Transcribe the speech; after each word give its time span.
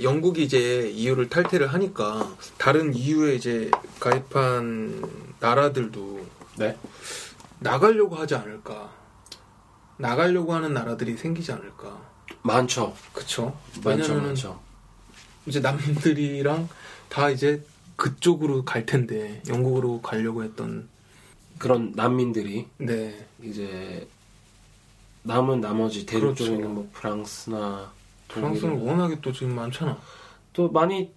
이제 0.00 0.02
영국이 0.02 0.42
이제 0.44 0.90
EU를 0.90 1.28
탈퇴를 1.28 1.72
하니까 1.72 2.34
다른 2.56 2.94
EU에 2.94 3.34
이제 3.34 3.70
가입한 4.00 5.02
나라들도 5.38 6.26
네. 6.56 6.76
나가려고 7.58 8.16
하지 8.16 8.34
않을까. 8.34 8.90
나가려고 9.98 10.54
하는 10.54 10.72
나라들이 10.72 11.16
생기지 11.16 11.52
않을까. 11.52 12.00
많죠. 12.42 12.94
그쵸? 13.12 13.56
많죠, 13.84 13.88
왜냐면은 13.88 14.28
많죠. 14.28 14.60
이제 15.46 15.60
남들이랑 15.60 16.68
다 17.08 17.28
이제 17.28 17.62
그쪽으로 17.96 18.64
갈 18.64 18.86
텐데 18.86 19.42
영국으로 19.48 20.00
가려고 20.00 20.42
했던 20.42 20.88
그런 21.58 21.92
난민들이 21.94 22.66
네 22.78 23.26
이제 23.42 24.08
남은 25.22 25.60
나머지 25.60 26.06
대륙 26.06 26.22
그렇죠. 26.22 26.44
쪽에 26.44 26.56
있는 26.56 26.74
뭐 26.74 26.88
프랑스나 26.94 27.92
프랑스는 28.32 28.74
독일, 28.78 28.88
워낙에 28.90 29.18
또 29.20 29.32
지금 29.32 29.54
많잖아. 29.54 29.98
또 30.52 30.70
많이 30.70 31.12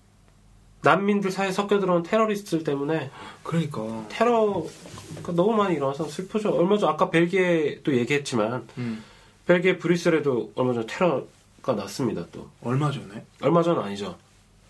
난민들 0.81 1.31
사이에 1.31 1.52
섞여 1.52 1.80
들어온 1.80 2.04
테러리스트들 2.04 2.63
때문에 2.63 3.09
그러니까 3.44 4.05
테러가 4.09 4.67
너무 5.34 5.54
많이 5.54 5.76
일어나서 5.76 6.05
슬프죠. 6.07 6.52
얼마 6.55 6.77
전 6.77 6.90
아까 6.90 7.09
벨기에도 7.09 7.95
얘기했지만 7.95 8.68
음, 8.77 9.04
벨기에 9.48 9.77
브뤼셀에도 9.77 10.52
얼마 10.55 10.73
전 10.73 10.85
테러가 10.85 11.73
났습니다. 11.76 12.26
또 12.31 12.49
얼마 12.62 12.91
전에 12.91 13.23
얼마 13.41 13.63
전 13.63 13.79
아니죠. 13.79 14.18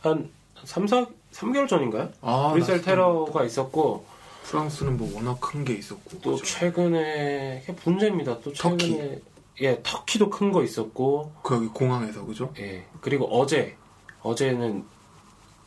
한 0.01 0.29
3, 0.63 0.85
4, 0.87 1.07
3개월 1.33 1.67
전인가요? 1.67 2.09
아, 2.21 2.51
브뤼셀 2.53 2.77
나 2.77 2.83
테러가 2.83 3.43
있었고 3.43 4.05
프랑스는 4.43 4.97
뭐 4.97 5.15
워낙 5.15 5.39
큰 5.41 5.63
게 5.65 5.73
있었고 5.73 6.19
또 6.21 6.31
그죠? 6.33 6.45
최근에 6.45 7.63
문제입니다. 7.85 8.39
또 8.41 8.53
최근에 8.53 8.77
터키. 8.77 9.21
예 9.61 9.79
터키도 9.83 10.29
큰 10.29 10.51
거 10.51 10.63
있었고 10.63 11.31
그 11.43 11.55
여기 11.55 11.67
공항에서 11.67 12.25
그죠? 12.25 12.53
예 12.59 12.85
그리고 13.01 13.25
어제 13.39 13.77
어제는 14.21 14.83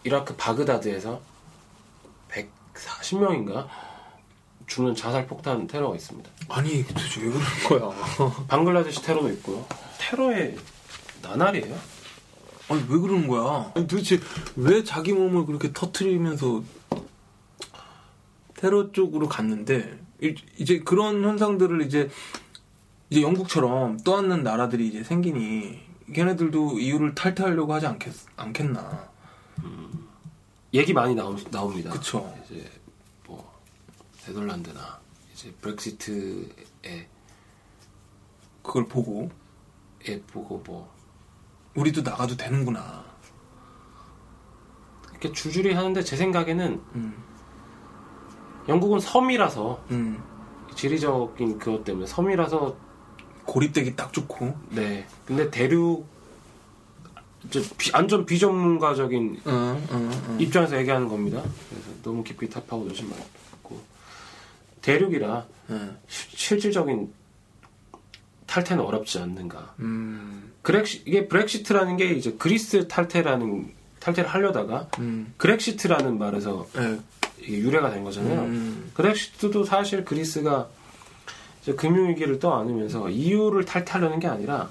이라크 0.05 0.35
바그다드에서 0.37 1.21
140명인가 2.75 3.69
죽는 4.67 4.95
자살 4.95 5.27
폭탄 5.27 5.67
테러가 5.67 5.95
있습니다. 5.95 6.29
아니 6.49 6.85
도대체 6.85 7.21
왜 7.23 7.31
그러는 7.31 7.45
거야? 7.69 7.91
방글라데시 8.49 9.03
테러도 9.03 9.31
있고요. 9.35 9.65
테러의 9.99 10.57
나날이에요. 11.23 11.77
아니 12.69 12.81
왜 12.89 12.99
그러는 12.99 13.29
거야? 13.29 13.71
아니 13.77 13.87
도대체 13.87 14.19
왜 14.57 14.83
자기 14.83 15.13
몸을 15.13 15.47
그렇게 15.47 15.73
터트리면서 15.73 16.65
테러 18.55 18.91
쪽으로 18.91 19.29
갔는데 19.29 19.99
이- 20.23 20.35
이제 20.59 20.81
그런 20.81 21.23
현상들을 21.23 21.83
이제 21.83 22.09
이제 23.11 23.23
영국처럼 23.23 23.99
떠안는 23.99 24.43
나라들이 24.43 24.89
이제 24.89 25.05
생기니 25.05 25.81
걔네들도 26.13 26.79
이유를 26.79 27.15
탈퇴하려고 27.15 27.73
하지 27.73 27.87
않겠 27.87 28.15
않겠나? 28.37 29.17
얘기 30.75 30.93
많이 30.93 31.15
나오, 31.15 31.37
나옵니다. 31.51 31.91
그쵸. 31.91 32.35
이제 32.45 32.71
뭐 33.27 33.61
네덜란드나 34.27 35.01
이제 35.33 35.53
브렉시트에 35.61 37.09
그걸 38.63 38.87
보고 38.87 39.31
에 40.07 40.21
보고 40.23 40.63
뭐 40.67 40.93
우리도 41.75 42.03
나가도 42.03 42.37
되는구나. 42.37 43.05
이렇게 45.11 45.33
줄줄이 45.33 45.73
하는데 45.73 46.03
제 46.03 46.17
생각에는 46.17 46.83
음, 46.95 47.25
영국은 48.69 49.01
섬이라서 49.01 49.85
음. 49.93 50.23
지리적인 50.75 51.59
그것 51.59 51.85
때문에 51.85 52.07
섬이라서 52.07 52.77
고립되기 53.47 53.97
딱 53.97 54.13
좋고. 54.13 54.55
네. 54.71 55.07
근데 55.25 55.51
대륙 55.51 56.07
완전 57.95 58.27
비전문가적인 58.27 59.41
응, 59.47 59.87
응, 59.93 60.11
응. 60.31 60.41
입장에서 60.41 60.77
얘기하는 60.79 61.09
겁니다. 61.09 61.43
그래서 61.71 61.89
너무 62.03 62.25
깊이 62.25 62.49
탑하고 62.51 62.85
넣지 62.87 63.05
말고 63.05 63.81
대륙이라 64.83 65.47
응. 65.71 65.97
시- 66.09 66.37
실질적인 66.37 67.13
탈퇴는 68.47 68.83
어렵지 68.83 69.19
않는가. 69.21 69.75
음, 69.81 70.53
그렉시 70.63 71.03
이게 71.07 71.29
브렉시트라는 71.29 71.97
게 71.97 72.13
이제 72.13 72.35
그리스 72.39 72.89
탈퇴라는 72.89 73.73
탈퇴를 74.01 74.29
하려다가 74.29 74.89
음. 74.99 75.33
그렉시트라는 75.37 76.19
말에서 76.19 76.67
네. 76.75 76.99
이게 77.41 77.59
유래가 77.59 77.91
된 77.91 78.03
거잖아요. 78.03 78.41
음. 78.43 78.91
그렉시트도 78.95 79.65
사실 79.65 80.05
그리스가 80.05 80.69
금융위기를 81.75 82.39
떠안으면서 82.39 83.09
EU를 83.11 83.65
탈퇴하려는 83.65 84.21
게 84.21 84.29
아니라 84.29 84.71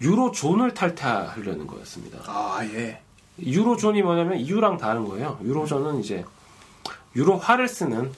유로존을 0.00 0.74
탈퇴하려는 0.74 1.66
거였습니다. 1.66 2.20
아, 2.26 2.60
예. 2.64 3.00
유로존이 3.40 4.02
뭐냐면 4.02 4.38
EU랑 4.38 4.78
다른 4.78 5.04
거예요. 5.06 5.38
유로존은 5.42 6.00
이제 6.00 6.24
유로화를 7.16 7.68
쓰는 7.68 8.12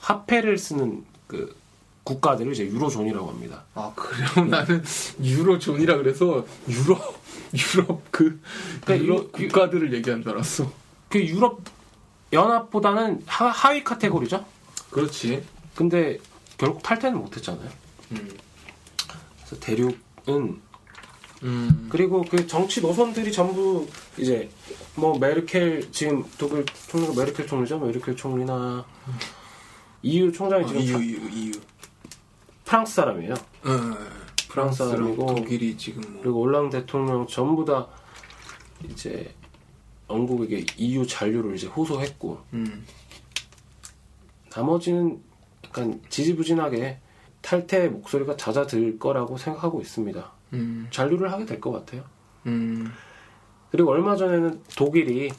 화폐를 0.00 0.56
쓰는 0.58 1.04
그 1.26 1.54
국가들을 2.04 2.52
이제 2.52 2.64
유로존이라고 2.64 3.28
합니다. 3.28 3.64
아, 3.74 3.92
그래요? 3.94 4.46
나는 4.48 4.82
유로존이라 5.22 5.96
그래서 5.98 6.46
유럽, 6.68 7.20
유럽 7.54 8.02
그, 8.10 8.40
그러니까 8.80 9.04
유럽 9.04 9.24
유- 9.24 9.48
국가들을 9.48 9.92
얘기한 9.92 10.22
줄 10.22 10.32
알았어. 10.32 10.70
그 11.10 11.20
유럽 11.26 11.60
연합보다는 12.32 13.22
하, 13.26 13.46
하위 13.48 13.84
카테고리죠. 13.84 14.44
그렇지. 14.90 15.42
근데 15.74 16.18
결국 16.58 16.82
탈퇴는 16.82 17.18
못했잖아요. 17.18 17.70
음. 18.12 18.28
그래서 19.38 19.58
대륙은 19.60 20.60
음. 21.44 21.88
그리고 21.90 22.22
그 22.28 22.46
정치 22.46 22.80
노선들이 22.80 23.30
전부 23.32 23.86
이제 24.18 24.50
뭐 24.96 25.16
메르켈 25.18 25.92
지금 25.92 26.24
독일 26.36 26.66
총리가 26.90 27.14
메르켈 27.14 27.46
총리죠. 27.46 27.78
메르켈 27.78 28.16
총리나 28.16 28.84
EU 30.02 30.32
총장이 30.32 30.64
아, 30.64 30.66
지금 30.66 30.80
EU, 30.82 30.92
파- 30.92 30.98
EU, 31.02 31.28
EU. 31.30 31.52
프랑스 32.64 32.94
사람이에요. 32.94 33.34
응. 33.66 33.94
프랑스 34.48 34.78
사람이고 34.88 35.34
독일이 35.36 35.76
지금 35.78 36.02
뭐. 36.12 36.22
그리고 36.22 36.40
올랑 36.40 36.70
대통령 36.70 37.26
전부 37.28 37.64
다 37.64 37.86
이제 38.88 39.32
영국에게 40.10 40.64
EU 40.76 41.06
잔류를 41.06 41.54
이제 41.54 41.66
호소했고 41.68 42.40
음. 42.54 42.84
나머지는 44.50 45.22
약간 45.68 46.00
지지부진하게 46.08 46.98
탈퇴 47.42 47.88
목소리가 47.88 48.36
잦아들 48.36 48.98
거라고 48.98 49.36
생각하고 49.36 49.80
있습니다. 49.80 50.32
음. 50.54 50.88
잔류를 50.90 51.30
하게 51.32 51.44
될 51.44 51.60
것 51.60 51.70
같아요. 51.72 52.04
음. 52.46 52.90
그리고 53.70 53.90
얼마 53.90 54.16
전에는 54.16 54.62
독일이 54.76 55.30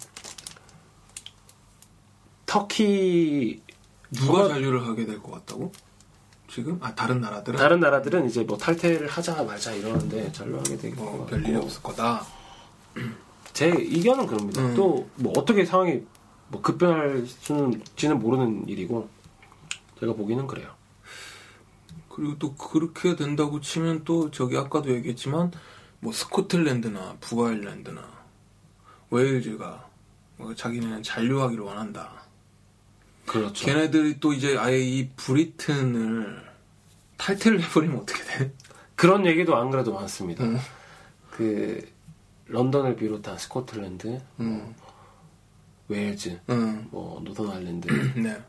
터키 2.45 3.61
누가 4.11 4.39
저거- 4.43 4.49
잔류를 4.49 4.87
하게 4.87 5.05
될 5.05 5.19
것 5.21 5.31
같다고? 5.31 5.71
지금? 6.47 6.79
아, 6.81 6.93
다른 6.95 7.21
나라들은? 7.21 7.59
다른 7.59 7.79
나라들은 7.79 8.25
이제 8.27 8.43
뭐 8.43 8.57
탈퇴를 8.57 9.07
하자 9.07 9.43
말자 9.43 9.71
이러는데 9.73 10.31
잔류하게 10.31 10.77
되고 10.77 11.03
뭐, 11.03 11.25
별일이 11.27 11.55
없을 11.55 11.81
거다. 11.83 12.25
제 13.53 13.67
의견은 13.67 14.25
그럽니다. 14.25 14.61
음. 14.61 14.73
또뭐 14.75 15.33
어떻게 15.37 15.63
상황이 15.63 16.01
뭐 16.47 16.61
급변할 16.61 17.23
수는지는 17.27 18.17
모르는 18.19 18.67
일이고 18.67 19.07
제가 19.99 20.13
보기는 20.13 20.47
그래요. 20.47 20.73
그리고 22.09 22.37
또 22.37 22.55
그렇게 22.55 23.15
된다고 23.15 23.61
치면 23.61 24.03
또 24.03 24.31
저기 24.31 24.57
아까도 24.57 24.91
얘기했지만 24.91 25.51
뭐 25.99 26.11
스코틀랜드나 26.13 27.17
북아일랜드나 27.19 28.01
웨일즈가 29.11 29.87
뭐 30.37 30.55
자기네는 30.55 31.03
잔류하기를 31.03 31.63
원한다. 31.63 32.23
그렇죠. 33.25 33.65
걔네들이 33.65 34.19
또 34.19 34.33
이제 34.33 34.57
아예 34.57 34.79
이 34.79 35.09
브리튼을 35.15 36.49
탈퇴를 37.17 37.61
해버리면 37.61 37.99
어떻게 37.99 38.23
돼? 38.23 38.53
그런 38.95 39.25
얘기도 39.25 39.55
안 39.55 39.69
그래도 39.69 39.93
많습니다. 39.93 40.43
음. 40.43 40.57
그 41.31 41.87
런던을 42.47 42.95
비롯한 42.95 43.37
스코틀랜드, 43.37 44.19
음. 44.39 44.73
웨일즈, 45.89 46.39
응. 46.49 46.87
뭐 46.91 47.21
노던 47.23 47.51
아일랜드 47.51 47.87
네. 48.19 48.41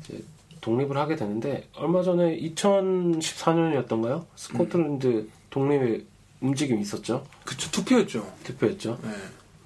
이제 0.00 0.22
독립을 0.60 0.96
하게 0.96 1.16
되는데 1.16 1.68
얼마 1.74 2.02
전에 2.02 2.38
2014년이었던가요? 2.38 4.26
스코틀랜드 4.36 5.28
독립의 5.50 6.06
움직임이 6.40 6.80
있었죠. 6.80 7.24
그쵸 7.44 7.70
투표였죠. 7.70 8.32
투표했죠. 8.44 8.98
네. 9.02 9.10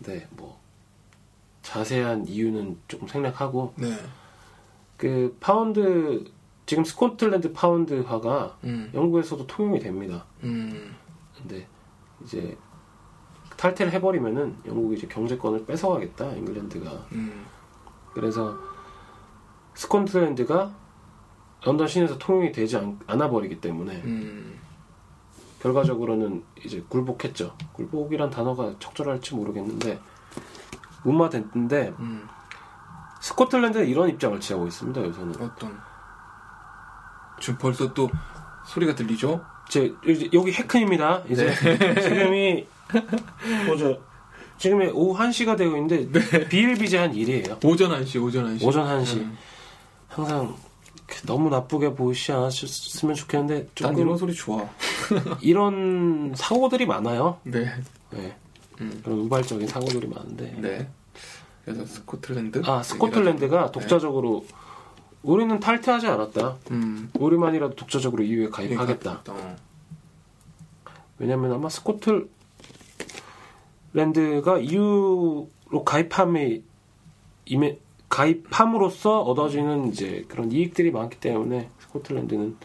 네, 0.00 0.26
뭐 0.31 0.58
자세한 1.62 2.26
이유는 2.29 2.79
조금 2.88 3.08
생략하고 3.08 3.75
네. 3.76 3.94
그 4.96 5.37
파운드 5.41 6.25
지금 6.67 6.85
스코틀랜드 6.85 7.52
파운드화가 7.52 8.58
음. 8.64 8.91
영국에서도 8.94 9.46
통용이 9.46 9.79
됩니다. 9.81 10.25
음. 10.43 10.94
근데 11.37 11.67
이제 12.23 12.56
탈퇴를 13.56 13.93
해버리면은 13.93 14.56
영국이 14.67 14.96
이제 14.96 15.06
경제권을 15.06 15.67
뺏어가겠다 15.67 16.32
잉글랜드가 16.32 17.06
음. 17.12 17.44
그래서 18.12 18.58
스코틀랜드가 19.75 20.75
런던 21.65 21.89
시내에서 21.89 22.19
통용이 22.19 22.53
되지 22.53 22.77
않, 22.77 22.99
않아 23.07 23.31
버리기 23.31 23.61
때문에 23.61 24.03
음. 24.05 24.59
결과적으로는 25.61 26.45
이제 26.63 26.85
굴복했죠. 26.89 27.57
굴복이란 27.73 28.29
단어가 28.31 28.75
적절할지 28.79 29.35
모르겠는데 29.35 29.99
무마됐는데 31.05 31.95
음, 31.99 32.29
스코틀랜드는 33.21 33.89
이런 33.89 34.11
입장을 34.11 34.39
취하고 34.41 34.67
있습니다. 34.67 35.03
요새는 35.03 35.31
어떤 35.41 35.79
지금 37.41 37.59
벌써 37.59 37.93
또 37.95 38.11
소리가 38.67 38.95
들리죠? 38.95 39.43
제 39.71 39.95
이제 40.07 40.29
여기 40.35 40.53
해큰입니다. 40.53 41.23
이제 41.31 41.51
지금이 42.03 42.67
뭐죠? 43.67 43.99
지금이 44.59 44.89
오후 44.89 45.19
1시가 45.19 45.57
되고 45.57 45.75
있는데 45.77 46.47
비일비재한 46.49 47.15
일이에요. 47.15 47.59
오전 47.65 47.91
1시, 47.91 48.23
오전 48.23 48.57
1시. 48.57 48.67
오전 48.67 48.87
1시. 48.87 49.17
음. 49.17 49.39
항상 50.09 50.55
너무 51.27 51.49
나쁘게 51.49 51.95
보이지 51.95 52.33
않았으면 52.33 53.15
좋겠는데 53.15 53.55
난 53.55 53.69
조금 53.75 53.99
이런 53.99 54.17
소리 54.17 54.35
좋아. 54.35 54.69
이런 55.41 56.33
사고들이 56.35 56.87
많아요. 56.87 57.39
네. 57.45 57.67
네. 58.11 58.37
음. 58.81 59.01
그런 59.05 59.19
우발적인 59.21 59.69
사고들이 59.69 60.09
많은데. 60.09 60.55
네. 60.59 60.89
그래서 61.65 61.85
스코틀랜드. 61.87 62.62
아 62.65 62.83
스코틀랜드가 62.83 63.71
독자적으로 63.73 64.45
우리는 65.23 65.59
탈퇴하지 65.59 66.06
않았다. 66.06 66.56
음. 66.71 67.11
우리만이라도 67.15 67.75
독자적으로 67.75 68.23
EU에 68.23 68.49
가입하겠다. 68.49 69.23
어. 69.29 69.56
왜냐면 71.19 71.53
아마 71.53 71.69
스코틀랜드가 71.69 72.29
EU로 74.59 75.49
가입함에 75.85 76.62
임해 77.47 77.79
가입함으로써 78.09 79.23
얻어지는 79.23 79.89
이제 79.89 80.25
그런 80.29 80.53
이익들이 80.53 80.91
많기 80.91 81.19
때문에 81.19 81.71
스코틀랜드는 81.81 82.56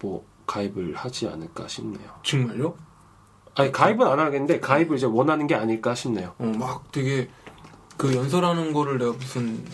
뭐 0.00 0.24
가입을 0.46 0.94
하지 0.94 1.28
않을까 1.28 1.68
싶네요. 1.68 2.20
정말요? 2.22 2.76
아니 3.56 3.70
가입은 3.70 4.06
안 4.06 4.18
하겠는데 4.18 4.60
가입을 4.60 4.96
이제 4.96 5.06
원하는 5.06 5.46
게 5.46 5.54
아닐까 5.54 5.94
싶네요. 5.94 6.34
어, 6.38 6.44
막 6.44 6.90
되게 6.92 7.28
그 7.96 8.14
연설하는 8.14 8.72
거를 8.72 8.98
내가 8.98 9.12
무슨 9.12 9.64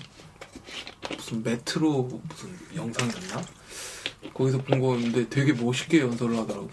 무슨 1.16 1.42
메트로 1.42 2.02
무슨 2.28 2.58
영상이었나? 2.74 3.42
거기서 4.34 4.58
본 4.58 4.80
거였는데 4.80 5.28
되게 5.28 5.52
멋있게 5.52 6.00
연설을 6.00 6.36
하더라고. 6.38 6.68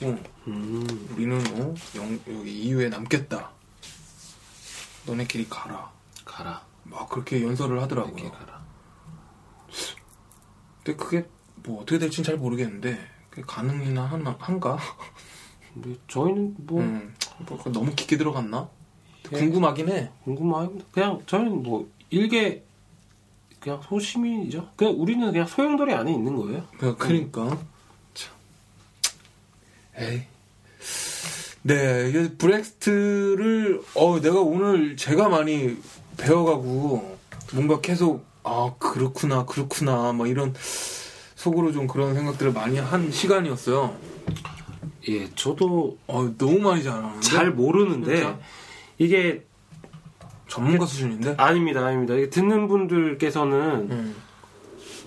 음, 0.47 1.07
우리는 1.13 1.37
어, 1.55 1.73
영, 1.95 2.19
여기 2.29 2.51
이후에 2.63 2.89
남겠다. 2.89 3.51
너네끼리 5.05 5.47
가라. 5.49 5.89
가라. 6.25 6.66
막 6.89 7.09
그렇게 7.09 7.43
연설을 7.43 7.81
하더라고요. 7.81 8.31
근데 10.83 10.97
그게 10.97 11.25
뭐 11.63 11.81
어떻게 11.81 11.99
될지는 11.99 12.25
잘 12.25 12.37
모르겠는데 12.37 12.97
가능이나 13.45 14.03
하나, 14.05 14.35
한가? 14.39 14.77
근데 15.73 15.95
저희는 16.07 16.55
뭐 16.59 16.81
음, 16.81 17.13
뭐 17.47 17.61
너무 17.71 17.93
깊게 17.93 18.17
들어갔나? 18.17 18.69
예. 19.33 19.37
궁금하긴 19.37 19.89
해. 19.89 20.09
궁금합니다. 20.23 20.85
그냥 20.91 21.21
저희는 21.27 21.61
뭐 21.63 21.89
일개 22.09 22.63
그냥 23.59 23.81
소시민이죠. 23.83 24.71
그냥 24.75 24.95
우리는 24.97 25.29
그냥 25.31 25.45
소용돌이 25.45 25.93
안에 25.93 26.11
있는 26.13 26.35
거예요. 26.35 26.65
그- 26.79 26.95
그러니까 26.95 27.57
참. 28.13 28.33
에이. 29.97 30.23
네, 31.63 32.09
이게 32.09 32.31
브렉스트를 32.37 33.81
어 33.95 34.19
내가 34.21 34.39
오늘 34.39 34.95
제가 34.95 35.27
많이 35.27 35.77
배워가고 36.17 37.17
뭔가 37.53 37.79
계속 37.81 38.25
아 38.43 38.73
그렇구나 38.79 39.45
그렇구나 39.45 40.13
막 40.13 40.27
이런 40.29 40.53
속으로 41.35 41.71
좀 41.71 41.87
그런 41.87 42.13
생각들을 42.15 42.51
많이 42.53 42.77
한 42.79 43.11
시간이었어요. 43.11 43.95
예, 45.09 45.29
저도 45.35 45.97
어 46.07 46.29
너무 46.37 46.59
많이 46.59 46.83
잘하는데 46.83 47.19
잘 47.21 47.51
모르는데 47.51 48.15
진짜? 48.17 48.39
이게 48.97 49.43
전문가 50.47 50.85
수준인데. 50.85 51.35
아닙니다, 51.37 51.85
아닙니다. 51.85 52.13
이게 52.15 52.29
듣는 52.29 52.67
분들께서는 52.67 53.57
음. 53.91 54.15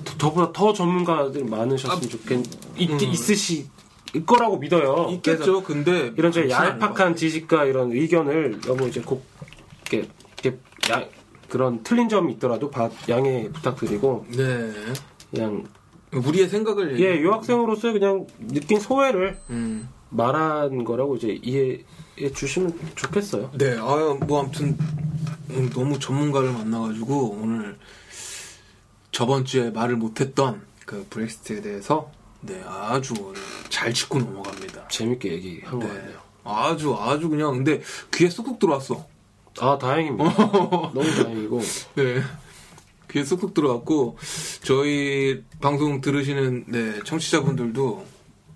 더- 0.04 0.16
더보다 0.16 0.52
더 0.52 0.72
전문가들 0.72 1.44
많으셨으면 1.44 2.08
좋겠 2.08 2.44
있, 2.78 2.90
음. 2.90 3.00
있으실 3.00 3.66
거라고 4.26 4.58
믿어요. 4.58 5.08
있겠죠. 5.12 5.62
근데 5.62 6.12
이런 6.16 6.32
저 6.32 6.48
얄팍한 6.48 7.16
지식과 7.16 7.64
이런 7.64 7.92
의견을 7.92 8.60
너무 8.62 8.88
이제 8.88 9.00
이렇게 9.02 10.08
야- 10.90 11.04
그런 11.48 11.82
틀린 11.82 12.08
점이 12.08 12.34
있더라도 12.34 12.70
바- 12.70 12.90
양해 13.08 13.48
부탁드리고. 13.52 14.26
네. 14.36 14.72
그냥 15.30 15.64
우리의 16.12 16.48
생각을 16.48 17.00
예 17.00 17.18
유학생으로서 17.20 17.92
그냥 17.92 18.26
느낀 18.38 18.78
소외를 18.80 19.38
음. 19.50 19.88
말한 20.10 20.84
거라고 20.84 21.16
이제 21.16 21.38
이해해 21.42 22.32
주시면 22.34 22.78
좋겠어요. 22.96 23.52
네, 23.56 23.76
아유, 23.78 24.18
뭐, 24.26 24.40
아무튼, 24.40 24.76
음, 25.50 25.70
너무 25.72 26.00
전문가를 26.00 26.50
만나가지고, 26.52 27.38
오늘, 27.40 27.78
저번 29.12 29.44
주에 29.44 29.70
말을 29.70 29.94
못했던 29.96 30.62
그 30.84 31.06
브렉시트에 31.10 31.60
대해서, 31.62 32.10
네, 32.40 32.60
아주 32.66 33.14
잘 33.68 33.92
짚고 33.94 34.18
넘어갑니다. 34.18 34.88
재밌게 34.88 35.30
얘기한 35.32 35.78
것 35.78 35.86
네. 35.86 35.94
같네요. 36.00 36.18
아주, 36.42 36.96
아주 36.98 37.28
그냥, 37.28 37.52
근데 37.54 37.80
귀에 38.12 38.28
쏙쏙 38.28 38.58
들어왔어. 38.58 39.06
아 39.60 39.78
다행입니다. 39.78 40.34
너무 40.94 41.04
다행이고 41.04 41.60
네. 41.96 42.22
귀에 43.10 43.24
쏙쏙 43.24 43.54
들어왔고, 43.54 44.16
저희 44.62 45.42
방송 45.60 46.00
들으시는, 46.00 46.64
네, 46.68 47.00
청취자분들도 47.04 48.06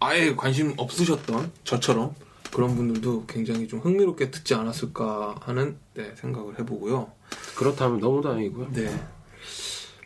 아예 0.01 0.35
관심 0.35 0.75
없으셨던 0.77 1.53
저처럼 1.65 2.15
그런 2.53 2.77
분들도 2.77 3.27
굉장히 3.27 3.67
좀 3.67 3.81
흥미롭게 3.81 4.31
듣지 4.31 4.55
않았을까 4.55 5.37
하는, 5.41 5.77
네, 5.95 6.15
생각을 6.17 6.59
해보고요. 6.61 7.11
그렇다면 7.57 8.01
너무 8.01 8.23
다행이고요. 8.23 8.73
네. 8.73 9.07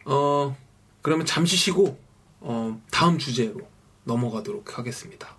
어, 0.07 0.57
그러면 1.03 1.27
잠시 1.27 1.57
쉬고, 1.57 1.99
어, 2.41 2.81
다음 2.91 3.19
주제로 3.19 3.61
넘어가도록 4.05 4.79
하겠습니다. 4.79 5.38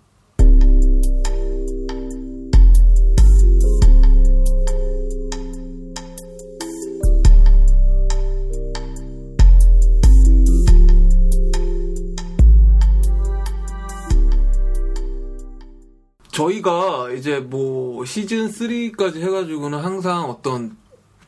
저희가 16.40 17.10
이제 17.10 17.38
뭐 17.38 18.04
시즌 18.06 18.48
3까지 18.48 19.20
해가지고는 19.20 19.78
항상 19.78 20.30
어떤 20.30 20.76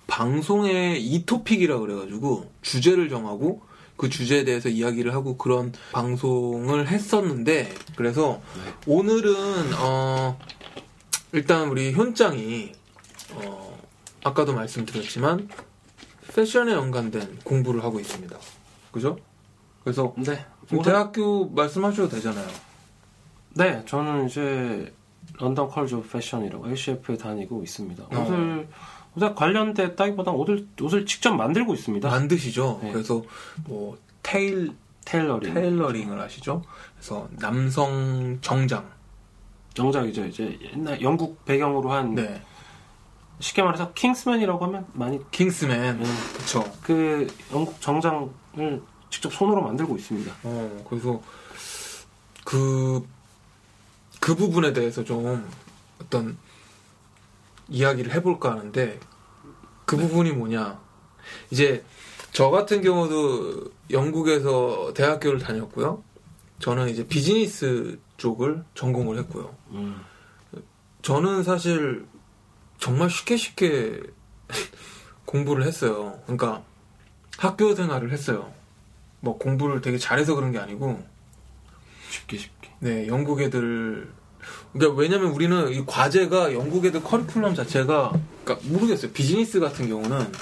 방송의 0.07 1.04
이 1.04 1.26
토픽이라 1.26 1.78
그래가지고 1.81 2.50
주제를 2.62 3.11
정하고 3.11 3.62
그 3.97 4.09
주제에 4.09 4.45
대해서 4.45 4.71
이야기를 4.71 5.12
하고 5.12 5.37
그런 5.37 5.73
방송을 5.92 6.88
했었는데 6.88 7.75
그래서 7.97 8.40
오늘은 8.87 9.35
어 9.78 10.38
일단 11.33 11.69
우리 11.69 11.92
현장이 11.92 12.73
어 13.35 13.78
아까도 14.25 14.54
말씀드렸지만 14.54 15.49
패션에 16.35 16.73
연관된 16.73 17.40
공부를 17.45 17.85
하고 17.85 18.00
있습니다. 18.00 18.38
그죠? 18.90 19.19
그래서 19.85 20.14
네. 20.16 20.47
뭐 20.71 20.83
대학교 20.83 21.50
말씀하셔도 21.50 22.09
되잖아요. 22.09 22.49
네, 23.54 23.83
저는 23.85 24.28
이제 24.28 24.90
London 25.38 25.68
College 25.68 25.94
of 25.94 26.08
Fashion이라고 26.08 26.68
LCF에 26.68 27.16
다니고 27.16 27.62
있습니다. 27.62 28.04
어. 28.04 28.20
옷을 28.22 28.68
옷에 29.16 29.34
관련됐다기보다 29.34 30.30
옷을 30.32 30.66
옷을 30.80 31.06
직접 31.06 31.34
만들고 31.34 31.74
있습니다. 31.74 32.08
만드시죠. 32.08 32.80
네. 32.82 32.92
그래서 32.92 33.22
뭐 33.66 33.96
tail 34.22 34.72
tailoring, 35.04 35.54
tailoring을 35.54 36.20
하시죠. 36.20 36.62
그래서 36.94 37.28
남성 37.38 38.38
정장. 38.40 38.88
정장이죠. 39.75 40.26
이제 40.26 40.58
옛날 40.62 41.00
영국 41.00 41.44
배경으로 41.44 41.90
한 41.92 42.14
네. 42.14 42.42
쉽게 43.40 43.62
말해서 43.62 43.92
킹스맨이라고 43.94 44.64
하면 44.66 44.86
많이 44.92 45.18
킹스맨. 45.30 45.98
네. 45.98 46.04
그쵸. 46.36 46.64
그 46.82 47.26
영국 47.52 47.80
정장을 47.80 48.82
직접 49.10 49.32
손으로 49.32 49.62
만들고 49.62 49.96
있습니다. 49.96 50.32
어, 50.44 50.84
그래서 50.88 51.20
그, 52.44 53.06
그 54.22 54.36
부분에 54.36 54.72
대해서 54.72 55.02
좀 55.02 55.50
어떤 56.00 56.38
이야기를 57.68 58.12
해볼까 58.12 58.52
하는데 58.52 59.00
그 59.84 59.96
부분이 59.96 60.30
뭐냐. 60.30 60.80
이제 61.50 61.84
저 62.30 62.48
같은 62.50 62.82
경우도 62.82 63.72
영국에서 63.90 64.92
대학교를 64.94 65.40
다녔고요. 65.40 66.04
저는 66.60 66.88
이제 66.88 67.04
비즈니스 67.08 67.98
쪽을 68.16 68.64
전공을 68.76 69.18
했고요. 69.18 69.56
음. 69.72 70.00
저는 71.02 71.42
사실 71.42 72.06
정말 72.78 73.10
쉽게 73.10 73.36
쉽게 73.36 74.02
공부를 75.26 75.64
했어요. 75.64 76.20
그러니까 76.26 76.62
학교 77.38 77.74
생활을 77.74 78.12
했어요. 78.12 78.52
뭐 79.18 79.36
공부를 79.36 79.80
되게 79.80 79.98
잘해서 79.98 80.36
그런 80.36 80.52
게 80.52 80.60
아니고 80.60 81.04
쉽게 82.12 82.37
쉽게. 82.37 82.71
네, 82.81 83.07
영국 83.07 83.40
애들 83.40 84.12
그러니까 84.73 85.00
왜냐면 85.00 85.31
우리는 85.31 85.73
이 85.73 85.85
과제가 85.87 86.52
영국 86.52 86.85
애들 86.85 87.02
커리큘럼 87.02 87.54
자체가 87.54 88.12
그러니까 88.45 88.69
모르겠어요. 88.69 89.12
비즈니스 89.12 89.61
같은 89.61 89.88
경우는 89.88 90.33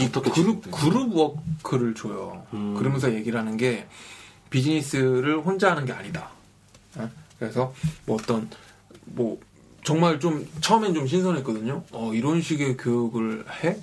이 0.00 0.04
어떻게 0.04 0.30
그룹? 0.30 0.70
group 0.70 1.14
work를 1.14 1.94
줘요. 1.94 2.46
음. 2.52 2.74
그러면서 2.76 3.12
얘기를 3.12 3.38
하는 3.38 3.56
게 3.56 3.86
비즈니스를 4.50 5.40
혼자 5.40 5.70
하는 5.70 5.84
게 5.84 5.92
아니다. 5.92 6.30
예? 6.98 7.08
그래서 7.38 7.74
뭐 8.06 8.16
어떤 8.20 8.48
뭐 9.04 9.38
정말 9.82 10.20
좀 10.20 10.46
처음엔 10.60 10.94
좀 10.94 11.06
신선했거든요. 11.06 11.84
어 11.92 12.12
이런 12.14 12.40
식의 12.40 12.76
교육을 12.76 13.44
해? 13.64 13.76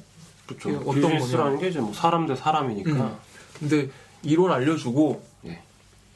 그렇죠. 0.45 0.77
어떤 0.85 1.11
비즈니스라는 1.11 1.59
게 1.59 1.69
이제 1.69 1.79
뭐 1.79 1.93
사람 1.93 2.25
대 2.25 2.35
사람이니까. 2.35 2.91
음. 2.91 3.15
근데 3.59 3.89
이론 4.23 4.51
알려주고 4.51 5.23
예. 5.23 5.26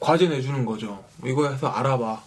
과제 0.02 0.28
내주는 0.28 0.66
거죠. 0.66 1.04
이거 1.24 1.48
해서 1.48 1.68
알아봐. 1.68 2.24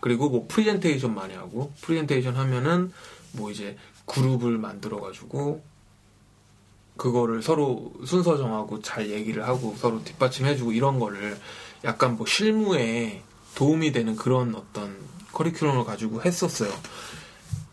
그리고 0.00 0.28
뭐 0.28 0.44
프리젠테이션 0.46 1.14
많이 1.14 1.34
하고 1.34 1.72
프리젠테이션 1.80 2.36
하면은 2.36 2.92
뭐 3.32 3.50
이제 3.50 3.78
그룹을 4.04 4.58
만들어 4.58 5.00
가지고 5.00 5.64
그거를 6.98 7.42
서로 7.42 7.90
순서 8.04 8.36
정하고 8.36 8.82
잘 8.82 9.08
얘기를 9.10 9.48
하고 9.48 9.74
서로 9.78 10.04
뒷받침해주고 10.04 10.72
이런 10.72 10.98
거를 11.00 11.38
약간 11.84 12.16
뭐 12.16 12.26
실무에 12.26 13.22
도움이 13.54 13.92
되는 13.92 14.14
그런 14.14 14.54
어떤 14.54 14.98
커리큘럼을 15.32 15.86
가지고 15.86 16.22
했었어요. 16.22 16.70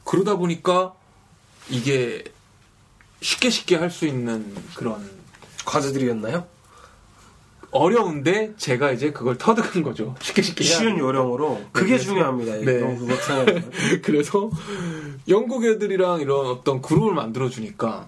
그러다 0.06 0.38
보니까 0.38 0.94
이게 1.70 2.24
쉽게 3.22 3.50
쉽게 3.50 3.76
할 3.76 3.90
수 3.90 4.08
있는 4.08 4.56
그런 4.76 5.10
과제들이었나요? 5.66 6.48
어려운데 7.74 8.54
제가 8.58 8.92
이제 8.92 9.12
그걸 9.12 9.38
터득한 9.38 9.82
거죠. 9.84 10.16
쉽게 10.22 10.42
쉽게 10.42 10.64
쉬운 10.64 10.98
요령으로 11.00 11.62
그게 11.72 11.88
그래서- 11.94 12.04
중요합니다. 12.06 12.56
네. 12.58 12.98
그래서 14.04 14.50
영국 15.28 15.66
애들이랑 15.66 16.22
이런 16.22 16.46
어떤 16.48 16.82
그룹을 16.82 17.14
만들어 17.14 17.50
주니까 17.50 18.08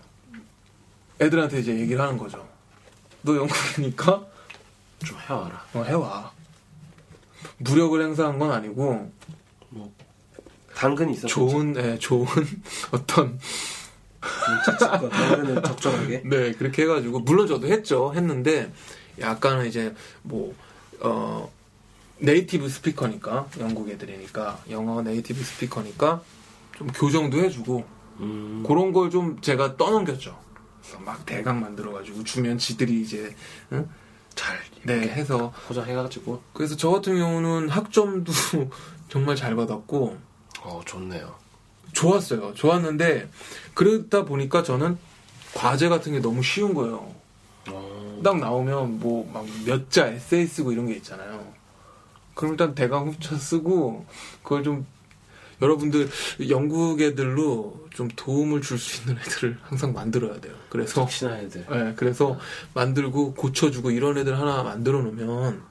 애들한테 1.20 1.60
이제 1.60 1.78
얘기를 1.80 2.00
하는 2.02 2.18
거죠. 2.18 2.48
너 3.24 3.36
영국이니까 3.36 4.26
좀 5.04 5.18
해와라. 5.28 5.66
어, 5.74 5.84
해와. 5.84 6.32
무력을 7.58 8.02
행사한 8.02 8.38
건 8.38 8.52
아니고 8.52 9.12
당근이 10.76 11.14
있었죠. 11.14 11.28
좋은 11.28 11.76
예, 11.78 11.98
좋은 11.98 12.26
어떤 12.92 13.40
자칫과 14.66 15.10
당근을 15.10 15.64
적절하게. 15.64 16.24
네 16.30 16.52
그렇게 16.54 16.84
해 16.84 16.86
가지고 16.88 17.20
물론 17.20 17.48
저도 17.48 17.68
했죠 17.68 18.14
했는데 18.14 18.72
약간은 19.20 19.66
이제 19.68 19.94
뭐 20.24 20.54
어, 21.02 21.52
네이티브 22.20 22.70
스피커니까 22.70 23.48
영국 23.60 23.90
애들이니까 23.90 24.64
영어 24.70 25.02
네이티브 25.02 25.44
스피커니까 25.44 26.22
좀 26.78 26.88
교정도 26.88 27.40
해주고 27.40 27.86
음. 28.20 28.64
그런 28.66 28.94
걸 28.94 29.10
좀 29.10 29.40
제가 29.42 29.78
떠넘겼죠. 29.78 30.38
그래서 30.82 31.00
막 31.00 31.26
대강 31.26 31.60
만들어가지고 31.60 32.24
주면 32.24 32.58
지들이 32.58 33.02
이제 33.02 33.36
응? 33.72 33.90
잘 34.36 34.60
네 34.84 35.00
해서 35.10 35.52
포장해가지고. 35.68 36.42
그래서 36.54 36.76
저 36.78 36.92
같은 36.92 37.18
경우는 37.18 37.70
학점도 37.70 38.32
정말 39.10 39.36
잘 39.36 39.56
받았고 39.56 40.16
어 40.62 40.82
좋네요. 40.86 41.34
좋았어요. 41.94 42.54
좋았는데 42.54 43.30
그러다 43.74 44.26
보니까 44.26 44.62
저는 44.62 44.98
과제 45.56 45.90
같은 45.90 46.12
게 46.12 46.20
너무 46.20 46.44
쉬운 46.44 46.74
거예요. 46.76 47.16
어. 48.20 48.22
딱 48.24 48.38
나오면 48.40 49.00
뭐 49.00 49.26
막 49.34 49.46
몇 49.66 49.90
자 49.90 50.08
에세이 50.08 50.46
쓰고 50.48 50.72
이런 50.72 50.88
게 50.88 50.94
있잖아요. 50.96 51.46
그럼 52.34 52.54
일단 52.54 52.76
대강 52.76 53.08
훔쳐 53.08 53.36
쓰고 53.38 54.06
그걸 54.44 54.64
좀 54.64 54.86
여러분들 55.62 56.10
영국 56.50 57.00
애들로 57.02 57.86
좀 57.94 58.10
도움을 58.14 58.62
줄 58.62 58.78
수 58.78 59.02
있는 59.02 59.22
애들을 59.22 59.58
항상 59.62 59.94
만들어야 59.94 60.40
돼요. 60.42 60.54
그래서 60.70 61.08
친한 61.08 61.38
애들 61.40 61.66
네, 61.70 61.94
그래서 61.96 62.38
만들고 62.74 63.36
고쳐주고 63.36 63.92
이런 63.92 64.18
애들 64.18 64.38
하나 64.38 64.64
만들어 64.64 65.02
놓으면 65.02 65.64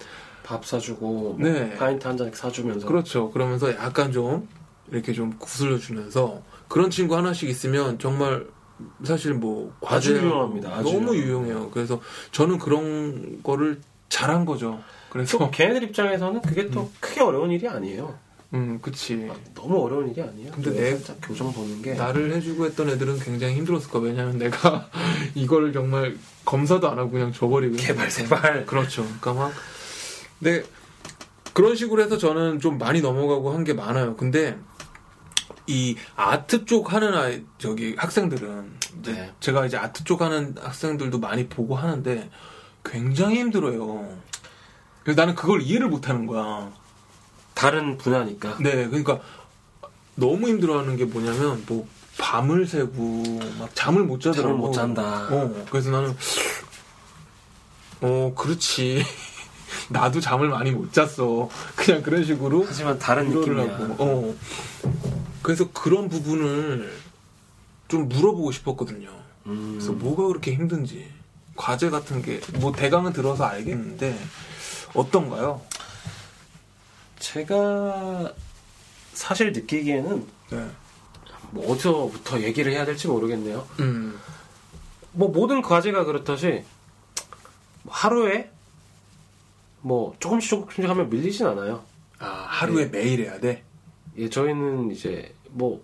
밥 0.42 0.64
사주고 0.64 1.36
뭐 1.38 1.38
네. 1.38 1.74
파인트 1.76 2.06
한 2.06 2.16
잔 2.16 2.32
사주면서 2.32 2.86
그렇죠. 2.86 3.30
그러면서 3.30 3.70
약간 3.74 4.10
좀 4.10 4.48
이렇게 4.90 5.12
좀 5.12 5.36
구슬려 5.38 5.76
주면서 5.78 6.42
그런 6.68 6.88
친구 6.90 7.14
하나씩 7.16 7.48
있으면 7.50 7.98
정말 7.98 8.46
사실 9.04 9.34
뭐 9.34 9.72
아주 9.84 10.12
과제 10.14 10.22
유용합니다. 10.22 10.68
너무 10.82 11.14
유용해요. 11.14 11.22
유용해요. 11.26 11.70
그래서 11.70 12.00
저는 12.32 12.58
그런 12.58 13.42
거를 13.42 13.80
잘한 14.08 14.44
거죠. 14.44 14.80
그래서 15.10 15.38
또 15.38 15.50
걔네들 15.50 15.84
입장에서는 15.84 16.42
그게 16.42 16.70
또 16.70 16.90
크게 17.00 17.20
어려운 17.20 17.50
일이 17.50 17.68
아니에요. 17.68 18.18
음, 18.52 18.78
그치. 18.82 19.28
너무 19.54 19.82
어려운 19.84 20.08
일이 20.10 20.20
아니에요. 20.22 20.52
근데 20.52 20.70
뇌 20.70 20.96
내- 20.98 21.14
교정 21.22 21.52
보는 21.52 21.82
게 21.82 21.94
나를 21.94 22.32
해주고 22.34 22.66
했던 22.66 22.88
애들은 22.88 23.18
굉장히 23.18 23.54
힘들었을 23.54 23.88
거야. 23.90 24.02
왜냐면 24.02 24.38
내가 24.38 24.88
이걸 25.34 25.72
정말 25.72 26.16
검사도 26.44 26.88
안 26.88 26.98
하고 26.98 27.10
그냥 27.10 27.32
줘버리고. 27.32 27.76
개발 27.76 28.10
세발. 28.10 28.66
그렇죠. 28.66 29.02
그러니까 29.20 29.32
막. 29.34 29.52
근데 30.38 30.64
그런 31.52 31.74
식으로 31.76 32.02
해서 32.02 32.16
저는 32.18 32.60
좀 32.60 32.78
많이 32.78 33.00
넘어가고 33.00 33.52
한 33.52 33.64
게 33.64 33.72
많아요. 33.72 34.16
근데 34.16 34.56
이 35.66 35.96
아트 36.16 36.64
쪽 36.66 36.92
하는 36.92 37.14
아이, 37.14 37.42
저기 37.58 37.94
학생들은 37.96 38.72
이제 39.00 39.12
네. 39.12 39.32
제가 39.40 39.66
이제 39.66 39.76
아트 39.76 40.04
쪽 40.04 40.20
하는 40.20 40.54
학생들도 40.60 41.18
많이 41.18 41.48
보고 41.48 41.74
하는데 41.74 42.30
굉장히 42.84 43.38
힘들어요. 43.38 44.16
그래서 45.02 45.20
나는 45.20 45.34
그걸 45.34 45.62
이해를 45.62 45.88
못 45.88 46.08
하는 46.08 46.26
거야. 46.26 46.70
다른 47.54 47.96
분야니까. 47.96 48.58
네, 48.60 48.86
그러니까 48.88 49.20
너무 50.16 50.48
힘들어하는 50.48 50.96
게 50.96 51.04
뭐냐면 51.04 51.64
뭐 51.66 51.86
밤을 52.18 52.66
새고 52.66 53.22
막 53.58 53.74
잠을 53.74 54.02
못 54.04 54.20
자더라고. 54.20 54.48
잠을 54.48 54.58
못 54.58 54.72
잔다. 54.72 55.28
어, 55.30 55.64
그래서 55.70 55.90
나는 55.90 56.14
어 58.02 58.32
그렇지. 58.36 59.04
나도 59.88 60.20
잠을 60.20 60.48
많이 60.48 60.70
못 60.70 60.92
잤어. 60.92 61.48
그냥 61.74 62.02
그런 62.02 62.24
식으로 62.24 62.64
하지만 62.66 62.98
다른 62.98 63.28
느낌이야. 63.30 63.78
하고. 63.78 63.94
어. 63.98 64.34
그래서 65.44 65.70
그런 65.72 66.08
부분을 66.08 66.90
좀 67.88 68.08
물어보고 68.08 68.50
싶었거든요. 68.50 69.10
음. 69.46 69.72
그래서 69.74 69.92
뭐가 69.92 70.26
그렇게 70.26 70.54
힘든지 70.54 71.06
과제 71.54 71.90
같은 71.90 72.22
게 72.22 72.40
뭐 72.58 72.72
대강은 72.72 73.12
들어서 73.12 73.44
알겠는데 73.44 74.18
어떤가요? 74.94 75.60
제가 77.18 78.32
사실 79.12 79.52
느끼기에는 79.52 80.26
네. 80.50 80.66
뭐 81.50 81.70
어디서부터 81.72 82.40
얘기를 82.40 82.72
해야 82.72 82.86
될지 82.86 83.06
모르겠네요. 83.06 83.68
음. 83.80 84.18
뭐 85.12 85.28
모든 85.28 85.60
과제가 85.60 86.04
그렇듯이 86.04 86.64
하루에 87.86 88.50
뭐 89.82 90.16
조금씩 90.20 90.48
조금씩 90.50 90.88
하면 90.88 91.10
밀리진 91.10 91.46
않아요. 91.46 91.84
아 92.18 92.46
하루에 92.48 92.86
매일 92.86 93.20
해야 93.20 93.38
돼. 93.38 93.62
예, 94.16 94.28
저희는 94.28 94.90
이제 94.90 95.34
뭐 95.50 95.82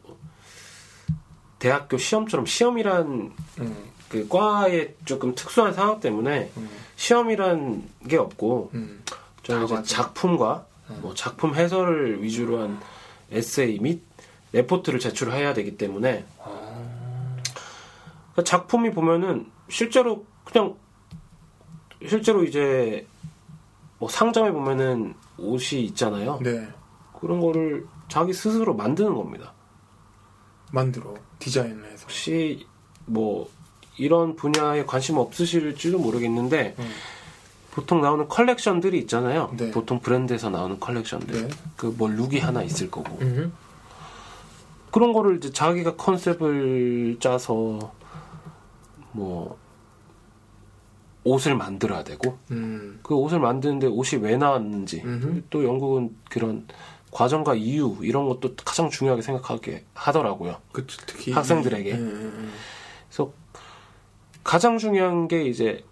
대학교 1.58 1.98
시험처럼 1.98 2.46
시험이란 2.46 3.32
음. 3.60 3.90
그 4.08 4.26
과의 4.28 4.96
조금 5.04 5.34
특수한 5.34 5.72
상황 5.72 6.00
때문에 6.00 6.50
음. 6.56 6.68
시험이란 6.96 7.88
게 8.08 8.16
없고 8.16 8.70
음. 8.74 9.02
저는 9.42 9.62
아, 9.62 9.64
이제 9.64 9.74
맞아. 9.74 10.02
작품과 10.02 10.66
음. 10.90 10.98
뭐 11.02 11.14
작품 11.14 11.54
해설을 11.54 12.22
위주로 12.22 12.60
한 12.60 12.80
에세이 13.30 13.78
및 13.78 14.02
레포트를 14.52 14.98
제출해야 14.98 15.54
되기 15.54 15.76
때문에 15.76 16.24
아. 16.42 17.36
그 18.34 18.42
작품이 18.42 18.90
보면은 18.90 19.46
실제로 19.68 20.24
그냥 20.44 20.76
실제로 22.08 22.42
이제 22.42 23.06
뭐 23.98 24.08
상점에 24.08 24.50
보면은 24.50 25.14
옷이 25.36 25.82
있잖아요. 25.84 26.40
네. 26.42 26.66
그런 27.20 27.40
거를 27.40 27.86
자기 28.10 28.34
스스로 28.34 28.74
만드는 28.74 29.14
겁니다. 29.14 29.54
만들어 30.72 31.14
디자인을 31.38 31.90
해서. 31.90 32.02
혹시 32.02 32.66
뭐 33.06 33.48
이런 33.96 34.36
분야에 34.36 34.84
관심 34.84 35.16
없으실지도 35.16 35.98
모르겠는데 35.98 36.74
음. 36.78 36.90
보통 37.70 38.00
나오는 38.00 38.28
컬렉션들이 38.28 38.98
있잖아요. 39.00 39.54
네. 39.56 39.70
보통 39.70 40.00
브랜드에서 40.00 40.50
나오는 40.50 40.78
컬렉션들. 40.78 41.48
네. 41.48 41.54
그뭐 41.76 42.08
룩이 42.08 42.38
하나 42.40 42.62
있을 42.62 42.90
거고. 42.90 43.16
음. 43.20 43.52
그런 44.90 45.12
거를 45.12 45.36
이제 45.36 45.52
자기가 45.52 45.94
컨셉을 45.96 47.18
짜서 47.20 47.92
뭐 49.12 49.56
옷을 51.22 51.54
만들어야 51.54 52.02
되고 52.02 52.38
음. 52.50 52.98
그 53.02 53.14
옷을 53.14 53.38
만드는데 53.38 53.86
옷이 53.86 54.20
왜 54.20 54.36
나왔는지 54.36 55.02
음흠. 55.04 55.42
또 55.50 55.64
영국은 55.64 56.16
그런 56.28 56.66
과정과 57.10 57.54
이유 57.54 57.96
이런 58.02 58.28
것도 58.28 58.54
가장 58.64 58.88
중요하게 58.88 59.22
생각하게 59.22 59.84
하더라고요. 59.94 60.56
그 60.72 60.86
특히 60.86 61.32
학생들에게. 61.32 61.92
음, 61.92 61.98
음, 61.98 62.52
그래서 63.08 63.32
가장 64.44 64.78
중요한 64.78 65.28
게 65.28 65.44
이제 65.44 65.84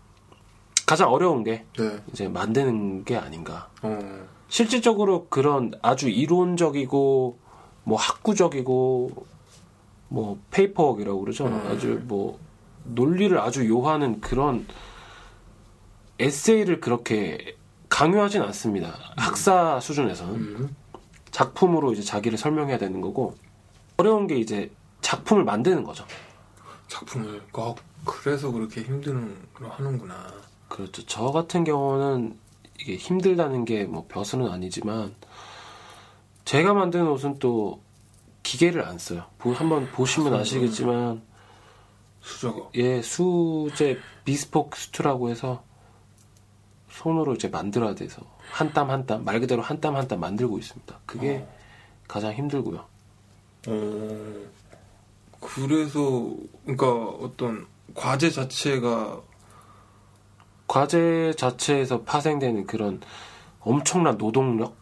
가장 0.87 1.12
어려운 1.12 1.44
게 1.44 1.64
음. 1.80 1.88
네. 1.96 2.02
이제 2.12 2.28
만드는 2.28 3.04
게 3.04 3.16
아닌가. 3.16 3.68
어. 3.82 3.98
실질적으로 4.48 5.26
그런 5.28 5.72
아주 5.82 6.08
이론적이고 6.08 7.38
뭐 7.84 7.98
학구적이고 7.98 9.26
뭐 10.08 10.38
페이퍼웍이라고 10.50 11.20
그러죠. 11.20 11.46
음. 11.46 11.68
아주 11.70 12.00
뭐 12.04 12.38
논리를 12.84 13.38
아주 13.38 13.68
요하는 13.68 14.20
그런 14.20 14.66
에세이를 16.18 16.80
그렇게 16.80 17.56
강요하진 17.88 18.42
않습니다. 18.42 18.94
학사 19.16 19.80
수준에서는 19.80 20.34
음. 20.34 20.76
작품으로 21.42 21.92
이제 21.92 22.02
자기를 22.02 22.37
설명해야 22.37 22.78
되는 22.78 23.00
거고 23.00 23.37
어려운 23.99 24.26
게 24.26 24.37
이제 24.37 24.73
작품을 25.02 25.45
만드는 25.45 25.85
거죠. 25.85 26.04
작품을 26.88 27.40
꼭 27.52 27.78
그래서 28.04 28.50
그렇게 28.50 28.83
힘든 28.83 29.37
걸 29.54 29.71
하는구나. 29.71 30.33
그렇죠. 30.68 31.04
저 31.07 31.26
같은 31.30 31.62
경우는 31.62 32.37
이게 32.80 32.97
힘들다는 32.97 33.64
게 33.64 33.85
뭐 33.87 34.07
벼슬은 34.09 34.49
아니지만 34.50 35.14
제가 36.45 36.75
만든 36.75 37.07
옷은 37.07 37.38
또 37.38 37.83
기계를 38.42 38.85
안 38.85 38.99
써요. 38.99 39.25
보- 39.38 39.52
한번 39.52 39.88
보시면 39.92 40.35
아시겠지만 40.35 41.23
수저가. 42.21 42.71
예 42.75 43.00
수제 43.00 43.99
비스포크 44.25 44.76
수트라고 44.76 45.30
해서 45.30 45.62
손으로 46.90 47.35
이제 47.35 47.47
만들어야 47.47 47.95
돼서 47.95 48.23
한 48.50 48.73
땀 48.73 48.90
한 48.90 49.07
땀 49.07 49.25
말 49.25 49.40
그대로 49.40 49.62
한 49.62 49.81
땀 49.81 49.95
한 49.97 50.09
땀 50.09 50.21
만들고 50.21 50.59
있습니다. 50.59 51.00
그게 51.07 51.47
가장 52.07 52.33
힘들고요. 52.33 52.85
어, 53.69 54.35
그래서 55.40 56.00
그러니까 56.64 56.87
어떤 57.25 57.67
과제 57.95 58.31
자체가 58.31 59.21
과제 60.67 61.35
자체에서 61.37 62.02
파생되는 62.02 62.67
그런 62.67 63.00
엄청난 63.61 64.17
노동력 64.19 64.75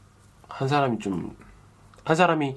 한 0.48 0.68
사람이 0.68 0.98
좀 0.98 1.36
한 2.06 2.14
사람이 2.14 2.56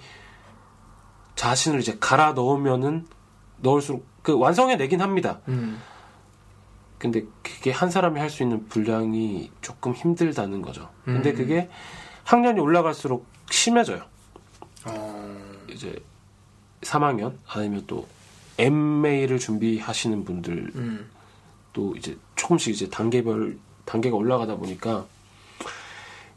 자신을 1.35 1.79
이제 1.79 1.97
갈아 1.99 2.33
넣으면은 2.33 3.07
넣을수록 3.57 4.05
그 4.21 4.37
완성해 4.37 4.75
내긴 4.75 5.01
합니다. 5.01 5.39
음. 5.47 5.81
근데 6.99 7.23
그게 7.41 7.71
한 7.71 7.89
사람이 7.89 8.19
할 8.19 8.29
수 8.29 8.43
있는 8.43 8.67
분량이 8.67 9.49
조금 9.61 9.93
힘들다는 9.93 10.61
거죠. 10.61 10.89
근데 11.05 11.31
음. 11.31 11.35
그게 11.35 11.69
학년이 12.25 12.59
올라갈수록 12.59 13.25
심해져요. 13.49 14.03
어, 14.85 15.37
이제 15.69 15.95
3학년 16.81 17.33
아니면 17.47 17.83
또 17.87 18.07
MA를 18.57 19.39
준비하시는 19.39 20.23
분들 20.25 20.71
음. 20.75 21.09
또 21.73 21.95
이제 21.95 22.17
조금씩 22.35 22.73
이제 22.73 22.89
단계별 22.89 23.57
단계가 23.85 24.15
올라가다 24.15 24.55
보니까 24.57 25.05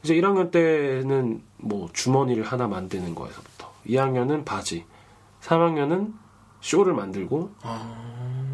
이제 0.02 0.14
1학년 0.14 0.50
때는 0.50 1.42
뭐 1.59 1.88
주머니를 1.92 2.45
하나 2.45 2.66
만드는 2.66 3.14
거에서부터 3.14 3.73
2학년은 3.87 4.45
바지 4.45 4.85
3학년은 5.42 6.12
쇼를 6.61 6.95
만들고 6.95 7.52
아, 7.62 8.51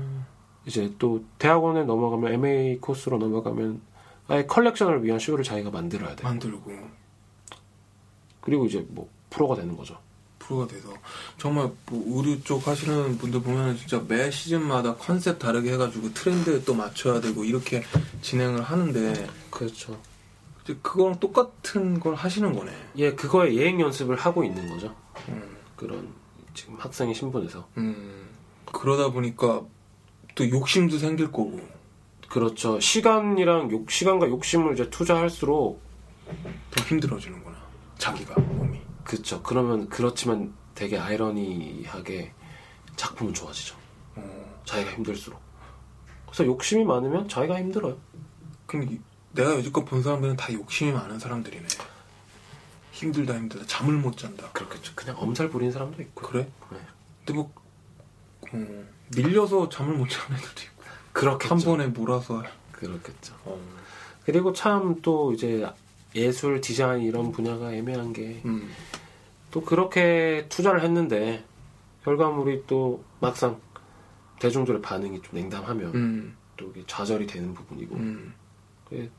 이제 0.68 0.92
또 0.98 1.24
대학원에 1.38 1.84
넘어가면 1.84 2.34
MA 2.34 2.78
코스로 2.78 3.16
넘어가면 3.16 3.80
아예 4.28 4.44
컬렉션을 4.44 5.02
위한 5.02 5.18
쇼를 5.18 5.42
자기가 5.42 5.70
만들어야 5.70 6.14
돼. 6.14 6.22
만들고 6.22 6.70
그리고 8.42 8.66
이제 8.66 8.84
뭐 8.90 9.08
프로가 9.30 9.56
되는 9.56 9.74
거죠. 9.76 9.98
프로가 10.38 10.66
돼서 10.66 10.90
정말 11.38 11.70
뭐 11.90 12.18
의류 12.18 12.42
쪽 12.44 12.68
하시는 12.68 13.16
분들 13.16 13.40
보면 13.40 13.78
진짜 13.78 14.02
매 14.06 14.30
시즌마다 14.30 14.94
컨셉 14.96 15.38
다르게 15.38 15.72
해가지고 15.72 16.12
트렌드에 16.12 16.62
또 16.64 16.74
맞춰야 16.74 17.20
되고 17.22 17.44
이렇게 17.44 17.82
진행을 18.20 18.62
하는데 18.62 19.26
그렇죠. 19.50 19.98
이제 20.64 20.76
그거랑 20.82 21.18
똑같은 21.18 21.98
걸 21.98 22.14
하시는 22.14 22.52
거네. 22.52 22.72
예, 22.96 23.14
그거에 23.14 23.54
예행 23.54 23.80
연습을 23.80 24.16
하고 24.16 24.44
있는 24.44 24.68
거죠. 24.68 24.94
음. 25.30 25.56
그런 25.76 26.12
지금 26.52 26.76
학생의 26.78 27.14
신분에서. 27.14 27.66
음, 27.78 28.28
그러다 28.66 29.10
보니까 29.10 29.62
또 30.38 30.48
욕심도 30.48 30.98
생길 30.98 31.26
거고. 31.32 31.60
그렇죠. 32.28 32.78
시간이랑 32.78 33.72
욕, 33.72 33.90
시간과 33.90 34.28
욕심을 34.28 34.74
이제 34.74 34.88
투자할수록 34.88 35.82
더 36.70 36.84
힘들어지는구나. 36.84 37.56
자기가 37.98 38.40
몸이. 38.40 38.80
그렇죠. 39.02 39.42
그러면 39.42 39.88
그렇지만 39.88 40.54
되게 40.76 40.96
아이러니하게 40.96 42.32
작품은 42.94 43.34
좋아지죠. 43.34 43.74
어, 44.14 44.60
자기가 44.64 44.92
힘들수록. 44.92 45.40
그래서 46.26 46.44
욕심이 46.46 46.84
많으면 46.84 47.28
자기가 47.28 47.58
힘들어요. 47.58 47.96
근데 48.66 48.94
이- 48.94 49.00
내가 49.32 49.54
여지껏 49.56 49.84
본 49.84 50.02
사람들은 50.04 50.36
다 50.36 50.52
욕심이 50.52 50.92
많은 50.92 51.18
사람들이네. 51.18 51.66
힘들다 52.92 53.34
힘들다 53.34 53.66
잠을 53.66 53.94
못 53.94 54.16
잔다. 54.16 54.50
그렇겠죠. 54.52 54.92
그냥 54.94 55.16
엄살 55.18 55.48
부리는 55.48 55.72
사람도 55.72 56.00
있고. 56.02 56.28
그래? 56.28 56.48
네. 56.70 56.78
근데 57.24 57.32
뭐 57.32 57.52
어, 58.52 58.84
밀려서 59.16 59.68
잠을 59.68 59.94
못 59.96 60.08
자는 60.08 60.36
애들도 60.38 60.62
있고 60.62 60.82
그렇겠죠. 61.12 61.54
한 61.54 61.60
번에 61.60 61.86
몰아서 61.88 62.42
그렇겠죠. 62.72 63.34
어, 63.44 63.60
그리고 64.24 64.52
참 64.52 65.00
또 65.02 65.32
이제 65.32 65.66
예술 66.14 66.60
디자인 66.60 67.02
이런 67.02 67.32
분야가 67.32 67.72
애매한 67.72 68.12
게또 68.12 68.48
음, 68.48 68.70
그렇게 69.66 70.46
투자를 70.48 70.82
했는데 70.82 71.44
결과물이 72.04 72.64
또 72.66 73.02
막상 73.20 73.60
대중들의 74.40 74.80
반응이 74.82 75.20
좀 75.22 75.30
냉담하면 75.34 75.94
음, 75.94 76.36
또 76.56 76.70
이게 76.70 76.84
좌절이 76.86 77.26
되는 77.26 77.52
부분이고 77.54 77.96
음. 77.96 78.34
그게 78.88 79.10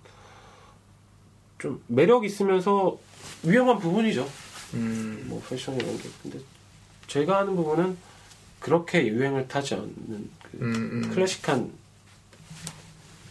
좀 1.58 1.82
매력 1.88 2.24
있으면서 2.24 2.98
위험한 3.44 3.80
부분이죠. 3.80 4.28
음, 4.76 5.26
뭐 5.28 5.42
패션 5.50 5.76
이런 5.76 5.98
게 5.98 6.10
근데 6.24 6.40
제가 7.08 7.40
하는 7.40 7.56
부분은 7.56 7.98
그렇게 8.60 9.08
유행을 9.08 9.48
타지 9.48 9.76
않는 9.76 10.30
그 10.44 10.58
음, 10.62 10.74
음. 11.04 11.12
클래식한 11.14 11.72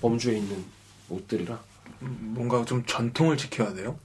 범주에 0.00 0.38
있는 0.38 0.64
옷들이라 1.08 1.58
음, 2.02 2.32
뭔가 2.34 2.64
좀 2.64 2.84
전통을 2.86 3.36
지켜야 3.36 3.74
돼요. 3.74 3.98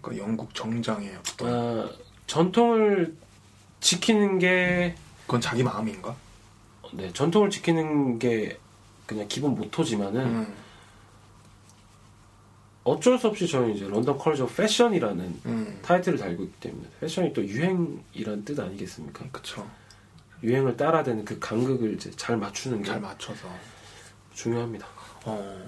그러니까 0.00 0.26
영국 0.26 0.54
정장의 0.54 1.16
어떤 1.16 1.54
아, 1.54 1.90
전통을 2.26 3.16
지키는 3.80 4.38
게 4.38 4.94
그건 5.26 5.40
자기 5.40 5.62
마음인가? 5.62 6.16
네, 6.92 7.12
전통을 7.12 7.50
지키는 7.50 8.18
게 8.18 8.58
그냥 9.06 9.28
기본 9.28 9.54
모토지만은 9.54 10.20
음, 10.26 10.54
어쩔 12.88 13.18
수 13.18 13.28
없이 13.28 13.46
저는 13.46 13.74
이제 13.74 13.86
London 13.86 14.16
of 14.16 14.54
Fashion이라는 14.56 15.40
음, 15.46 15.78
타이틀을 15.82 16.18
달고 16.18 16.44
있기 16.44 16.60
때문에 16.60 16.88
패션이 17.00 17.32
또 17.32 17.44
유행이란 17.44 18.44
뜻 18.44 18.58
아니겠습니까? 18.58 19.26
그쵸. 19.30 19.68
유행을 20.42 20.76
따라야 20.76 21.02
되는 21.02 21.24
그 21.24 21.38
간극을 21.38 21.94
이제 21.94 22.10
잘 22.12 22.36
맞추는 22.36 22.82
게 22.82 22.88
잘 22.90 23.00
맞춰서. 23.00 23.48
중요합니다. 24.34 24.86
어, 25.24 25.58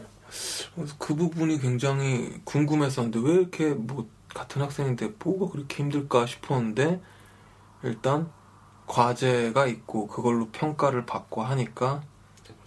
그 0.99 1.15
부분이 1.17 1.59
굉장히 1.59 2.41
궁금했었는데 2.45 3.19
왜 3.21 3.35
이렇게 3.35 3.71
뭐 3.71 4.09
같은 4.29 4.63
학생인데 4.63 5.15
뭐가 5.19 5.51
그렇게 5.51 5.83
힘들까 5.83 6.27
싶었는데 6.27 7.01
일단 7.83 8.31
과제가 8.87 9.67
있고 9.67 10.07
그걸로 10.07 10.49
평가를 10.51 11.05
받고 11.05 11.43
하니까 11.43 12.03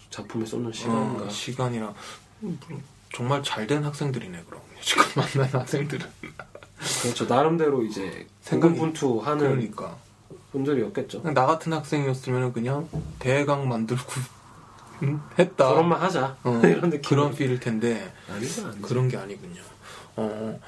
작품에 0.09 0.45
쏟는 0.45 0.73
시간과 0.73 1.23
어, 1.25 1.29
시간이랑 1.29 1.93
음, 2.43 2.59
정말 3.13 3.43
잘 3.43 3.67
된 3.67 3.83
학생들이네 3.83 4.43
그럼 4.47 4.61
지금 4.81 5.03
만난 5.15 5.61
학생들은 5.61 6.05
그렇죠 7.01 7.25
나름대로 7.25 7.83
이제 7.83 8.27
생각이- 8.43 8.49
생각분투 8.49 9.19
하는 9.19 9.37
그러니까 9.49 9.95
분들이었겠죠. 10.51 11.21
나 11.33 11.45
같은 11.45 11.71
학생이었으면 11.73 12.53
그냥 12.53 12.87
대강 13.19 13.67
만들고 13.67 14.03
음, 15.03 15.21
했다 15.39 15.67
저런만 15.69 16.01
하자 16.01 16.37
어, 16.43 16.61
이런 16.65 16.89
느낌 16.89 17.01
그런 17.01 17.33
필일 17.33 17.59
텐데 17.59 18.13
아니죠 18.29 18.67
아니죠. 18.67 18.81
그런 18.81 19.07
게 19.07 19.17
아니군요. 19.17 19.61
어, 20.15 20.59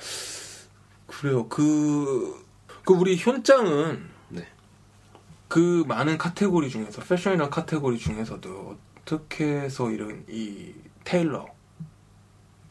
그래요. 1.08 1.48
그, 1.50 2.44
그 2.84 2.94
우리 2.94 3.16
현장은 3.16 4.10
네. 4.30 4.48
그 5.48 5.84
많은 5.88 6.18
카테고리 6.18 6.70
중에서 6.70 7.02
패션이라는 7.04 7.52
카테고리 7.52 8.00
중에서도 8.00 8.78
어떻게 9.04 9.46
해서 9.46 9.92
이런 9.92 10.26
이 10.28 10.74
tailor, 11.04 11.46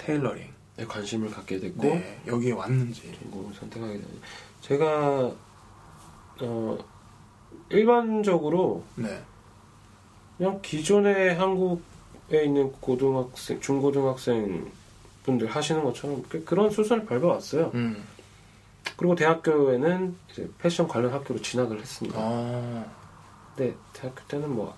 tailoring, 0.05 0.47
네, 0.77 0.85
관심을 0.85 1.31
갖게 1.31 1.59
됐고 1.61 1.83
네, 1.83 2.21
여기에 2.27 2.53
왔는지. 2.53 3.12
전공을 3.23 3.55
선택하게 3.55 3.95
되는 3.95 4.09
제가 4.61 5.33
어 6.40 6.79
일반적으로 7.71 8.85
네, 8.97 9.23
그냥 10.37 10.61
기존의 10.62 11.35
한국에 11.37 12.45
있는 12.45 12.73
고등학생, 12.81 13.61
중고등학생 13.61 14.71
분들 15.25 15.47
하시는 15.47 15.83
것처럼 15.83 16.23
그- 16.29 16.45
그런 16.45 16.71
수순을 16.71 17.07
밟아왔어요. 17.07 17.71
음, 17.75 18.05
그리고 18.97 19.14
대학교에는 19.14 20.17
이제 20.31 20.49
패션 20.59 20.87
관련 20.87 21.12
학교로 21.12 21.40
진학을 21.40 21.81
했습니다. 21.81 22.19
아, 22.21 22.85
근데 23.57 23.75
대학교 23.95 24.21
때는 24.29 24.51
뭐 24.55 24.77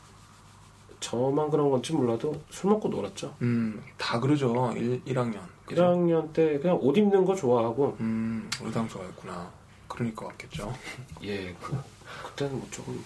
저만 1.01 1.51
그런 1.51 1.71
건지 1.71 1.93
몰라도 1.93 2.41
술 2.51 2.71
먹고 2.71 2.89
놀았죠. 2.89 3.35
음, 3.43 3.83
다 3.97 4.19
그러죠. 4.21 4.73
1, 4.77 5.05
1학년. 5.05 5.39
1학년 5.69 6.33
때 6.33 6.59
그냥 6.59 6.79
옷 6.81 6.97
입는 6.97 7.25
거 7.25 7.35
좋아하고 7.35 7.97
음, 8.01 8.49
의상 8.63 8.89
좋아했구나. 8.89 9.51
그러니까 9.89 10.27
왔겠죠. 10.27 10.73
예, 11.25 11.55
그, 11.61 11.77
그때는 12.25 12.59
뭐 12.59 12.67
조금 12.71 13.03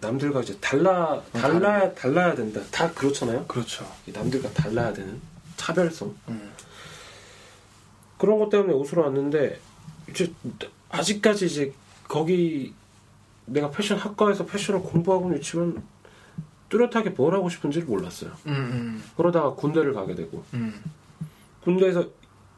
남들과 0.00 0.42
이제 0.42 0.56
달라 0.60 1.22
달라야 1.32 1.94
달라야 1.94 2.34
된다. 2.34 2.60
다 2.70 2.90
그렇잖아요. 2.92 3.46
그렇죠. 3.46 3.86
이 4.06 4.12
남들과 4.12 4.50
달라야 4.50 4.92
되는 4.92 5.20
차별성 5.56 6.14
음. 6.28 6.52
그런 8.18 8.38
것 8.38 8.50
때문에 8.50 8.72
옷으로 8.72 9.02
왔는데 9.02 9.58
이제 10.10 10.32
아직까지 10.90 11.46
이제 11.46 11.72
거기 12.08 12.74
내가 13.46 13.70
패션 13.70 13.98
학과에서 13.98 14.44
패션을 14.44 14.82
공부하고는 14.82 15.38
있지만 15.38 15.82
뚜렷하게 16.68 17.10
뭘 17.10 17.34
하고 17.34 17.48
싶은지를 17.48 17.86
몰랐어요. 17.86 18.32
음, 18.46 18.52
음, 18.52 19.02
그러다가 19.16 19.54
군대를 19.54 19.94
가게 19.94 20.14
되고 20.14 20.42
음. 20.54 20.82
군대에서 21.62 22.08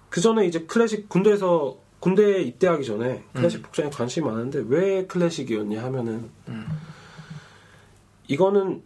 그 0.09 0.21
전에 0.21 0.47
이제 0.47 0.61
클래식 0.63 1.09
군대에서 1.09 1.79
군대에 2.01 2.43
입대하기 2.43 2.85
전에 2.85 3.25
클래식 3.35 3.61
음. 3.61 3.63
복장에 3.63 3.91
관심이 3.91 4.27
많은데 4.27 4.65
왜 4.67 5.07
클래식이었냐 5.07 5.83
하면은 5.85 6.31
음. 6.49 6.67
이거는 8.29 8.83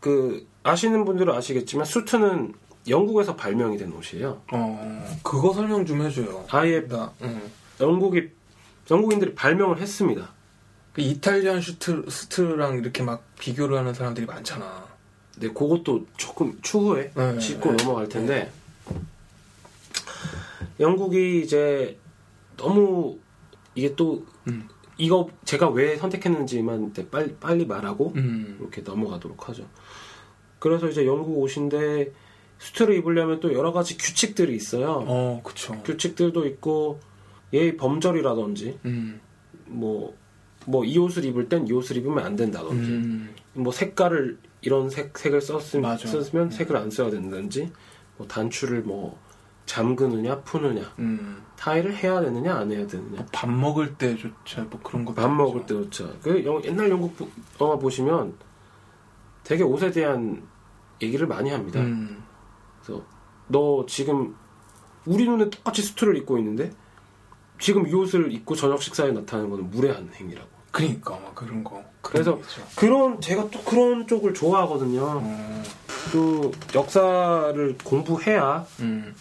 그 0.00 0.46
아시는 0.62 1.04
분들은 1.04 1.32
아시겠지만 1.34 1.84
수트는 1.84 2.54
영국에서 2.88 3.34
발명이 3.34 3.78
된 3.78 3.92
옷이에요. 3.92 4.42
어, 4.52 5.18
그거 5.22 5.52
설명 5.52 5.84
좀 5.84 6.02
해줘요. 6.02 6.44
아예 6.50 6.86
나, 6.86 7.12
음. 7.22 7.50
영국이 7.80 8.28
영국인들이 8.90 9.34
발명을 9.34 9.78
했습니다. 9.78 10.35
그 10.96 11.02
이탈리안 11.02 11.60
슈트, 11.60 12.06
수트랑 12.08 12.78
이렇게 12.78 13.02
막 13.02 13.22
비교를 13.38 13.76
하는 13.76 13.92
사람들이 13.92 14.24
많잖아. 14.24 14.86
네, 15.36 15.48
그것도 15.48 16.06
조금 16.16 16.58
추후에 16.62 17.10
네, 17.14 17.38
짚고 17.38 17.72
네. 17.72 17.84
넘어갈 17.84 18.08
텐데 18.08 18.50
영국이 20.80 21.42
이제 21.42 21.98
너무 22.56 23.18
이게 23.74 23.94
또 23.94 24.24
음. 24.48 24.70
이거 24.96 25.28
제가 25.44 25.68
왜 25.68 25.98
선택했는지만 25.98 26.94
빨리 27.10 27.34
빨리 27.34 27.66
말하고 27.66 28.14
음. 28.16 28.56
이렇게 28.58 28.80
넘어가도록 28.80 29.50
하죠. 29.50 29.68
그래서 30.58 30.88
이제 30.88 31.04
영국 31.04 31.38
옷인데 31.42 32.10
수트를 32.56 32.94
입으려면 32.96 33.40
또 33.40 33.52
여러 33.52 33.70
가지 33.70 33.98
규칙들이 33.98 34.56
있어요. 34.56 35.04
어, 35.06 35.42
그쵸. 35.44 35.74
규칙들도 35.82 36.46
있고 36.46 37.00
예의 37.52 37.76
범절이라든지 37.76 38.78
음. 38.86 39.20
뭐 39.66 40.16
뭐 40.66 40.84
이 40.84 40.98
옷을 40.98 41.24
입을 41.24 41.48
땐 41.48 41.66
이 41.66 41.72
옷을 41.72 41.96
입으면 41.96 42.24
안 42.24 42.36
된다든지 42.36 42.90
음. 42.90 43.34
뭐 43.54 43.72
색깔을 43.72 44.38
이런 44.62 44.90
색 44.90 45.16
색을 45.16 45.40
썼으면. 45.40 45.98
썼으면 45.98 46.50
색을 46.50 46.76
안 46.76 46.90
써야 46.90 47.10
된다든지 47.10 47.70
뭐 48.16 48.26
단추를 48.26 48.82
뭐 48.82 49.18
잠그느냐 49.66 50.40
푸느냐 50.42 50.82
음. 50.98 51.42
타일을 51.56 51.94
해야 51.96 52.20
되느냐 52.20 52.54
안 52.54 52.70
해야 52.70 52.86
되느냐 52.86 53.24
밥 53.32 53.48
먹을 53.50 53.96
때조차 53.96 54.62
뭐 54.70 54.80
그런 54.82 55.04
거. 55.04 55.14
밥 55.14 55.28
먹을 55.28 55.62
때조차 55.66 56.12
그 56.22 56.44
영- 56.44 56.62
옛날 56.64 56.90
영국 56.90 57.16
부- 57.16 57.28
영화 57.60 57.76
보시면 57.76 58.34
되게 59.44 59.62
옷에 59.62 59.90
대한 59.90 60.42
얘기를 61.02 61.26
많이 61.26 61.50
합니다. 61.50 61.80
음. 61.80 62.22
그래서 62.82 63.04
너 63.48 63.84
지금 63.86 64.34
우리 65.04 65.24
눈에 65.28 65.48
똑같이 65.50 65.82
수트를 65.82 66.16
입고 66.16 66.38
있는데 66.38 66.72
지금 67.60 67.86
이 67.86 67.94
옷을 67.94 68.32
입고 68.32 68.54
저녁 68.56 68.82
식사에 68.82 69.12
나타나는 69.12 69.50
거는 69.50 69.70
무례한 69.70 70.10
행위라고. 70.14 70.55
그러니까 70.76 71.12
막 71.18 71.34
그런 71.34 71.64
거. 71.64 71.82
그래서 72.02 72.38
그런 72.76 73.20
제가 73.20 73.48
또 73.50 73.62
그런 73.62 74.06
쪽을 74.06 74.34
좋아하거든요. 74.34 75.02
어. 75.22 75.62
또 76.12 76.52
역사를 76.74 77.78
공부해야 77.82 78.64
음. 78.80 79.14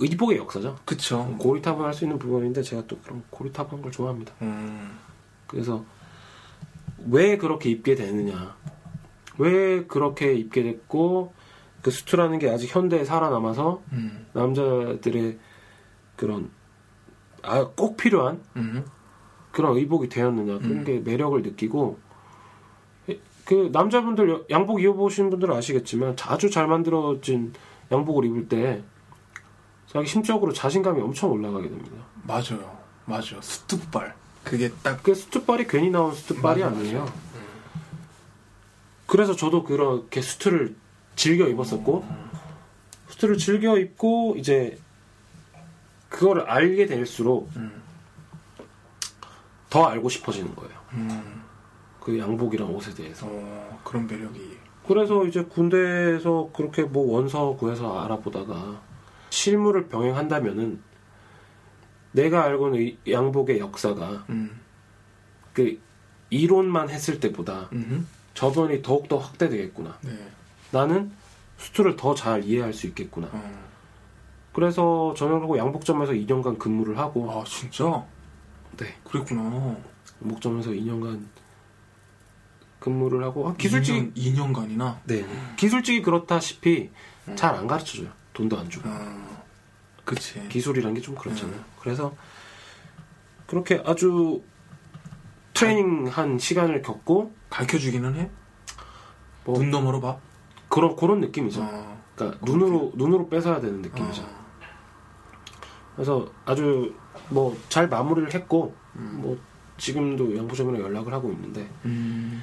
의복의 0.00 0.38
역사죠. 0.38 0.78
그쵸. 0.84 1.34
고리타분 1.40 1.84
할 1.84 1.92
수 1.92 2.04
있는 2.04 2.20
부분인데 2.20 2.62
제가 2.62 2.84
또 2.86 2.98
그런 3.00 3.24
고리타분한 3.30 3.82
걸 3.82 3.90
좋아합니다. 3.90 4.32
음. 4.42 4.96
그래서 5.48 5.84
왜 7.10 7.36
그렇게 7.36 7.68
입게 7.70 7.96
되느냐, 7.96 8.54
왜 9.38 9.84
그렇게 9.86 10.34
입게 10.34 10.62
됐고 10.62 11.32
그 11.82 11.90
수트라는 11.90 12.38
게 12.38 12.48
아직 12.48 12.72
현대에 12.74 13.04
살아남아서 13.04 13.82
음. 13.92 14.26
남자들의 14.34 15.38
그런 16.14 16.50
아 17.42 17.64
꼭 17.64 17.96
필요한 17.96 18.40
음. 18.56 18.84
그런 19.58 19.76
의복이 19.76 20.08
되었느냐 20.08 20.58
그런 20.58 20.70
음. 20.70 20.84
게 20.84 21.00
매력을 21.00 21.42
느끼고 21.42 21.98
그 23.44 23.70
남자분들 23.72 24.30
여- 24.30 24.44
양복 24.50 24.80
입어보신 24.80 25.30
분들은 25.30 25.52
아시겠지만 25.56 26.14
아주 26.26 26.48
잘 26.48 26.68
만들어진 26.68 27.52
양복을 27.90 28.24
입을 28.26 28.48
때 28.48 28.84
자기 29.88 30.06
심적으로 30.06 30.52
자신감이 30.52 31.00
엄청 31.00 31.32
올라가게 31.32 31.68
됩니다. 31.68 31.96
맞아요. 32.22 32.78
맞아요. 33.06 33.40
수뚝발. 33.40 34.14
그게 34.44 34.70
딱. 34.84 35.02
그 35.02 35.12
수트발이 35.12 35.66
괜히 35.66 35.90
나온 35.90 36.14
수트발이 36.14 36.62
맞아, 36.62 36.76
아니에요. 36.76 37.00
맞아. 37.00 37.12
그래서 39.06 39.34
저도 39.34 39.64
그렇게 39.64 40.20
수트를 40.20 40.76
즐겨 41.16 41.48
입었었고 41.48 42.06
수트를 43.08 43.38
즐겨 43.38 43.76
입고 43.76 44.36
이제 44.38 44.78
그거를 46.10 46.42
알게 46.42 46.86
될수록 46.86 47.50
음. 47.56 47.87
더 49.70 49.84
알고 49.86 50.08
싶어지는 50.08 50.54
거예요. 50.54 50.72
음. 50.94 51.42
그 52.00 52.18
양복이랑 52.18 52.74
옷에 52.74 52.94
대해서. 52.94 53.26
어, 53.28 53.80
그런 53.84 54.06
매력이. 54.06 54.56
그래서 54.86 55.26
이제 55.26 55.42
군대에서 55.44 56.50
그렇게 56.54 56.82
뭐 56.82 57.12
원서 57.14 57.54
구해서 57.56 58.00
알아보다가 58.00 58.80
실무를 59.28 59.88
병행한다면은 59.88 60.80
내가 62.12 62.44
알고 62.44 62.68
있는 62.74 62.96
이 63.04 63.12
양복의 63.12 63.58
역사가 63.58 64.24
음. 64.30 64.58
그 65.52 65.78
이론만 66.30 66.88
했을 66.88 67.20
때보다 67.20 67.68
음. 67.72 68.08
저변이 68.32 68.80
더욱더 68.80 69.18
확대되겠구나. 69.18 69.98
네. 70.02 70.30
나는 70.70 71.12
수트를 71.58 71.96
더 71.96 72.14
잘 72.14 72.44
이해할 72.44 72.72
수 72.72 72.86
있겠구나. 72.86 73.28
어. 73.32 73.68
그래서 74.54 75.14
그리고 75.18 75.58
양복점에서 75.58 76.12
2년간 76.12 76.58
근무를 76.58 76.96
하고 76.98 77.30
아, 77.30 77.44
진짜? 77.44 78.04
네. 78.78 78.96
그랬구나. 79.04 79.76
양복점에서 80.22 80.70
2년간 80.70 81.24
근무를 82.80 83.22
하고 83.24 83.48
아, 83.48 83.54
기술직이 83.56 84.12
2년, 84.14 84.54
간이나 84.54 85.00
네 85.04 85.24
기술직이 85.56 86.00
그렇다시피 86.02 86.90
음. 87.26 87.36
잘안 87.36 87.66
가르쳐 87.66 87.98
줘요. 87.98 88.08
돈도 88.32 88.56
안 88.58 88.68
주고. 88.70 88.88
어. 88.88 89.44
그치. 90.04 90.46
기술이란 90.48 90.94
게 90.94 91.00
좀 91.00 91.14
그렇잖아요. 91.16 91.56
음. 91.56 91.64
그래서 91.80 92.14
그렇게 93.46 93.82
아주 93.84 94.42
트레이닝한 95.54 96.38
시간을 96.38 96.82
겪고 96.82 97.32
가르쳐 97.50 97.78
주기는 97.78 98.14
해? 98.14 98.30
뭐 99.44 99.56
눈 99.58 99.70
너머로 99.70 100.00
봐? 100.00 100.18
그런 100.68 100.94
그런 100.96 101.20
느낌이죠. 101.20 101.62
어. 101.62 102.02
그러니까 102.14 102.38
그렇게. 102.40 102.52
눈으로 102.52 102.92
눈으로 102.94 103.28
뺏어야 103.28 103.60
되는 103.60 103.82
느낌이죠. 103.82 104.22
어. 104.22 104.38
그래서 105.96 106.28
아주 106.44 106.94
뭐 107.28 107.56
잘 107.68 107.88
마무리를 107.88 108.32
했고 108.34 108.74
음. 108.96 109.18
뭐 109.22 109.38
지금도 109.78 110.36
양부점이랑 110.36 110.80
연락을 110.82 111.12
하고 111.12 111.30
있는데 111.32 111.68
음. 111.84 112.42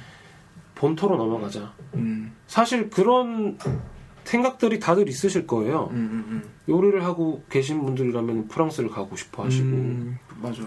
본토로 0.74 1.16
넘어가자. 1.16 1.72
음. 1.94 2.34
사실 2.46 2.90
그런 2.90 3.58
생각들이 4.24 4.80
다들 4.80 5.08
있으실 5.08 5.46
거예요. 5.46 5.88
음. 5.92 6.24
음. 6.28 6.50
요리를 6.68 7.02
하고 7.04 7.44
계신 7.48 7.82
분들이라면 7.84 8.48
프랑스를 8.48 8.90
가고 8.90 9.16
싶어 9.16 9.42
음. 9.42 9.46
하시고 9.46 9.66
음. 9.68 10.18
맞아. 10.42 10.62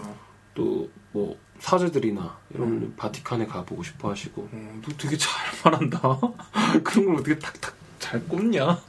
또뭐 0.54 1.36
사제들이나 1.58 2.38
이런 2.54 2.68
음. 2.68 2.94
바티칸에 2.96 3.46
가보고 3.46 3.82
싶어 3.82 4.10
하시고 4.10 4.48
어, 4.50 4.80
너 4.82 4.92
되게 4.96 5.16
잘 5.16 5.30
말한다. 5.64 6.00
그런 6.82 7.06
걸 7.06 7.14
어떻게 7.16 7.38
탁탁 7.38 7.74
잘 7.98 8.26
꼽냐? 8.26 8.80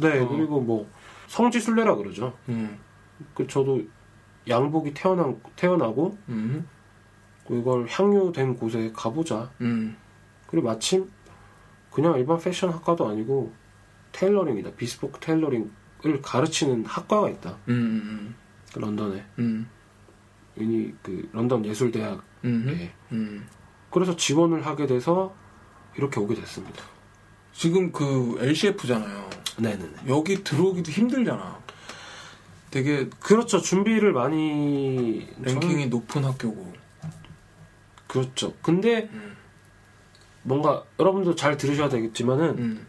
네 0.00 0.20
어. 0.20 0.28
그리고 0.28 0.60
뭐 0.60 0.88
성지 1.26 1.58
순례라 1.58 1.96
그러죠. 1.96 2.34
음. 2.48 2.78
그 3.34 3.46
저도 3.46 3.82
양복이 4.48 4.94
태어난 4.94 5.40
태어나고 5.56 6.16
음. 6.28 6.66
그걸 7.46 7.86
향유된 7.88 8.56
곳에 8.56 8.92
가보자. 8.94 9.50
음. 9.60 9.96
그리고 10.46 10.68
마침 10.68 11.10
그냥 11.90 12.18
일반 12.18 12.38
패션 12.38 12.70
학과도 12.70 13.08
아니고 13.08 13.52
테일러링이다. 14.12 14.72
비스포크 14.72 15.20
테일러링을 15.20 16.22
가르치는 16.22 16.84
학과가 16.86 17.30
있다. 17.30 17.56
음. 17.68 18.34
그 18.72 18.78
런던에. 18.78 19.24
음. 19.38 19.68
이니 20.56 20.94
그 21.02 21.28
런던 21.32 21.64
예술대학에. 21.64 22.20
음. 22.44 22.90
음. 23.12 23.46
그래서 23.90 24.16
지원을 24.16 24.66
하게 24.66 24.86
돼서 24.86 25.34
이렇게 25.96 26.20
오게 26.20 26.34
됐습니다. 26.34 26.82
지금 27.52 27.90
그 27.90 28.36
LCF잖아요. 28.40 29.30
네네네. 29.58 29.92
여기 30.08 30.44
들어오기도 30.44 30.90
힘들잖아. 30.90 31.58
되게 32.70 33.08
그렇죠. 33.20 33.60
준비를 33.60 34.12
많이 34.12 35.26
랭킹이 35.40 35.86
높은 35.86 36.24
학교고. 36.24 36.74
그렇죠. 38.06 38.54
근데 38.62 39.08
음. 39.12 39.36
뭔가 40.42 40.84
여러분도 40.98 41.34
잘 41.34 41.56
들으셔야 41.56 41.88
되겠지만은 41.88 42.58
음. 42.58 42.86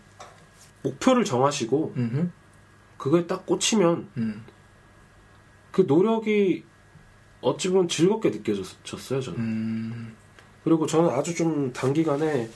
목표를 0.83 1.23
정하시고 1.25 1.93
음. 1.97 2.31
그거에 2.97 3.25
딱 3.27 3.45
꽂히면 3.45 4.09
음. 4.17 4.45
그 5.71 5.81
노력이 5.87 6.63
어찌 7.41 7.69
보면 7.69 7.87
즐겁게 7.87 8.29
느껴졌어요 8.29 9.21
저는. 9.21 9.39
음. 9.39 10.15
그리고 10.63 10.85
저는 10.85 11.09
아주 11.11 11.33
좀 11.35 11.71
단기간에 11.71 12.49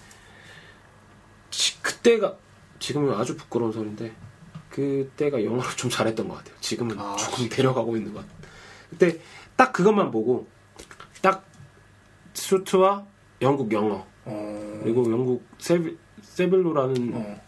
지- 1.50 1.82
그때가 1.82 2.38
지금은 2.80 3.14
아주 3.14 3.36
부끄러운 3.38 3.72
소리인데 3.72 4.14
그때가 4.72 5.44
영어를 5.44 5.70
좀 5.76 5.90
잘했던 5.90 6.28
것 6.28 6.36
같아요. 6.38 6.56
지금은 6.62 6.98
아, 7.00 7.16
조금 7.18 7.48
데려가고 7.50 7.96
있는 7.96 8.14
것 8.14 8.22
같아요. 8.22 8.52
그때 8.90 9.20
딱 9.56 9.72
그것만 9.74 10.12
보고 10.12 10.48
딱 11.22 11.46
수트와 12.34 13.06
영국 13.42 13.72
영어 13.74 14.06
어. 14.26 14.80
그리고 14.84 15.12
영국 15.12 15.46
세빌, 15.58 15.98
세빌로라는 16.22 17.12
어. 17.14 17.42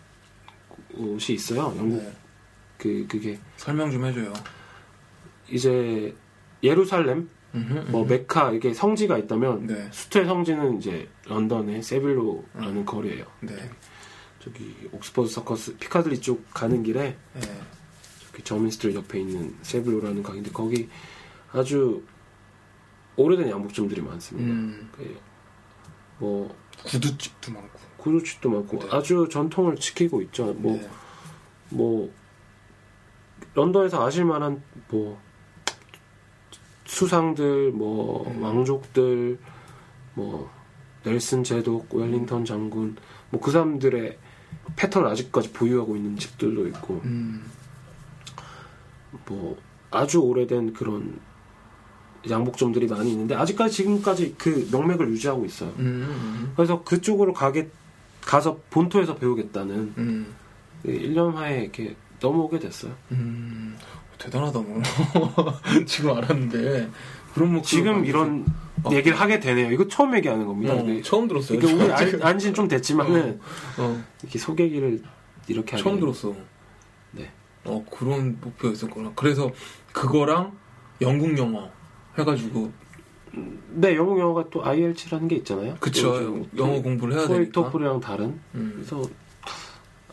옷이 0.95 1.35
있어요. 1.35 1.73
영국 1.77 2.03
네. 2.03 2.13
그 2.77 3.05
그게 3.07 3.39
설명 3.57 3.89
좀 3.89 4.05
해줘요. 4.05 4.33
이제 5.49 6.13
예루살렘 6.61 7.29
음흠, 7.55 7.91
뭐 7.91 8.01
음흠. 8.01 8.13
메카 8.13 8.51
이게 8.51 8.73
성지가 8.73 9.17
있다면 9.19 9.67
네. 9.67 9.87
수트의 9.91 10.25
성지는 10.25 10.77
이제 10.77 11.07
런던의 11.27 11.83
세빌로라는 11.83 12.85
거리예요. 12.85 13.25
네. 13.41 13.55
저기 14.43 14.75
옥스퍼드 14.91 15.29
서커스 15.29 15.77
피카들리 15.77 16.19
쪽 16.19 16.43
가는 16.53 16.83
길에 16.83 17.17
네. 17.33 17.41
저기 18.27 18.43
저민 18.43 18.69
스트리트 18.69 18.97
옆에 18.97 19.21
있는 19.21 19.55
세빌로라는 19.61 20.21
가게인데 20.21 20.51
거기 20.51 20.89
아주 21.53 22.03
오래된 23.15 23.49
양복점들이 23.49 24.01
많습니다. 24.01 24.51
음. 24.51 24.91
그뭐 26.19 26.53
구두집도 26.85 27.53
많고. 27.53 27.79
구두집도 27.97 28.49
많고 28.49 28.79
네. 28.79 28.87
아주 28.91 29.29
전통을 29.31 29.77
지키고 29.77 30.21
있죠. 30.23 30.53
뭐 30.55 30.73
네. 30.73 30.89
뭐 31.69 32.13
런던에서 33.53 34.05
아실 34.05 34.25
만한 34.25 34.61
뭐 34.89 35.21
수상들 36.83 37.71
뭐 37.71 38.29
음. 38.29 38.43
왕족들 38.43 39.39
뭐 40.15 40.51
넬슨 41.03 41.45
제독 41.45 41.95
웰링턴 41.95 42.43
장군 42.43 42.97
뭐 43.29 43.39
그 43.39 43.51
사람들의 43.51 44.17
패턴을 44.75 45.07
아직까지 45.09 45.51
보유하고 45.51 45.95
있는 45.95 46.17
집들도 46.17 46.67
있고 46.67 47.01
음. 47.05 47.43
뭐 49.27 49.57
아주 49.91 50.19
오래된 50.19 50.73
그런 50.73 51.19
양복점들이 52.29 52.87
많이 52.87 53.11
있는데 53.11 53.35
아직까지 53.35 53.75
지금까지 53.75 54.35
그 54.37 54.67
명맥을 54.71 55.09
유지하고 55.09 55.45
있어요. 55.45 55.73
음. 55.79 56.53
그래서 56.55 56.83
그쪽으로 56.83 57.33
가게 57.33 57.69
가서 58.21 58.59
본토에서 58.69 59.15
배우겠다는 59.15 59.93
음. 59.97 60.33
그 60.81 60.91
일념하에 60.91 61.63
이렇게 61.63 61.95
넘어오게 62.21 62.59
됐어요. 62.59 62.93
음. 63.11 63.77
대단하다 64.17 64.59
너. 64.61 64.81
지금 65.85 66.15
알았는데 66.15 66.89
그런 67.33 67.53
목 67.53 67.63
지금 67.63 68.05
이런 68.05 68.45
어. 68.83 68.91
얘기를 68.91 69.19
하게 69.19 69.39
되네요. 69.39 69.71
이거 69.71 69.87
처음 69.87 70.15
얘기하는 70.15 70.45
겁니다. 70.45 70.73
어, 70.73 71.01
처음 71.03 71.27
들었어요. 71.27 71.57
이게 71.57 71.71
우리. 71.71 71.91
안, 71.91 72.21
안진 72.21 72.53
좀 72.53 72.67
됐지만은 72.67 73.39
어, 73.77 74.03
이렇게 74.21 74.39
소개기를 74.39 75.01
이렇게 75.47 75.77
처음. 75.77 75.99
들었어. 75.99 76.35
네. 77.11 77.31
어 77.65 77.83
그런 77.91 78.37
목표였었구나. 78.41 79.13
그래서 79.15 79.51
그거랑 79.93 80.57
영국 81.01 81.37
영어 81.37 81.69
해가지고 82.17 82.71
네, 83.69 83.95
영국 83.95 84.19
영어가 84.19 84.49
또 84.51 84.63
IELTS라는 84.63 85.27
게 85.27 85.35
있잖아요. 85.37 85.75
그쵸 85.79 86.45
영어 86.57 86.81
공부를 86.81 87.17
해야 87.17 87.27
되니까. 87.27 87.51
토플이랑 87.51 87.99
다른. 87.99 88.39
음. 88.53 88.73
그래서 88.75 89.01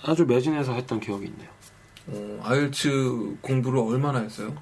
아주 0.02 0.24
매진해서 0.24 0.72
했던 0.72 1.00
기억이 1.00 1.26
있네요. 1.26 1.48
어, 2.06 2.40
아이엘츠 2.42 3.36
공부를 3.42 3.78
얼마나 3.80 4.20
했어요? 4.20 4.54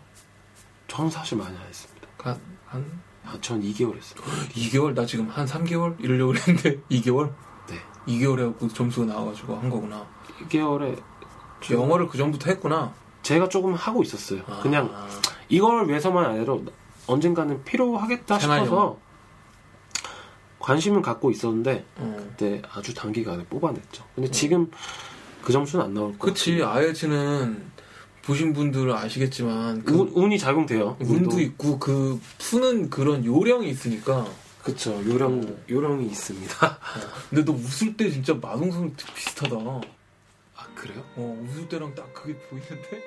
저는 0.88 1.11
사실 1.11 1.38
많이 1.38 1.57
안 1.57 1.66
했습니다. 1.66 1.97
한, 2.28 2.40
한 2.66 3.00
아, 3.24 3.38
전 3.40 3.60
2개월 3.62 3.96
했어요. 3.96 4.20
2개월? 4.54 4.94
나 4.94 5.04
지금 5.06 5.28
한 5.28 5.46
3개월? 5.46 5.96
이러려고 6.00 6.32
그랬는데 6.32 6.80
2개월? 6.90 7.32
네. 7.68 7.78
2개월에 8.06 8.58
그 8.58 8.68
점수가 8.68 9.06
나와가지고 9.06 9.56
한 9.56 9.68
거구나. 9.68 10.06
2개월에 10.48 11.00
영어를 11.70 12.08
그 12.08 12.16
전부터 12.16 12.50
했구나. 12.50 12.92
제가 13.22 13.48
조금 13.48 13.74
하고 13.74 14.02
있었어요. 14.02 14.42
아. 14.46 14.60
그냥 14.62 14.90
이걸 15.48 15.88
위해서만 15.88 16.24
아니라 16.24 16.56
언젠가는 17.06 17.64
필요하겠다 17.64 18.38
생활 18.38 18.64
싶어서 18.64 18.98
관심은 20.60 21.02
갖고 21.02 21.30
있었는데 21.30 21.84
어. 21.96 22.16
그때 22.18 22.62
아주 22.72 22.94
단기간에 22.94 23.44
뽑아냈죠. 23.44 24.04
근데 24.14 24.30
지금 24.30 24.70
그 25.42 25.52
점수는 25.52 25.84
안 25.84 25.94
나올 25.94 26.12
것 26.12 26.18
그치 26.18 26.62
아이엘츠는 26.62 27.70
보신 28.28 28.52
분들은 28.52 28.92
아시겠지만 28.94 29.84
그 29.84 29.94
운, 29.94 30.08
운이 30.08 30.38
작용돼요. 30.38 30.98
운도 31.00 31.40
있고 31.40 31.78
그 31.78 32.20
푸는 32.36 32.90
그런 32.90 33.24
요령이 33.24 33.70
있으니까 33.70 34.26
그쵸. 34.62 35.02
요령 35.06 35.40
어. 35.40 35.56
요령이 35.70 36.04
있습니다. 36.08 36.78
근데 37.30 37.42
너 37.42 37.52
웃을 37.52 37.96
때 37.96 38.10
진짜 38.10 38.34
마동석 38.34 38.94
비슷하다 39.14 39.56
어아 39.56 39.80
그래요? 40.74 41.02
웃을 41.16 41.70
때랑 41.70 41.94
딱 41.94 42.12
그게 42.12 42.36
보이는데 42.36 43.02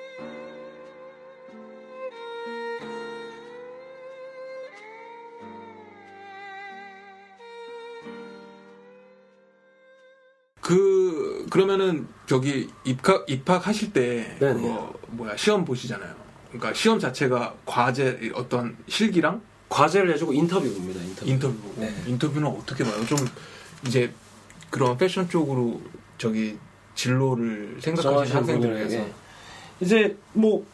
그 10.60 11.11
그러면은 11.52 12.08
저기 12.24 12.70
입학 12.82 13.28
입학하실 13.28 13.92
때 13.92 14.36
네네. 14.40 14.54
그거 14.54 14.94
뭐야 15.08 15.36
시험 15.36 15.66
보시잖아요. 15.66 16.14
그러니까 16.48 16.72
시험 16.72 16.98
자체가 16.98 17.56
과제 17.66 18.32
어떤 18.34 18.74
실기랑 18.88 19.42
과제를 19.68 20.14
해주고 20.14 20.32
인터뷰 20.32 20.72
봅니다. 20.72 21.02
인터뷰. 21.02 21.30
인터뷰 21.30 21.54
보고 21.58 21.80
네. 21.82 21.94
인터뷰는 22.06 22.48
어떻게 22.48 22.84
봐요? 22.84 23.04
좀 23.04 23.18
이제 23.86 24.10
그런 24.70 24.96
패션 24.96 25.28
쪽으로 25.28 25.82
저기 26.16 26.56
진로를 26.94 27.76
생각하시는 27.80 28.02
정하시는 28.02 28.40
학생들 28.40 28.68
분들에게 28.70 28.94
위해서 28.94 29.14
이제 29.80 30.16
뭐 30.32 30.64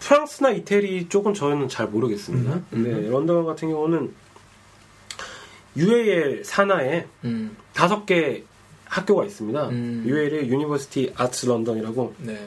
프랑스나 0.00 0.50
이태리 0.50 1.08
쪽은 1.08 1.32
저는 1.32 1.70
잘 1.70 1.86
모르겠습니다. 1.86 2.52
음, 2.52 2.66
근데 2.68 2.90
음. 2.90 3.10
런던 3.10 3.46
같은 3.46 3.70
경우는 3.70 4.12
UAL 5.74 6.44
산하에 6.44 7.06
음, 7.24 7.56
다섯 7.72 8.04
개 8.04 8.44
학교가 8.92 9.24
있습니다. 9.24 9.68
음. 9.70 10.04
UAL이 10.06 10.50
University 10.50 11.14
Arts 11.16 11.46
London이라고 11.46 12.14
네, 12.18 12.46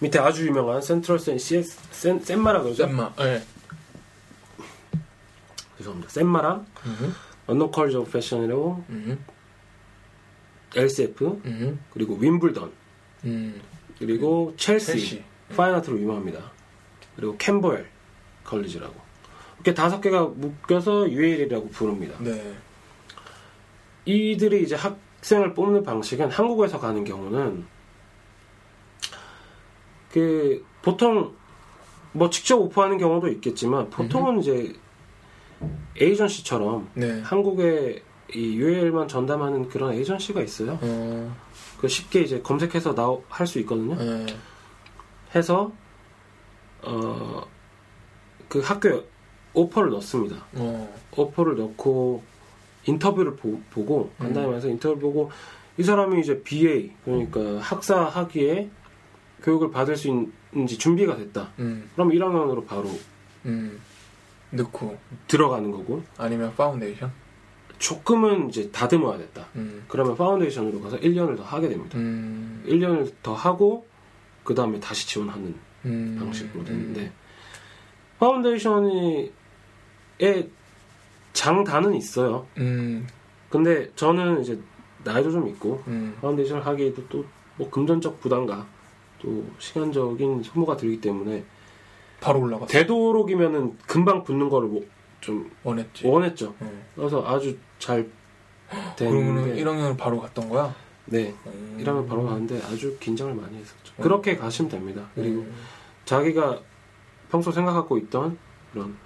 밑에 0.00 0.18
아주 0.18 0.44
유명한 0.44 0.82
센트럴 0.82 1.20
센 1.20 1.38
CS 1.38 1.78
센 1.92 2.18
센마라 2.18 2.62
그러죠? 2.62 2.84
센마, 2.88 3.14
네, 3.14 3.40
죄송합니다. 5.78 6.10
센마랑 6.10 6.66
of 7.46 8.10
Fashion이라고 8.10 8.84
음, 8.88 9.24
LCF 10.74 11.40
음, 11.44 11.78
그리고 11.92 12.16
윔블던 12.16 12.72
음, 13.26 13.60
그리고 14.00 14.52
첼시, 14.56 14.86
첼시. 14.86 15.24
fine 15.56 15.76
art로 15.76 16.00
유명합니다. 16.00 16.50
그리고 17.14 17.36
Camberwell 17.36 17.86
College라고 18.42 18.94
이렇게 19.56 19.74
다섯 19.74 20.00
개가 20.00 20.24
묶여서 20.24 21.08
UAL이라고 21.08 21.68
부릅니다. 21.68 22.16
네, 22.18 22.56
이들이 24.06 24.64
이제 24.64 24.74
학 24.74 24.98
생을 25.22 25.54
뽑는 25.54 25.82
방식은 25.82 26.30
한국에서 26.30 26.78
가는 26.80 27.04
경우는 27.04 27.66
그 30.12 30.64
보통 30.82 31.34
뭐 32.12 32.30
직접 32.30 32.56
오프하는 32.56 32.98
경우도 32.98 33.28
있겠지만 33.28 33.90
보통은 33.90 34.40
이제 34.40 34.74
에이전시처럼 36.00 36.88
네, 36.94 37.20
한국에 37.20 38.02
이 38.34 38.56
UL만 38.56 39.08
전담하는 39.08 39.68
그런 39.68 39.92
에이전시가 39.92 40.40
있어요. 40.42 40.78
어, 40.80 41.36
그 41.78 41.88
쉽게 41.88 42.22
이제 42.22 42.40
검색해서 42.40 42.94
나 42.94 43.06
할 43.28 43.46
수 43.46 43.58
있거든요. 43.60 43.94
네, 43.96 44.26
해서 45.34 45.72
어 46.82 47.44
그 48.48 48.58
학교에 48.58 49.00
오퍼를 49.54 49.90
넣습니다. 49.90 50.44
어, 50.54 50.92
오퍼를 51.16 51.56
넣고 51.56 52.20
인터뷰를 52.86 53.36
보, 53.36 53.60
고 53.84 54.10
음. 54.18 54.24
간단히 54.24 54.46
말해서 54.46 54.68
인터뷰 54.68 54.98
보고 54.98 55.30
이 55.78 55.82
사람이 55.82 56.20
이제 56.20 56.42
BA 56.42 56.92
그러니까 57.04 57.58
학사 57.58 58.04
학위에 58.04 58.68
교육을 59.42 59.70
받을 59.70 59.96
수 59.96 60.08
있는지 60.08 60.78
준비가 60.78 61.16
됐다. 61.16 61.52
음, 61.58 61.88
그럼 61.94 62.10
1학년으로 62.10 62.66
바로 62.66 62.90
음, 63.46 63.80
넣고. 64.50 64.98
들어가는 65.26 65.70
거고. 65.70 66.02
아니면 66.18 66.54
파운데이션, 66.56 67.10
조금은 67.78 68.50
이제 68.50 68.70
다듬어야 68.70 69.18
됐다. 69.18 69.46
음, 69.56 69.84
그러면 69.88 70.16
foundation으로 70.16 70.80
가서 70.82 70.98
1년을 70.98 71.36
더 71.36 71.42
하게 71.42 71.68
됩니다. 71.68 71.96
음, 71.96 72.62
1년을 72.66 73.12
더 73.22 73.32
하고 73.32 73.86
그 74.44 74.54
다음에 74.54 74.78
다시 74.80 75.08
지원하는 75.08 75.54
음, 75.86 76.16
방식으로 76.20 76.64
되는데 76.64 77.10
foundation이 78.18 79.32
에 80.20 80.48
장단은 81.32 81.94
있어요. 81.94 82.46
음, 82.58 83.06
근데 83.48 83.90
저는 83.94 84.42
이제 84.42 84.58
나이도 85.04 85.30
좀 85.30 85.48
있고 85.48 85.82
음, 85.86 86.16
foundation을 86.20 86.64
하기에도 86.66 87.06
또 87.08 87.24
뭐 87.56 87.68
금전적 87.68 88.20
부담과 88.20 88.66
또 89.20 89.44
시간적인 89.58 90.42
소모가 90.42 90.78
들기 90.78 90.98
때문에 90.98 91.44
바로 92.22 92.40
올라갔어. 92.40 92.72
되도록이면은 92.72 93.76
금방 93.86 94.24
붙는 94.24 94.48
거를 94.48 94.68
뭐 94.68 94.82
좀 95.20 95.50
원했지. 95.62 96.06
원했죠. 96.06 96.54
응. 96.62 96.82
그래서 96.96 97.22
아주 97.26 97.58
잘 97.78 98.08
그러면 98.96 99.34
됐는데 99.44 99.62
1학년을 99.62 99.98
바로 99.98 100.18
갔던 100.18 100.48
거야? 100.48 100.74
네 101.04 101.34
음. 101.46 101.76
1학년 101.78 102.08
바로 102.08 102.24
가는데 102.24 102.58
아주 102.62 102.96
긴장을 102.98 103.34
많이 103.34 103.58
했었죠. 103.58 103.92
그렇게 104.00 104.36
가시면 104.38 104.70
됩니다. 104.70 105.10
그리고 105.14 105.40
음. 105.42 105.54
자기가 106.06 106.60
평소 107.30 107.52
생각하고 107.52 107.98
있던 107.98 108.38
그런 108.72 108.96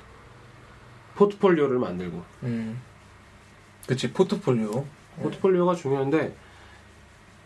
포트폴리오를 1.17 1.79
만들고 1.79 2.23
음. 2.45 2.81
그치 3.87 4.13
포트폴리오. 4.13 4.85
포트폴리오가 5.23 5.75
중요한데 5.75 6.37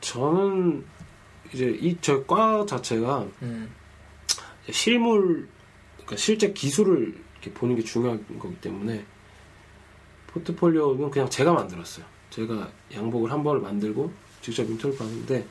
저는 0.00 0.84
이제 1.52 1.66
이 1.80 1.96
저 2.00 2.24
과 2.24 2.64
자체가 2.66 3.26
음. 3.42 3.70
실물 4.70 5.48
그러니까 5.96 6.16
실제 6.16 6.52
기술을 6.52 7.14
보는 7.54 7.76
게 7.76 7.82
중요한 7.82 8.24
거기 8.38 8.54
때문에 8.60 9.04
포트폴리오는 10.28 11.10
그냥 11.10 11.28
제가 11.30 11.52
만들었어요. 11.52 12.04
제가 12.30 12.70
양복을 12.92 13.32
한 13.32 13.42
벌을 13.42 13.60
만들고 13.60 14.12
직접 14.42 14.64
인터뷰 14.64 14.96
받는데 14.96 15.46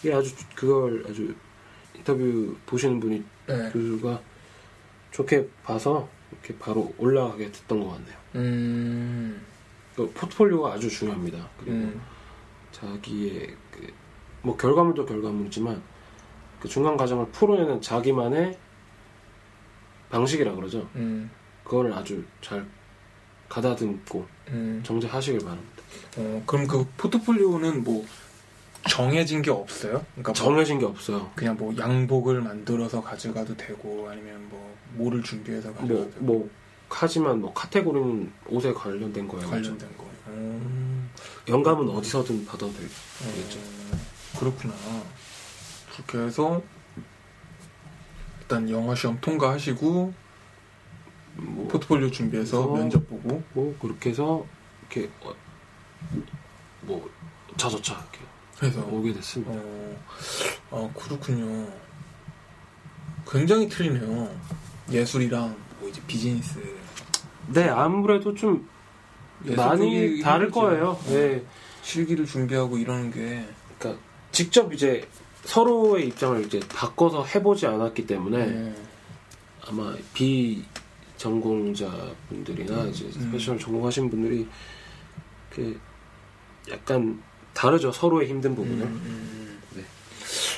이게 0.00 0.12
아주 0.14 0.34
그걸 0.54 1.04
아주 1.08 1.34
인터뷰 1.96 2.56
보시는 2.66 3.00
분이 3.00 3.22
네. 3.48 3.70
교수가 3.72 4.20
좋게 5.10 5.48
봐서 5.64 6.08
이렇게 6.32 6.56
바로 6.58 6.92
올라가게 6.98 7.52
됐던 7.52 7.80
것 7.80 7.90
같네요. 7.90 8.16
음. 8.36 9.44
그 9.94 10.10
포트폴리오가 10.12 10.72
아주 10.72 10.88
중요합니다. 10.88 11.48
그리고 11.58 11.72
음. 11.76 12.00
자기의 12.72 13.56
그 13.70 14.02
뭐 14.42 14.56
결과물도 14.56 15.06
결과물이지만 15.06 15.80
그 16.60 16.68
중간 16.68 16.96
과정을 16.96 17.26
풀어내는 17.30 17.80
자기만의 17.80 18.58
방식이라 20.10 20.54
그러죠. 20.54 20.88
음. 20.96 21.30
그거를 21.64 21.92
아주 21.92 22.22
잘 22.40 22.66
가다듬고 23.48 24.26
음. 24.48 24.82
정제하시길 24.84 25.40
바랍니다. 25.40 25.82
어, 26.18 26.42
그럼 26.46 26.66
그 26.66 26.86
포트폴리오는 26.96 27.84
뭐 27.84 28.04
정해진 28.88 29.42
게 29.42 29.50
없어요? 29.50 30.04
그러니까 30.14 30.30
뭐 30.30 30.34
정해진 30.34 30.78
게 30.78 30.86
없어요. 30.86 31.30
그냥 31.34 31.56
뭐 31.56 31.76
양복을 31.76 32.40
만들어서 32.40 33.02
가져가도 33.02 33.56
되고 33.56 34.08
아니면 34.10 34.46
뭐 34.50 34.76
뭐를 34.94 35.22
준비해서 35.22 35.72
가져가도 35.72 35.94
뭐, 35.94 36.10
되고 36.10 36.24
뭐 36.24 36.50
하지만 36.88 37.40
뭐 37.40 37.52
카테고리는 37.54 38.32
옷에 38.48 38.72
관련된 38.72 39.26
거예요. 39.28 39.48
관련된 39.48 39.96
거. 39.96 40.06
음. 40.28 41.10
영감은 41.48 41.88
어디서든 41.88 42.44
받아도 42.44 42.72
되고. 42.72 42.88
되겠죠. 43.34 43.58
어, 43.58 44.38
그렇구나. 44.38 44.74
그렇게 45.92 46.18
해서 46.18 46.62
일단 48.40 48.68
영어 48.68 48.94
시험 48.94 49.18
통과하시고 49.20 50.12
뭐, 51.34 51.68
포트폴리오 51.68 52.10
준비해서 52.10 52.66
면접 52.68 53.08
보고 53.08 53.42
뭐 53.54 53.74
그렇게 53.80 54.10
해서 54.10 54.44
이렇게 54.80 55.10
어, 55.22 55.34
뭐 56.82 57.10
자조차 57.56 57.94
이렇게 57.94 58.18
해서 58.62 58.80
오게 58.90 59.12
됐습니다. 59.14 59.52
어, 59.54 59.96
아 60.70 60.98
그렇군요. 60.98 61.66
굉장히 63.28 63.68
틀리네요. 63.68 64.34
예술이랑 64.90 65.56
뭐 65.80 65.88
이제 65.88 66.00
비즈니스 66.06 66.60
네, 67.48 67.68
아무래도 67.68 68.34
좀 68.34 68.68
많이 69.56 70.20
다를. 70.20 70.50
거예요. 70.50 70.90
어. 70.90 71.04
네. 71.08 71.42
실기를 71.82 72.26
준비하고 72.26 72.78
이러는 72.78 73.10
게 73.10 73.44
그러니까 73.78 74.00
직접 74.30 74.72
이제 74.72 75.06
서로의 75.44 76.08
입장을 76.08 76.44
이제 76.46 76.60
바꿔서 76.68 77.24
해보지 77.24 77.66
않았기 77.66 78.06
때문에 78.06 78.46
네. 78.46 78.74
아마 79.66 79.94
비 80.14 80.64
전공자분들이나 81.16 82.84
이제 82.84 83.10
음. 83.16 83.30
패션을 83.32 83.58
전공하신 83.58 84.10
분들이 84.10 84.46
그 85.50 85.78
약간 86.70 87.20
다르죠 87.52 87.92
서로의 87.92 88.28
힘든 88.28 88.54
부분을. 88.54 88.84
음, 88.86 89.02
음. 89.04 89.62
네. 89.76 89.84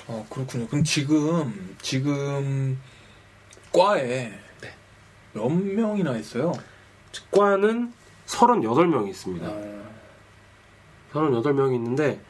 어 0.07 0.27
그렇군요. 0.29 0.67
그럼 0.69 0.85
지금 0.85 1.77
지금 1.83 2.79
과에 3.73 4.33
네. 4.61 4.75
몇 5.33 5.49
명이나 5.49 6.17
있어요? 6.17 6.53
과는 7.31 7.93
38명이 8.27 9.09
있습니다. 9.11 9.47
어, 9.47 9.85
38명이 11.13 11.75
있는데 11.75 12.21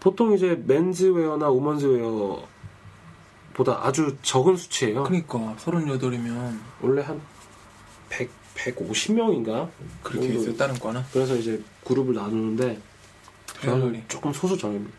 보통 0.00 0.32
이제 0.32 0.60
맨즈웨어나 0.66 1.48
우먼즈웨어보다 1.50 2.46
아주 3.82 4.16
적은 4.22 4.56
수치예요. 4.56 5.02
그러니까 5.04 5.56
38이면 5.58 6.58
원래 6.80 7.02
한 7.02 7.20
100, 8.08 8.30
150명인가? 8.54 9.68
그렇게 10.02 10.28
있어요. 10.28 10.56
다른 10.56 10.74
과는 10.78 11.02
그래서 11.12 11.36
이제 11.36 11.62
그룹을 11.84 12.14
나누는데 12.14 12.80
저는 13.62 14.04
조금 14.08 14.32
소수정입니다. 14.32 14.96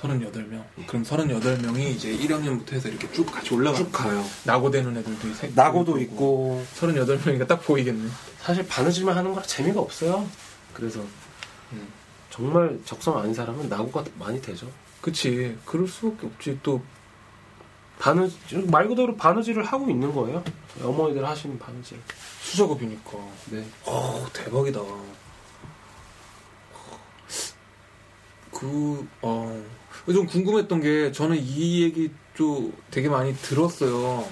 38명. 0.00 0.62
그럼 0.86 1.02
38명이 1.02 1.78
이제 1.90 2.16
1학년부터 2.16 2.72
해서 2.74 2.88
이렇게 2.88 3.10
쭉 3.12 3.26
같이 3.26 3.52
올라가. 3.52 3.76
쭉 3.76 3.90
가요. 3.90 4.24
낙오되는 4.44 4.96
애들도 4.96 5.34
세- 5.34 5.50
낙오도 5.54 5.98
있고 5.98 6.64
38명이니까 6.76 7.48
딱 7.48 7.56
보이겠네. 7.64 8.08
사실 8.40 8.66
바느질만 8.68 9.16
하는 9.16 9.34
거라 9.34 9.44
재미가 9.44 9.80
없어요. 9.80 10.24
그래서 10.72 11.00
음. 11.72 11.88
정말 12.30 12.78
적성 12.84 13.18
아닌 13.18 13.34
사람은 13.34 13.68
낙오가 13.68 14.04
많이 14.18 14.40
되죠. 14.40 14.70
그치. 15.00 15.56
그럴 15.64 15.88
수밖에 15.88 16.26
없지. 16.28 16.60
또 16.62 16.80
바느질 17.98 18.66
말 18.70 18.86
그대로 18.86 19.16
바느질을 19.16 19.64
하고 19.64 19.90
있는 19.90 20.14
거예요. 20.14 20.44
어머니들 20.80 21.26
하시는 21.26 21.58
바느질. 21.58 21.98
수작업이니까. 22.42 23.10
네. 23.50 23.66
어 23.84 24.24
대박이다. 24.32 24.80
그, 28.58 29.06
어, 29.22 29.62
좀 30.06 30.26
궁금했던 30.26 30.80
게, 30.80 31.12
저는 31.12 31.36
이 31.40 31.82
얘기 31.82 32.10
좀 32.34 32.72
되게 32.90 33.08
많이 33.08 33.32
들었어요. 33.36 34.28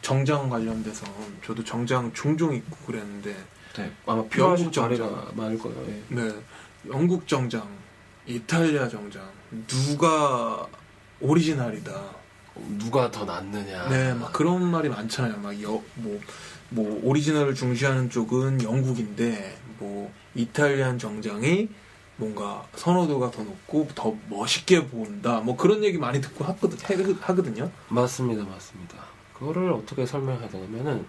정장 0.00 0.48
관련돼서. 0.48 1.04
저도 1.44 1.62
정장 1.62 2.10
종종 2.14 2.54
입고 2.54 2.76
그랬는데, 2.86 3.36
네. 3.76 3.92
아마 4.06 4.24
필요하신 4.24 4.66
영국 4.66 4.74
자리가 4.74 5.06
정장. 5.06 5.36
많을 5.36 5.58
거예요. 5.58 5.86
예. 5.88 6.02
네. 6.08 6.34
영국 6.88 7.28
정장, 7.28 7.68
이탈리아 8.26 8.88
정장, 8.88 9.28
누가 9.66 10.66
오리지널이다. 11.20 11.92
누가 12.78 13.10
더 13.10 13.26
낫느냐. 13.26 13.88
네, 13.88 14.14
막 14.14 14.32
그런 14.32 14.70
말이 14.70 14.88
많잖아요. 14.88 15.38
막 15.38 15.62
여, 15.62 15.82
뭐, 15.96 16.20
뭐 16.70 17.00
오리지널을 17.02 17.54
중시하는 17.54 18.08
쪽은 18.08 18.62
영국인데 18.62 19.58
뭐 19.78 20.10
이탈리안 20.34 20.98
정장이 20.98 21.68
뭔가 22.16 22.64
선호도가 22.76 23.30
더 23.30 23.42
높고 23.42 23.88
더 23.94 24.14
멋있게 24.28 24.86
보인다. 24.86 25.40
뭐 25.40 25.56
그런 25.56 25.82
얘기 25.82 25.98
많이 25.98 26.20
듣고 26.20 26.44
하거든, 26.44 26.78
해- 26.78 27.14
하거든요. 27.20 27.70
맞습니다, 27.88 28.44
맞습니다. 28.44 28.96
그거를 29.34 29.72
어떻게 29.72 30.06
설명해야 30.06 30.48
되냐면은 30.48 31.06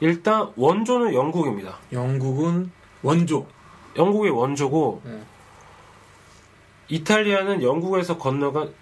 일단 0.00 0.52
원조는 0.56 1.14
영국입니다. 1.14 1.78
영국은 1.92 2.70
원조. 3.02 3.46
영국의 3.96 4.30
원조고 4.32 5.02
네. 5.04 5.22
이탈리아는 6.88 7.62
영국에서 7.62 8.16
건너간 8.18 8.72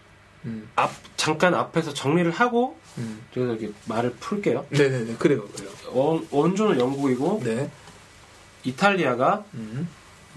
음, 0.45 0.69
앞 0.77 0.93
잠깐 1.17 1.55
앞에서 1.55 1.93
정리를 1.93 2.31
하고 2.31 2.79
음. 2.99 3.23
이렇게 3.35 3.71
말을 3.87 4.13
풀게요. 4.21 4.67
네네네, 4.71 5.17
그래요, 5.17 5.47
그래요. 5.49 5.71
원, 5.93 6.27
원조는 6.31 6.79
영국이고 6.79 7.41
네. 7.45 7.71
이탈리아가 8.65 9.45
음, 9.55 9.89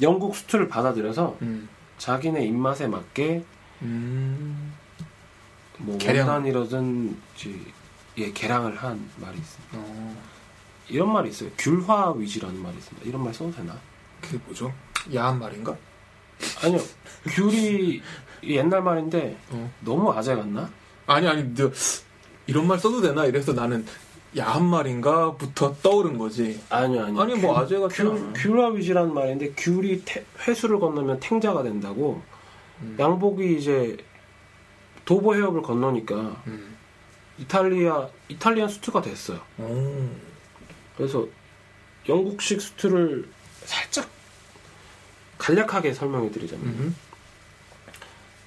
영국 0.01 0.35
수트를 0.35 0.67
받아들여서 0.67 1.37
음, 1.41 1.67
자기네 1.97 2.45
입맛에 2.45 2.87
맞게 2.87 3.43
음. 3.81 4.73
뭐 5.77 5.97
개량. 5.97 6.27
원단이라든지 6.27 7.65
예 8.17 8.31
개량을 8.31 8.75
한 8.77 9.09
말이 9.17 9.37
있습니다. 9.37 9.77
어, 9.77 10.17
이런 10.89 11.11
말이 11.11 11.29
있어요. 11.29 11.49
귤화 11.57 12.13
위지라는 12.13 12.61
말이 12.61 12.77
있습니다. 12.77 13.07
이런 13.07 13.23
말 13.23 13.33
써도 13.33 13.51
되나? 13.51 13.77
그게 14.21 14.37
뭐죠? 14.45 14.73
야한 15.13 15.39
말인가? 15.39 15.75
아니요. 16.63 16.79
귤이 17.29 18.01
옛날 18.43 18.81
말인데 18.81 19.37
어. 19.51 19.71
너무 19.81 20.11
아재 20.11 20.35
같나? 20.35 20.69
아니 21.07 21.27
아니 21.27 21.53
너, 21.53 21.71
이런 22.47 22.67
말 22.67 22.77
써도 22.79 23.01
되나 23.01 23.25
이래서 23.25 23.53
나는 23.53 23.85
야한 24.38 24.63
말인가부터 24.65 25.75
떠오른 25.82 26.17
거지. 26.17 26.61
아니요, 26.69 27.05
아니요. 27.05 27.21
아니 27.21 27.36
뭐 27.36 27.57
아재 27.57 27.77
같지 27.80 27.95
귤, 28.03 28.11
않아. 28.11 28.34
귤화 28.34 28.67
위지라는 28.69 29.13
말인데 29.13 29.53
귤이 29.57 30.03
태- 30.05 30.23
회수를 30.47 30.80
건너면 30.80 31.19
탱자가 31.19 31.63
된다고 31.63 32.21
음. 32.82 32.95
양복이 32.99 33.57
이제 33.57 33.97
도보 35.05 35.34
해협을 35.36 35.63
건너니까 35.63 36.15
음. 36.47 36.75
이탈리아 37.39 38.07
이탈리안 38.27 38.69
수트가 38.69 39.01
됐어요. 39.01 39.39
오. 39.57 40.09
그래서 40.95 41.25
영국식 42.07 42.61
수트를 42.61 43.27
살짝 43.65 44.07
간략하게 45.39 45.93
설명해 45.93 46.32
드리자면 46.32 46.65
음. 46.67 46.95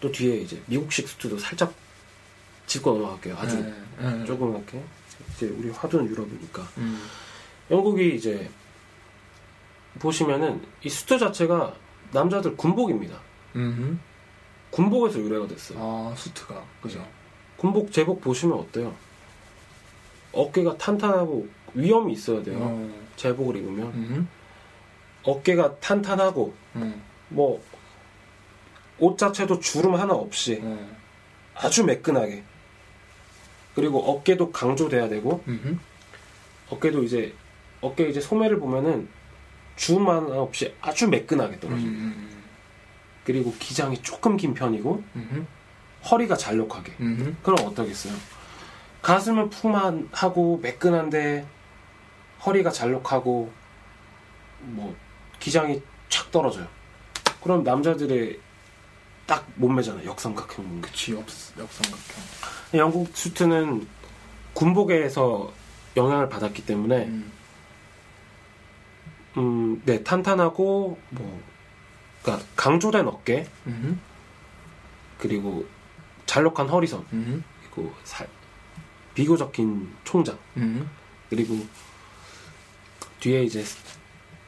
또 0.01 0.13
뒤에 0.13 0.37
이제 0.37 0.61
미국식 0.67 1.09
수트도 1.09 1.39
살짝 1.39 1.73
짚고 2.67 2.93
넘어갈게요. 2.99 3.37
아주 3.39 3.57
네, 3.61 3.75
네. 3.99 4.25
조그맣게 4.27 4.81
이제 5.43 5.55
우리 5.59 5.71
화두는 5.71 6.07
유럽이니까 6.07 6.63
음. 6.79 7.03
영국이 7.71 8.15
이제 8.15 8.49
보시면은 9.99 10.63
이 10.85 10.89
수트 10.89 11.19
자체가 11.19 11.75
남자들 12.13 12.57
군복입니다. 12.57 13.19
음. 13.57 14.01
군복에서 14.71 15.19
유래가 15.19 15.47
됐어요. 15.47 15.79
아 15.81 16.15
수트가 16.17 16.65
그죠. 16.81 17.07
군복 17.57 17.93
제복 17.93 18.21
보시면 18.21 18.59
어때요? 18.59 18.95
어깨가 20.33 20.79
탄탄하고 20.79 21.47
위험이 21.75 22.13
있어야 22.15 22.43
돼요. 22.43 22.59
어. 22.61 23.03
제복을 23.17 23.57
입으면 23.57 23.87
음. 23.89 24.29
어깨가 25.25 25.79
탄탄하고 25.81 26.55
음. 26.77 27.03
뭐옷 27.29 29.19
자체도 29.19 29.61
주름 29.61 29.95
하나 29.95 30.15
없이 30.15 30.61
어. 30.63 30.97
아주 31.55 31.85
매끈하게 31.85 32.45
그리고 33.75 34.01
어깨도 34.01 34.53
강조돼야 34.53 35.09
되고 35.09 35.43
음. 35.49 35.81
어깨도 36.69 37.03
이제 37.03 37.35
어깨 37.81 38.09
이제 38.09 38.21
소매를 38.21 38.59
보면은 38.59 39.09
하나 39.77 40.41
없이 40.41 40.75
아주 40.81 41.09
매끈하게 41.09 41.59
떨어져요. 41.59 41.87
음. 41.87 42.43
그리고 43.25 43.55
기장이 43.59 44.01
조금 44.03 44.37
긴 44.37 44.55
편이고 44.55 45.03
음. 45.17 45.47
허리가 46.11 46.37
잘록하게. 46.37 46.93
음. 47.01 47.37
그럼 47.43 47.67
어떠겠어요? 47.67 48.15
가슴은 49.01 49.51
풍만하고 49.51 50.59
매끈한데 50.59 51.47
허리가 52.45 52.71
잘록하고 52.71 53.53
뭐 54.61 54.97
기장이 55.41 55.83
착 56.09 56.31
떨어져요. 56.31 56.67
그럼 57.43 57.65
남자들의 57.65 58.39
딱 59.27 59.47
몸매잖아요. 59.57 60.07
역삼각형 60.07 60.69
몸매. 60.69 60.81
그치 60.83 61.13
역 61.13 61.21
역삼각형. 61.59 62.23
영국 62.75 63.17
수트는 63.17 63.87
군복에서 64.55 65.53
영향을 65.97 66.29
받았기 66.29 66.65
때문에 66.65 67.07
음. 67.07 67.33
음, 69.37 69.83
네 69.85 70.03
탄탄하고 70.03 70.99
뭐 71.11 71.43
그러니까 72.23 72.47
강조된 72.57 73.07
어깨 73.09 73.47
음. 73.67 74.01
그리고 75.19 75.67
잘록한 76.27 76.69
허리선 76.69 77.05
음. 77.13 77.45
그리고 77.61 77.93
살 78.05 78.29
비교적 79.15 79.53
긴 79.53 79.93
총장 80.05 80.39
음. 80.57 80.89
그리고 81.29 81.59
뒤에 83.21 83.45
이제 83.45 83.65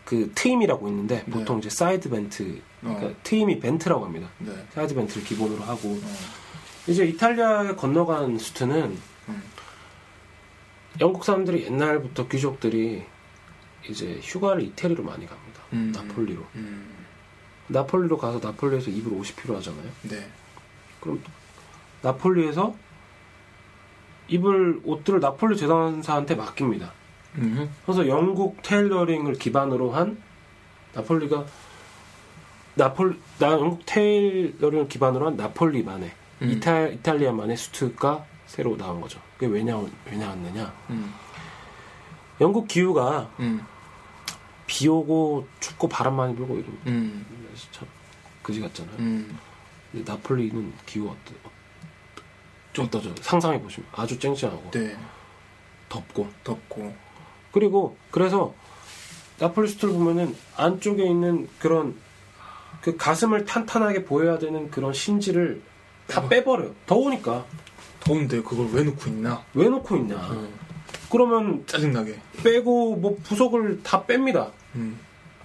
그 0.05 0.31
트임이라고 0.35 0.89
있는데 0.89 1.25
네. 1.27 1.31
보통 1.31 1.59
이제 1.59 1.71
side 1.71 2.11
vent 2.11 2.61
그러니까 2.81 3.07
어. 3.07 3.15
트임이 3.23 3.59
vent라고 3.61 4.05
합니다. 4.05 4.29
네. 4.39 4.53
side 4.73 4.95
vent를 4.95 5.25
기본으로 5.25 5.63
하고 5.63 5.89
어. 5.89 6.44
이제 6.87 7.05
이탈리아에 7.07 7.75
건너간 7.75 8.39
수트는 8.39 8.99
음. 9.29 9.43
영국 11.01 11.25
사람들이 11.25 11.65
옛날부터 11.65 12.29
귀족들이 12.29 13.05
이제 13.89 14.21
휴가를 14.23 14.63
이태리로 14.63 15.03
많이 15.03 15.27
갑니다. 15.27 15.61
음. 15.73 15.93
나폴리로. 15.95 16.43
음. 16.57 17.05
나폴리로 17.69 18.19
가서 18.19 18.39
나폴리에서 18.39 18.91
입을 18.91 19.13
옷이 19.13 19.35
필요하잖아요. 19.35 19.91
네. 20.03 20.29
그럼 21.01 21.23
나폴리에서 22.03 22.75
입을 24.29 24.81
옷들을 24.85 25.21
나폴리 25.21 25.57
재단사한테 25.57 26.35
맡깁니다. 26.35 26.93
음. 27.37 27.71
그래서 27.85 28.07
영국 28.07 28.63
테일러링을 28.63 29.35
기반으로 29.35 29.91
한 29.93 30.23
나폴리가 30.95 31.45
나폴 32.75 33.19
나 33.39 33.53
영국 33.53 33.85
테일러링을 33.87 34.89
기반으로 34.89 35.27
한 35.27 35.37
나폴리만의 35.37 36.13
음. 36.45 36.51
이타 36.51 36.87
이탈리아만의 36.89 37.57
수트가 37.57 38.25
새로 38.47 38.77
나온 38.77 39.01
거죠. 39.01 39.21
그게 39.39 39.47
왜 39.47 39.63
냐 39.65 39.77
왜 40.07 40.17
나왔느냐? 40.17 40.73
음. 40.91 41.13
영국 42.41 42.69
기후가 42.69 43.31
음. 43.41 43.65
비 44.67 44.89
오고 44.89 45.47
춥고 45.61 45.89
바람 45.89 46.15
많이 46.15 46.35
불고 46.35 46.55
이런 46.55 46.79
음. 46.87 47.27
참 47.71 47.87
그지 48.43 48.61
같잖아요. 48.61 48.97
음. 48.99 49.39
근데 49.93 50.11
나폴리는 50.13 50.73
기후 50.87 51.09
어떠 51.11 51.35
좀 52.73 52.87
어떠죠? 52.87 53.15
상상해 53.21 53.61
보시면 53.61 53.89
아주 53.93 54.19
쨍쨍하고 54.19 54.71
네. 54.73 54.97
덥고 55.89 56.29
덥고. 56.43 56.95
그리고 57.53 57.97
그래서 58.11 58.53
나폴리 59.39 59.69
수트를 59.69 59.95
보면은 59.95 60.35
안쪽에 60.57 61.05
있는 61.07 61.49
그런 61.61 61.95
그 62.81 62.97
가슴을 62.97 63.45
탄탄하게 63.45 64.05
보여야 64.05 64.39
되는 64.39 64.71
그런 64.71 64.93
심지를 64.93 65.63
다 66.07 66.29
빼버려요. 66.29 66.75
더우니까 66.87 67.45
더운데 68.01 68.43
그걸 68.43 68.69
왜 68.73 68.83
놓고 68.85 69.09
있나? 69.09 69.43
왜 69.55 69.69
놓고 69.69 69.97
있냐? 69.97 70.17
어. 70.17 70.49
그러면 71.11 71.65
짜증나게. 71.67 72.19
빼고 72.43 72.97
뭐 72.97 73.17
부속을 73.23 73.83
다 73.83 74.05
뺍니다. 74.05 74.51
음. 74.75 74.99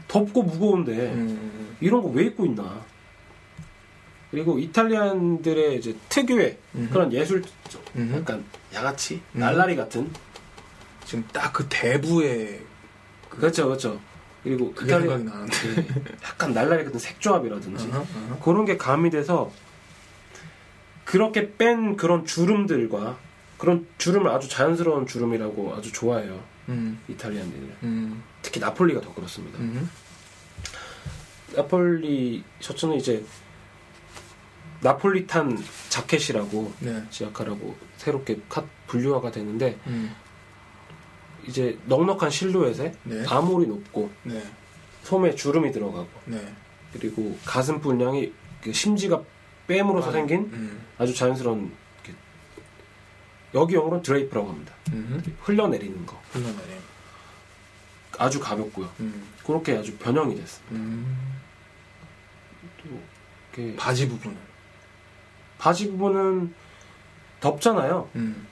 덥고 0.07 0.43
무거운데 0.43 0.91
음. 1.13 1.77
이런 1.79 2.01
거 2.01 2.09
왜 2.09 2.25
입고 2.25 2.45
있나? 2.45 2.81
그리고 4.31 4.59
이탈리안들의 4.59 5.77
이제 5.77 5.95
특유의 6.09 6.57
음. 6.75 6.89
그런 6.91 7.11
예술 7.13 7.43
음. 7.95 8.13
약간 8.15 8.43
양아치, 8.73 9.21
음. 9.35 9.39
날라리 9.39 9.75
같은 9.75 10.11
지금 11.05 11.25
딱 11.33 11.51
그 11.53 11.65
대부의 11.69 12.61
그렇죠, 13.29 13.65
그렇죠. 13.67 13.99
그리고 14.43 14.71
그게 14.73 14.91
생각이 14.91 15.23
나는데. 15.23 15.87
약간 16.23 16.53
날라리 16.53 16.83
같은 16.85 16.99
색조합이라든지 16.99 17.87
어허, 17.89 17.99
어허. 17.99 18.39
그런 18.43 18.65
게 18.65 18.77
가미돼서 18.77 19.51
그렇게 21.09 21.55
뺀 21.57 21.97
그런 21.97 22.23
주름들과 22.23 23.17
그런 23.57 23.87
주름을 23.97 24.29
아주 24.29 24.47
자연스러운 24.47 25.07
주름이라고 25.07 25.73
아주 25.73 25.91
좋아해요 25.91 26.39
음. 26.69 26.99
이탈리안들은 27.07 27.75
음. 27.81 28.23
특히 28.43 28.59
나폴리가 28.59 29.01
더 29.01 29.11
그렇습니다. 29.15 29.57
음. 29.57 29.89
나폴리 31.55 32.43
셔츠는 32.59 32.97
이제 32.97 33.25
나폴리탄 34.81 35.57
자켓이라고 35.89 36.73
네. 36.81 37.03
지약하라고 37.09 37.75
새롭게 37.97 38.41
컷 38.47 38.65
분류화가 38.85 39.31
되는데 39.31 39.79
음. 39.87 40.15
이제 41.47 41.79
넉넉한 41.87 42.29
실루엣에 42.29 42.93
네. 43.05 43.25
아몰이 43.27 43.65
높고 43.65 44.11
네. 44.21 44.43
소매 45.01 45.33
주름이 45.33 45.71
들어가고 45.71 46.07
네. 46.25 46.53
그리고 46.93 47.35
가슴 47.45 47.81
분량이 47.81 48.31
그 48.61 48.71
심지가 48.73 49.23
뺨으로서 49.69 50.09
아, 50.09 50.11
생긴 50.11 50.49
음. 50.51 50.81
아주 50.97 51.13
자연스러운 51.13 51.71
여기 53.55 53.73
영어로는 53.75 54.03
드레이프라고 54.03 54.49
합니다. 54.49 54.73
음. 54.91 55.23
흘러내리는 55.41 56.05
거 56.05 56.19
흘러내림. 56.31 56.77
아주 58.19 58.39
가볍고요. 58.39 58.87
음. 58.99 59.27
그렇게 59.45 59.75
아주 59.77 59.95
변형이 59.97 60.35
됐습니다. 60.35 60.75
음. 60.75 61.35
또 62.83 63.75
바지 63.77 64.07
부분은. 64.07 64.37
바지 65.57 65.89
부분은 65.89 66.53
덥잖아요. 67.39 68.09
음. 68.15 68.47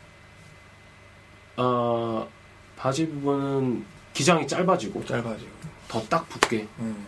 아 1.57 2.27
바지 2.75 3.07
부분은 3.07 3.85
기장이 4.13 4.47
짧아지고 4.47 5.05
짧아지고. 5.05 5.51
더 5.87 6.01
딱 6.09 6.27
붙게 6.27 6.67
음. 6.79 7.05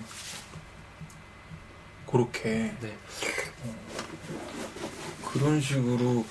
그렇게 2.09 2.73
네. 2.81 2.97
그런 5.25 5.61
식으로 5.61 6.25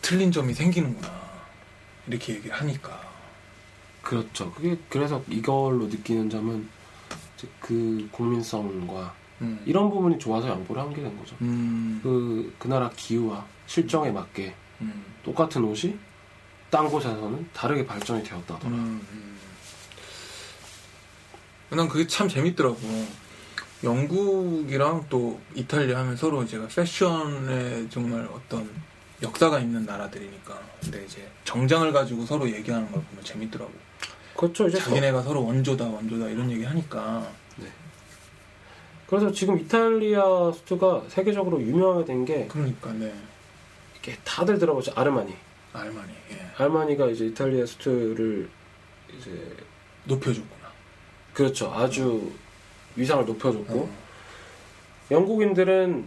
틀린 0.00 0.30
점이 0.30 0.54
생기는구나. 0.54 1.20
이렇게 2.06 2.34
얘기를 2.34 2.54
하니까. 2.56 3.08
그렇죠. 4.02 4.52
그게 4.52 4.78
그래서 4.88 5.22
이걸로 5.28 5.86
느끼는 5.86 6.30
점은 6.30 6.68
그 7.60 8.08
국민성과 8.12 9.14
음. 9.40 9.60
이런 9.64 9.90
부분이 9.90 10.18
좋아서 10.18 10.48
양보를 10.48 10.82
한 10.82 10.92
게 10.92 11.02
된 11.02 11.16
거죠. 11.16 11.36
음. 11.40 12.00
그, 12.02 12.54
그 12.58 12.68
나라 12.68 12.90
기후와 12.94 13.46
실정에 13.66 14.10
맞게 14.10 14.54
음. 14.82 15.04
똑같은 15.22 15.64
옷이 15.64 15.96
딴 16.70 16.88
곳에서는 16.88 17.48
다르게 17.52 17.84
발전이 17.86 18.22
되었다 18.22 18.54
하더라. 18.54 18.72
음, 18.72 19.06
음. 19.12 19.36
난 21.70 21.88
그게 21.88 22.06
참 22.06 22.28
재밌더라고. 22.28 22.78
영국이랑 23.82 25.06
또 25.08 25.40
이탈리아 25.54 26.00
하면 26.00 26.16
서로 26.16 26.44
제가 26.46 26.66
패션에 26.66 27.88
정말 27.88 28.28
어떤 28.32 28.68
역사가 29.22 29.60
있는 29.60 29.86
나라들이니까. 29.86 30.60
근데 30.82 31.04
이제 31.04 31.26
정장을 31.44 31.92
가지고 31.92 32.26
서로 32.26 32.50
얘기하는 32.50 32.90
걸 32.90 33.02
보면 33.02 33.24
재밌더라고. 33.24 33.72
그렇죠. 34.36 34.68
이제 34.68 34.78
자기네가 34.78 35.22
서로 35.22 35.44
원조다, 35.44 35.86
원조다 35.86 36.28
이런 36.28 36.50
얘기 36.50 36.64
하니까. 36.64 37.30
그래서 39.06 39.32
지금 39.32 39.58
이탈리아 39.58 40.52
수트가 40.52 41.02
세계적으로 41.08 41.60
유명하게 41.60 42.24
게 42.24 42.46
그러니까, 42.46 42.92
네. 42.92 43.12
이게 43.98 44.16
다들 44.22 44.56
들어보죠. 44.58 44.92
아르마니. 44.94 45.34
알마니, 45.72 46.12
예. 46.30 46.50
아르마니가 46.56 47.08
이제 47.08 47.26
이탈리아 47.26 47.66
수트를 47.66 48.48
이제 49.18 49.56
높여줬구나. 50.04 50.59
그렇죠. 51.40 51.72
아주 51.72 52.30
위상을 52.96 53.24
높여줬고 53.24 53.78
어. 53.80 53.90
영국인들은 55.10 56.04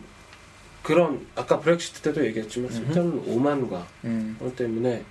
그런 0.84 1.26
아까 1.36 1.60
브렉시트 1.60 2.02
때도 2.02 2.24
얘기했지만. 2.28 2.72
쓸데없는 2.72 3.24
오만과 3.28 3.88
음. 4.04 4.36
그것 4.38 4.56
때문에 4.56 5.04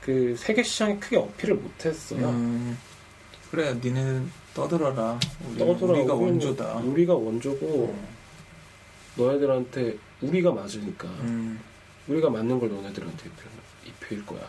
그 0.00 0.34
세계 0.38 0.62
시장에 0.62 0.96
크게 0.98 1.18
어필을 1.18 1.56
못했어요. 1.56 2.26
음. 2.30 2.78
그래, 3.50 3.74
니네는 3.74 4.30
떠들어라. 4.54 5.20
우리, 5.50 5.58
떠들어 5.58 5.92
우리가 5.92 6.14
원조다. 6.14 6.74
우리가 6.76 7.14
원조고 7.14 7.94
음. 7.94 8.06
너네들한테 9.22 9.98
우리가 10.22 10.50
맞으니까 10.52 11.08
음. 11.08 11.60
우리가 12.08 12.30
맞는 12.30 12.58
걸 12.58 12.70
너네들한테 12.70 13.28
입혀- 13.28 13.86
입힐 13.90 14.24
거야. 14.24 14.40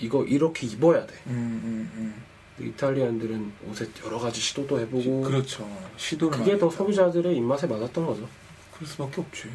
이거 0.00 0.24
이렇게 0.24 0.66
입어야 0.66 1.06
돼. 1.06 1.14
음, 1.26 1.60
음, 1.64 1.90
음. 1.96 2.22
이탈리안들은 2.60 3.52
옷에 3.70 3.88
여러 4.04 4.18
가지 4.18 4.40
시도도 4.40 4.80
해보고 4.80 5.22
그렇죠. 5.22 5.68
시도를 5.96 6.38
그게 6.38 6.58
더. 6.58 6.68
소비자들의 6.70 7.36
입맛에 7.36 7.66
맞았던 7.66 8.06
거죠. 8.06 8.28
그럴 8.74 8.88
수밖에 8.88 9.20
없지. 9.20 9.48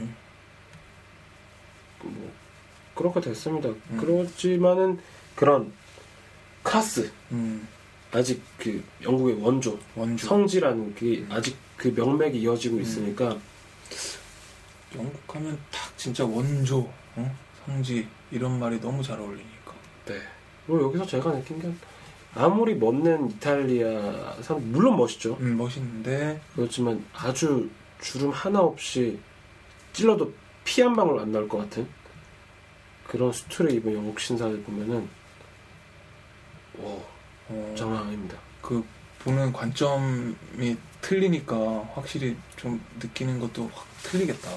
뭐 2.03 2.31
그렇게 2.95 3.21
됐습니다. 3.21 3.69
음. 3.69 3.97
그렇지만은 3.99 4.99
그런 5.35 5.71
클라스 6.63 7.11
음. 7.31 7.67
아직 8.11 8.41
그 8.57 8.83
영국의 9.01 9.41
원조 9.41 9.79
원조. 9.95 10.27
성지라는 10.27 10.95
게 10.95 11.19
음. 11.19 11.29
아직 11.31 11.55
그 11.77 11.87
명맥이 11.89 12.39
이어지고 12.41 12.79
있으니까 12.79 13.37
영국 14.95 15.35
하면 15.35 15.57
딱 15.71 15.97
진짜 15.97 16.23
원조, 16.23 16.87
어? 17.15 17.37
성지 17.65 18.07
이런 18.31 18.59
말이 18.59 18.79
너무 18.79 19.01
잘 19.01 19.19
어울리니까. 19.19 19.73
네. 20.05 20.21
그리고 20.67 20.83
여기서 20.83 21.05
제가 21.05 21.31
느낀 21.31 21.59
게 21.59 21.67
아무리 22.35 22.75
멋낸 22.75 23.29
이탈리아 23.29 24.35
사람 24.41 24.71
물론 24.71 24.97
멋있죠. 24.97 25.37
음, 25.39 25.57
멋있는데 25.57 26.41
그렇지만 26.55 27.05
아주 27.13 27.69
주름 28.01 28.31
하나 28.31 28.59
없이 28.61 29.19
찔러도 29.93 30.33
피 30.65 30.81
한 30.81 30.95
방울 30.95 31.19
안 31.19 31.31
나올 31.31 31.47
것 31.47 31.57
같은 31.59 31.87
그런 33.07 33.31
수트를 33.31 33.71
입은 33.73 33.93
영국 33.93 34.19
신사를 34.19 34.63
보면은 34.63 35.07
오 36.79 37.03
어, 37.49 37.75
장난 37.77 38.03
아닙니다. 38.07 38.37
그 38.61 38.83
보는 39.19 39.53
관점이 39.53 40.77
틀리니까 41.01 41.55
확실히 41.93 42.35
좀 42.55 42.81
느끼는 42.99 43.39
것도 43.39 43.69
확 43.73 43.85
틀리겠다. 44.03 44.49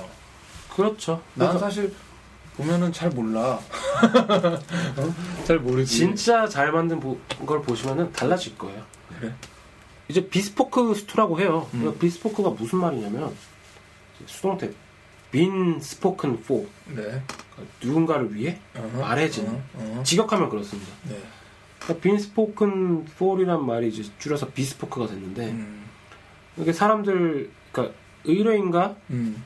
그렇죠. 0.75 1.23
난 1.35 1.59
사실 1.59 1.93
보면은 2.57 2.93
잘 2.93 3.11
몰라. 3.11 3.61
잘 5.45 5.59
모르지. 5.59 5.95
진짜 5.95 6.49
잘 6.49 6.73
만든 6.73 7.01
보- 7.01 7.19
걸 7.45 7.63
보시면은 7.63 8.13
달라질 8.13 8.57
거예요. 8.57 8.83
그래. 9.19 9.35
이제 10.09 10.27
비스포크 10.29 10.95
수트라고 10.95 11.41
해요. 11.41 11.69
음. 11.75 11.81
그러니까 11.81 12.01
비스포크가 12.01 12.51
무슨 12.51 12.79
말이냐면 12.79 13.35
수동태 14.27 14.71
빈 15.31 15.81
스포큰 15.81 16.43
포 16.43 16.67
네. 16.87 16.95
그러니까 17.03 17.23
누군가를 17.83 18.35
위해 18.35 18.59
어허. 18.77 19.01
말해지는. 19.01 19.51
어, 19.53 19.63
어. 19.75 20.03
직역하면 20.05 20.49
그렇습니다. 20.49 20.91
네. 21.09 21.21
그러니까 21.81 22.03
빈 22.03 22.19
스포큰 22.19 23.05
포이란 23.19 23.67
말이 23.67 23.89
이제 23.89 24.09
줄여서 24.19 24.49
비스포크가 24.51 25.09
됐는데 25.09 25.51
음. 25.51 25.85
이게 26.57 26.73
사람들 26.73 27.51
그러니까 27.73 27.95
의뢰인과 28.25 28.97
음. 29.11 29.45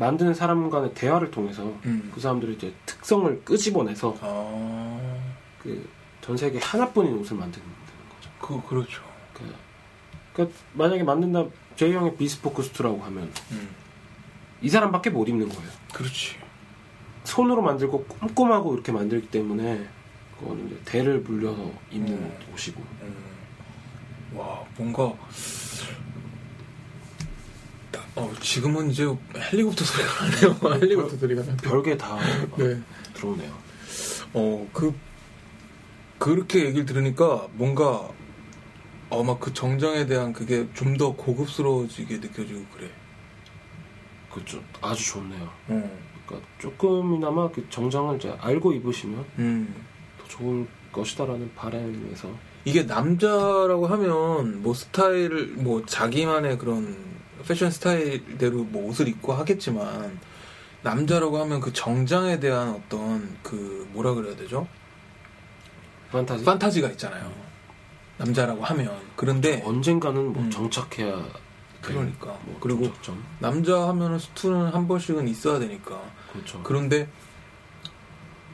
만드는 0.00 0.32
사람 0.32 0.70
간의 0.70 0.94
대화를 0.94 1.30
통해서 1.30 1.62
음. 1.84 2.10
그 2.12 2.20
사람들의 2.20 2.54
이제 2.56 2.72
특성을 2.86 3.42
끄집어내서 3.44 4.16
아. 4.22 5.20
그전 5.62 6.38
세계 6.38 6.58
하나뿐인 6.58 7.18
옷을 7.18 7.36
만드는 7.36 7.66
거죠. 8.08 8.30
그 8.40 8.66
그렇죠. 8.66 9.02
그, 9.34 9.42
그러니까 10.32 10.58
만약에 10.72 11.02
만든다 11.02 11.44
제이 11.76 11.92
형의 11.92 12.16
비스포크 12.16 12.62
수트라고 12.62 12.98
하면 13.02 13.30
음. 13.52 13.68
이 14.62 14.70
사람밖에 14.70 15.10
못 15.10 15.28
입는 15.28 15.50
거예요. 15.50 15.70
그렇지. 15.92 16.36
손으로 17.24 17.60
만들고 17.60 18.04
꼼꼼하고 18.04 18.72
이렇게 18.72 18.92
만들기 18.92 19.28
때문에 19.28 19.86
그거는 20.38 20.66
이제 20.66 20.78
대를 20.86 21.20
물려서 21.20 21.70
입는 21.90 22.14
음. 22.14 22.38
옷이고 22.54 22.82
음. 23.02 23.14
와 24.34 24.64
뭔가 24.78 25.02
나- 25.04 25.18
어, 28.20 28.32
지금은 28.40 28.90
이제 28.90 29.04
헬리콥터 29.36 29.84
소리가 29.84 30.24
나네요. 30.24 30.80
헬리콥터 30.82 31.16
소리가 31.16 31.42
나. 31.44 31.56
별게 31.56 31.96
다 31.96 32.18
네. 32.58 32.78
들어오네요. 33.14 33.52
어, 34.34 34.68
그, 34.72 34.94
그렇게 36.18 36.64
얘기를 36.66 36.84
들으니까 36.86 37.48
뭔가, 37.54 38.08
어, 39.08 39.24
막 39.24 39.40
그 39.40 39.52
정장에 39.54 40.06
대한 40.06 40.32
그게 40.32 40.68
좀 40.74 40.96
더 40.96 41.12
고급스러워지게 41.16 42.18
느껴지고 42.18 42.62
그래. 42.76 42.90
그죠. 44.32 44.62
아주 44.80 45.04
좋네요. 45.06 45.50
어. 45.68 46.00
그러니까 46.26 46.48
조금이나마 46.58 47.50
그 47.50 47.66
정장을 47.70 48.16
이제 48.16 48.32
알고 48.40 48.72
입으시면 48.74 49.24
음. 49.38 49.74
더 50.20 50.28
좋을 50.28 50.66
것이다라는 50.92 51.50
바람에서 51.56 52.28
이게 52.66 52.82
남자라고 52.84 53.86
하면 53.88 54.62
뭐 54.62 54.74
스타일을, 54.74 55.46
뭐 55.56 55.84
자기만의 55.86 56.58
그런 56.58 56.94
패션 57.46 57.70
스타일대로 57.70 58.64
뭐 58.64 58.88
옷을 58.88 59.08
입고 59.08 59.32
하겠지만, 59.32 60.18
남자라고 60.82 61.38
하면 61.40 61.60
그 61.60 61.72
정장에 61.72 62.40
대한 62.40 62.70
어떤 62.70 63.36
그 63.42 63.88
뭐라 63.92 64.14
그래야 64.14 64.34
되죠? 64.36 64.66
판타지 66.10 66.44
판타지가 66.44 66.88
있잖아요. 66.90 67.30
남자라고 68.16 68.64
하면. 68.64 68.90
그런데 69.16 69.62
언젠가는 69.64 70.32
뭐 70.32 70.42
음. 70.42 70.50
정착해야 70.50 71.16
될 71.16 71.30
그러니까. 71.82 72.26
뭐 72.44 72.56
그리고 72.60 72.84
정착점. 72.84 73.22
남자 73.38 73.88
하면은 73.88 74.18
수트는 74.18 74.68
한 74.68 74.88
번씩은 74.88 75.28
있어야 75.28 75.58
되니까. 75.58 76.00
그렇죠. 76.32 76.60
그런데 76.62 77.08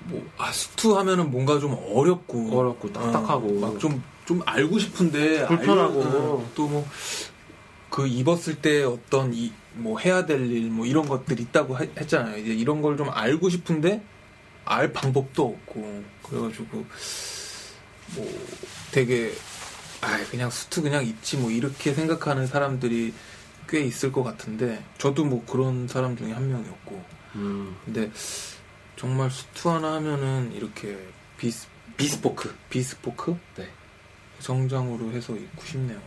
뭐 0.05 0.23
아 0.39 0.53
수트 0.53 0.89
하면은 0.89 1.31
뭔가 1.31 1.59
좀 1.59 1.77
어렵고 1.93 2.57
어렵고 2.59 2.93
딱딱하고 2.93 3.59
막좀 3.61 4.03
좀 4.25 4.41
알고 4.45 4.79
싶은데 4.79 5.47
불편하고. 5.47 6.47
또 6.55 6.69
뭐 6.69 6.87
그 7.97 8.07
입었을 8.07 8.61
때 8.61 8.83
어떤 8.85 9.33
이 9.35 9.53
뭐 9.79 9.99
해야 9.99 10.25
될 10.25 10.41
일 10.51 10.71
뭐 10.71 10.87
이런 10.87 11.07
것들 11.07 11.39
있다고 11.39 11.75
하- 11.77 11.81
했잖아요. 11.83 12.39
이제 12.39 12.55
이런 12.55 12.81
걸 12.81 12.97
좀 12.97 13.11
알고 13.11 13.51
싶은데 13.51 14.03
알 14.65 14.91
방법도 14.93 15.45
없고 15.47 16.03
그래가지고 16.23 16.87
뭐 18.15 18.31
되게 18.93 19.33
아 20.01 20.19
그냥 20.31 20.49
수트 20.51 20.81
그냥 20.83 21.05
입지 21.07 21.37
뭐 21.37 21.51
이렇게 21.51 21.93
생각하는 21.93 22.47
사람들이 22.47 23.13
꽤 23.69 23.81
있을 23.81 24.13
것 24.13 24.23
같은데 24.23 24.83
저도 24.99 25.25
뭐 25.27 25.45
그런 25.45 25.89
사람 25.89 26.17
중에 26.17 26.33
한 26.33 26.49
명이었고 26.51 27.05
음, 27.35 27.77
근데 27.85 28.11
정말 28.97 29.31
수트 29.31 29.69
하나 29.69 29.95
하면은 29.95 30.53
이렇게 30.55 30.97
비스 31.37 31.67
비스포크. 31.99 32.55
비스포크 32.71 33.37
네. 33.57 33.69
정장으로 34.41 35.13
해서 35.13 35.35
입고 35.37 35.65
싶네요. 35.67 36.01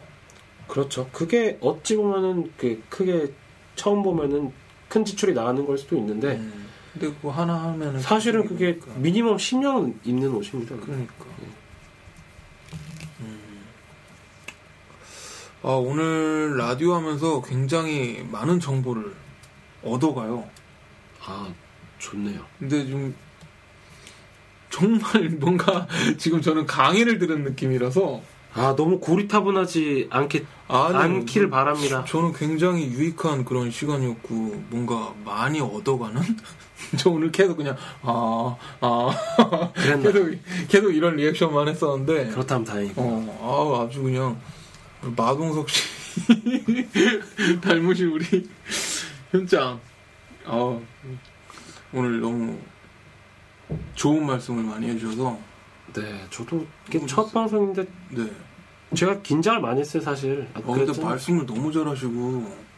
그렇죠. 0.70 1.10
그게 1.12 1.58
어찌 1.62 1.96
보면은 1.96 2.52
그 2.56 2.82
크게 2.90 3.34
처음 3.76 4.04
보면은 4.04 4.54
큰 4.88 5.04
지출이 5.04 5.34
나가는 5.34 5.66
걸 5.66 5.78
수도 5.78 5.98
있는데 5.98 6.36
음. 6.36 6.68
근데 6.94 7.08
그거 7.08 7.32
하나 7.32 7.56
하면은 7.64 8.00
사실은 8.00 8.48
그게 8.48 8.70
입으니까. 8.70 9.00
미니멈 9.00 9.38
10년 9.38 9.96
입는 10.04 10.30
옷입니다. 10.36 10.76
그러니까. 10.78 11.26
예. 11.42 11.46
음. 13.22 13.66
아 15.64 15.70
오늘 15.70 16.58
라디오 16.58 16.94
하면서 16.94 17.42
굉장히 17.42 18.26
많은 18.32 18.60
정보를 18.60 19.14
얻어가요. 19.84 20.48
아 21.26 21.52
좋네요. 21.98 22.46
근데 22.60 22.86
좀 22.88 23.16
정말 24.70 25.30
뭔가 25.40 25.88
지금 26.18 26.42
저는 26.42 26.66
강의를 26.66 27.18
들은 27.18 27.44
느낌이라서 27.44 28.22
아 28.54 28.76
너무 28.76 29.00
고리타분하지 29.00 30.08
않게 30.10 30.45
아니, 30.68 30.97
않기를 30.97 31.50
바랍니다. 31.50 32.04
저는 32.08 32.34
굉장히 32.34 32.88
유익한 32.88 33.45
그런 33.45 33.70
시간이었고 33.70 34.34
뭔가 34.70 35.14
많이 35.24 35.60
얻어가는 35.62 36.22
저 36.97 37.12
오늘 37.12 37.32
계속 37.32 37.58
그냥 37.58 37.78
아 38.02 38.56
아, 38.82 39.72
그랬나? 39.76 40.12
계속 40.12 40.32
계속 40.68 40.91
이런 40.91 41.16
리액션만 41.16 41.68
했었는데 41.68 42.28
그렇다면 42.30 42.64
다행이고. 42.66 43.02
어 43.02 43.80
아, 43.82 43.86
아주 43.86 44.02
그냥 44.02 44.39
마동석 45.16 45.70
씨 45.70 45.84
닮으신 47.62 48.08
우리 48.08 48.50
현장 49.32 49.80
아 50.45 50.80
오늘 51.93 52.20
너무 52.20 52.58
좋은 53.93 54.26
말씀을 54.26 54.64
많이 54.64 54.88
해주셔서 54.89 55.38
네, 56.02 56.26
저도 56.30 56.66
이게 56.88 57.06
첫. 57.06 57.32
방송인데 57.32 57.86
네 58.10 58.32
제가 58.95 59.22
긴장을 59.22 59.60
많이 59.62 59.80
했어요 59.82 60.02
사실. 60.02 60.47
아, 60.54 60.62
어, 60.64 60.74
근데. 60.74 61.00
말씀을 61.02 61.45
너무 61.45 61.72
잘하시고 61.72 62.70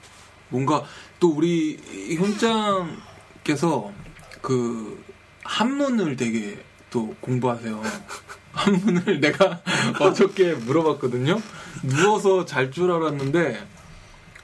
뭔가 0.49 0.83
또 1.19 1.29
우리 1.29 1.77
현장께서 2.17 3.91
그 4.41 5.03
한문을 5.43 6.15
되게 6.15 6.59
또 6.89 7.15
공부하세요. 7.21 7.81
한문을 8.53 9.21
내가 9.21 9.61
어저께 10.01 10.55
물어봤거든요. 10.55 11.41
누워서 11.83 12.43
잘 12.45 12.71
줄 12.71 12.91
알았는데 12.91 13.65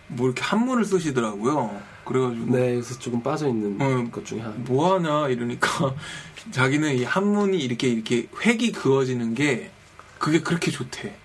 뭐 0.08 0.28
이렇게 0.28 0.42
한문을 0.44 0.86
쓰시더라고요. 0.86 1.82
그래가지고 2.08 2.46
네, 2.46 2.72
그래서 2.72 2.98
조금 3.00 3.22
빠져 3.22 3.48
있는 3.48 3.80
어, 3.82 4.10
것 4.10 4.26
중에 4.26 4.40
하나. 4.40 4.56
뭐 4.60 4.96
하냐 4.96 5.30
이러니까 5.30 5.94
자기는 6.52 6.96
이 6.96 7.04
한문이 7.04 7.58
이렇게 7.58 7.90
이렇게 7.90 8.28
획이 8.46 8.72
그어지는 8.72 9.34
게 9.36 9.72
그게 10.18 10.40
그렇게 10.42 10.72
좋대. 10.72 11.16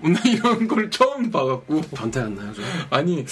나 0.00 0.20
이런 0.26 0.68
걸 0.68 0.90
처음 0.90 1.30
봐갖고 1.30 1.80
변태 1.80 2.20
같나요, 2.20 2.52
좀? 2.52 2.64
아니 2.90 3.24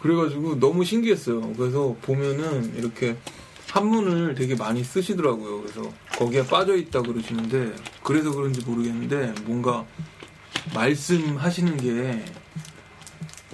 그래가지고 0.00 0.60
너무 0.60 0.84
신기했어요. 0.84 1.52
그래서 1.54 1.96
보면은 2.02 2.74
이렇게 2.76 3.16
한문을 3.70 4.34
되게 4.34 4.54
많이 4.54 4.84
쓰시더라고요. 4.84 5.62
그래서 5.62 5.90
거기에 6.16 6.44
빠져 6.46 6.76
있다 6.76 7.02
그러시는데 7.02 7.74
그래서 8.02 8.30
그런지 8.30 8.60
모르겠는데 8.64 9.34
뭔가 9.44 9.84
말씀하시는 10.74 11.76
게 11.78 12.24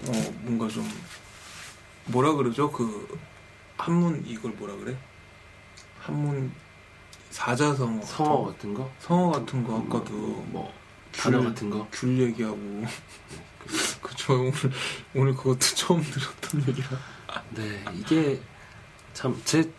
어, 0.08 0.34
뭔가 0.42 0.68
좀 0.68 0.88
뭐라 2.08 2.32
그러죠? 2.34 2.70
그 2.70 3.18
한문 3.76 4.24
이걸 4.26 4.52
뭐라 4.52 4.74
그래? 4.76 4.96
한문 6.00 6.50
사자성어 7.30 8.02
성어 8.02 8.46
같은 8.46 8.74
거? 8.74 8.90
성어 9.00 9.30
같은 9.32 9.62
거 9.64 9.78
아까도 9.78 10.12
뭐, 10.48 10.72
단어 11.12 11.38
귤- 11.40 11.48
같은 11.48 11.70
거? 11.70 11.86
귤 11.92 12.18
얘기하고 12.18 12.56
그쵸 14.02 14.34
오늘 14.34 14.52
오늘 15.14 15.34
그것도 15.34 15.58
처음 15.58 16.00
들었던 16.02 16.66
얘기라 16.68 16.88
네, 17.50 17.84
이게 17.94 18.40
참, 19.12 19.38
제, 19.44 19.70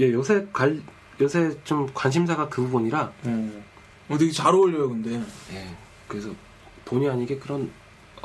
예, 0.00 0.12
요새 0.12 0.46
관, 0.52 0.82
요새 1.20 1.56
좀 1.64 1.88
관심사가 1.94 2.48
그 2.48 2.60
부분이라, 2.62 3.12
어. 3.24 3.62
어 4.10 4.18
되게 4.18 4.30
잘 4.32 4.52
어울려요 4.54 4.90
근데 4.90 5.22
예, 5.52 5.74
그래서 6.08 6.34
본의 6.84 7.08
아니게 7.08 7.38
그런 7.38 7.70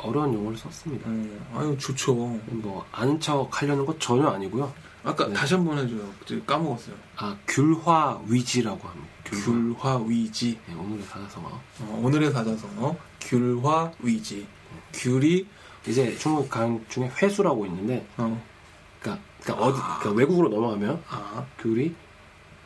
어려운 0.02 0.34
용어를 0.34 0.56
썼습니다. 0.56 1.08
어, 1.08 1.58
아유 1.60 1.76
좋죠 1.78 2.14
뭐, 2.14 2.84
아는 2.92 3.18
척 3.20 3.48
하려는 3.50 3.84
것 3.86 3.98
전혀 4.00 4.26
아니고요. 4.28 4.72
아까 5.02 5.26
네. 5.28 5.32
다시 5.32 5.54
한 5.54 5.64
번 5.64 5.78
해줘요 5.78 6.06
까먹었어요 6.46 6.94
아, 7.16 7.34
귤화 7.48 8.20
위지라고 8.26 8.86
합니다. 8.86 9.08
귤화. 9.24 9.44
귤화 9.44 10.04
위지 10.06 10.58
예, 10.68 10.74
오늘의 10.74 11.02
사자성어. 11.04 11.48
어, 11.48 12.00
오늘의 12.04 12.30
사자성어 12.32 12.96
귤화 13.20 13.92
위지 14.00 14.46
귤이 14.92 15.46
이제 15.88 16.14
중국 16.18 16.50
강 16.50 16.84
중에 16.90 17.10
회수라고 17.22 17.64
있는데, 17.64 18.06
어, 18.18 18.38
그러니까, 19.00 19.24
그러니까 19.42 19.64
어디, 19.66 19.80
그러니까 19.80 20.10
외국으로 20.10 20.48
넘어가면 20.50 21.02
아 21.08 21.46
귤이 21.58 21.94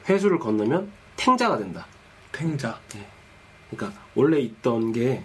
회수를 0.09 0.39
건너면 0.41 0.91
탱자가 1.17 1.59
된다. 1.59 1.87
탱자 2.33 2.79
그러니까 3.71 4.01
원래 4.17 4.41
있던 4.41 4.93
게 4.93 5.25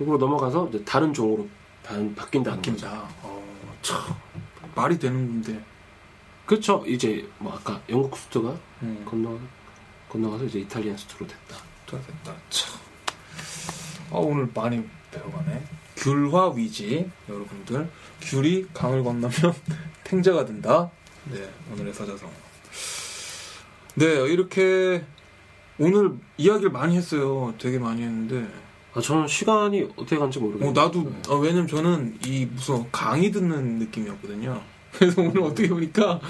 외국으로 0.00 0.18
넘어가서 0.18 0.68
이제 0.70 0.82
다른 0.84 1.12
종으로 1.12 1.46
바, 1.82 1.94
바뀐다는 2.16 2.62
거죠. 2.62 2.86
어, 3.22 3.44
참 3.82 3.98
말이 4.74 4.98
되는 4.98 5.26
건데. 5.26 5.62
그렇죠. 6.46 6.82
이제 6.86 7.28
뭐 7.38 7.52
아까 7.52 7.80
영국 7.88 8.16
수트가 8.16 8.56
음, 8.82 9.04
건너 9.08 9.38
건너가서 10.08 10.46
이제 10.46 10.60
이탈리안 10.60 10.96
수트로 10.96 11.26
됐다. 11.26 11.56
됐다 11.86 12.06
됐다. 12.06 12.34
참. 12.48 12.80
아, 14.10 14.16
오늘 14.16 14.48
많이 14.52 14.82
배워가네. 15.12 15.62
귤화 15.96 16.50
위지 16.54 17.08
여러분들. 17.28 17.88
귤이 18.22 18.66
강을 18.72 19.04
건너면 19.04 19.32
탱자가 20.04 20.44
된다. 20.46 20.90
네 21.24 21.48
오늘의 21.70 21.92
사자성어 21.92 22.32
네 23.96 24.06
이렇게 24.06 25.04
오늘 25.78 26.12
이야기를 26.38 26.70
많이 26.70 26.96
했어요. 26.96 27.54
되게 27.58 27.78
많이 27.78 28.02
했는데 28.02 28.48
아 28.94 29.00
저는 29.00 29.28
시간이 29.28 29.82
어떻게 29.96 30.16
간지 30.18 30.38
모르겠어요. 30.38 30.70
어, 30.70 30.72
나도 30.72 31.12
어, 31.28 31.36
왜냐면 31.36 31.68
저는 31.68 32.18
이 32.26 32.46
무슨 32.46 32.90
강의 32.90 33.30
듣는 33.30 33.78
느낌이었거든요 33.78 34.60
그래서 34.92 35.22
오늘 35.22 35.42
어떻게 35.42 35.68
보니까 35.68 36.20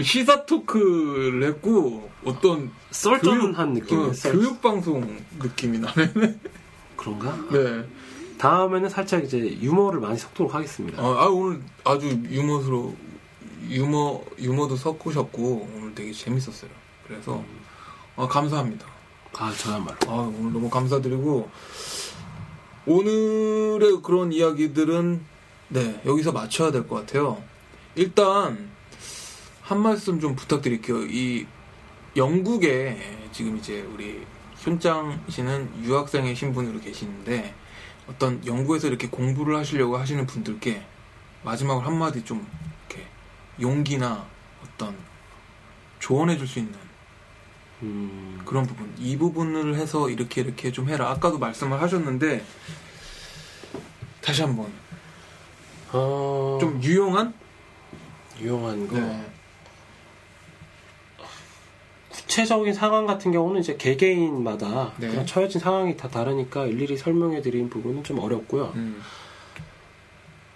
시사 0.00 0.46
토크를 0.46 1.42
했고 1.42 2.08
어떤 2.24 2.70
썰전한 2.90 3.74
느낌이에요. 3.74 4.08
어, 4.08 4.12
썰- 4.14 4.32
교육 4.32 4.62
방송 4.62 5.18
느낌이 5.38 5.78
나네 5.78 6.12
그런가? 6.96 7.36
네. 7.52 7.84
다음에는 8.38 8.88
살짝 8.88 9.24
이제 9.24 9.38
유머를 9.60 10.00
많이 10.00 10.18
섞도록 10.18 10.54
하겠습니다. 10.54 11.02
아, 11.02 11.06
아, 11.24 11.26
오늘 11.26 11.60
아주 11.84 12.06
유머스러 12.08 12.92
유머 13.68 14.20
유머도 14.38 14.76
섞으셨고 14.76 15.68
오늘 15.74 15.94
되게 15.94 16.12
재밌었어요. 16.12 16.70
그래서 17.06 17.42
아, 18.16 18.26
감사합니다. 18.28 18.86
아 19.38 19.52
저야말로. 19.52 19.96
아, 20.06 20.32
오늘 20.38 20.52
너무 20.52 20.70
감사드리고 20.70 21.50
오늘의 22.86 24.00
그런 24.02 24.32
이야기들은 24.32 25.20
네 25.68 26.00
여기서 26.06 26.32
맞춰야 26.32 26.70
될 26.70 26.86
것 26.86 26.96
같아요. 27.06 27.42
일단 27.96 28.70
한 29.62 29.80
말씀 29.80 30.20
좀 30.20 30.36
부탁드릴게요. 30.36 31.02
이 31.06 31.46
영국에 32.16 32.96
지금 33.32 33.58
이제 33.58 33.82
우리 33.92 34.24
현장 34.58 35.20
씨는 35.28 35.84
유학생의 35.84 36.34
신분으로 36.36 36.80
계시는데 36.80 37.54
어떤 38.08 38.44
영국에서 38.46 38.86
이렇게 38.86 39.08
공부를 39.08 39.56
하시려고 39.56 39.96
하시는 39.98 40.24
분들께 40.26 40.84
마지막으로 41.42 41.84
한마디 41.84 42.24
좀 42.24 42.46
이렇게 42.88 43.06
용기나 43.60 44.26
어떤 44.64 44.96
조언해 45.98 46.38
줄 46.38 46.46
수 46.46 46.60
있는 46.60 46.85
음, 47.82 48.40
그런 48.44 48.66
부분 48.66 48.92
이 48.98 49.16
부분을 49.16 49.74
해서 49.74 50.08
이렇게 50.08 50.40
이렇게 50.40 50.72
좀 50.72 50.88
해라 50.88 51.10
아까도 51.10 51.38
말씀을 51.38 51.80
하셨는데 51.80 52.44
다시 54.22 54.42
한번 54.42 54.72
어, 55.92 56.58
좀 56.60 56.82
유용한 56.82 57.34
유용한 58.40 58.88
거. 58.88 58.98
네. 58.98 59.26
구체적인 62.10 62.74
상황 62.74 63.06
같은 63.06 63.32
경우는 63.32 63.60
이제 63.60 63.76
개개인마다 63.76 64.92
네. 64.98 65.08
그런 65.08 65.24
처해진 65.24 65.60
상황이 65.60 65.96
다 65.96 66.08
다르니까 66.08 66.66
일일이 66.66 66.96
설명해 66.96 67.40
드린 67.40 67.70
부분은 67.70 68.04
좀 68.04 68.18
어렵고요. 68.18 68.72
음. 68.74 69.00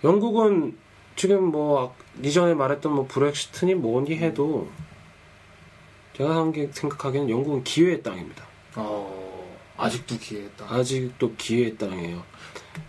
영국은 0.04 0.76
지금 1.16 1.44
뭐 1.44 1.94
이전에 2.22 2.54
말했던 2.54 2.92
뭐 2.92 3.06
브렉시트니 3.06 3.76
뭐니 3.76 4.16
해도 4.16 4.68
제가 6.20 6.34
생각- 6.34 6.74
생각하기에는 6.74 7.30
영국은 7.30 7.64
기회의 7.64 8.02
땅입니다. 8.02 8.44
어, 8.76 9.48
아직도 9.78 10.18
기회의 10.18 10.50
땅 10.54 10.68
아직도 10.70 11.34
기회의 11.36 11.78
땅이에요. 11.78 12.22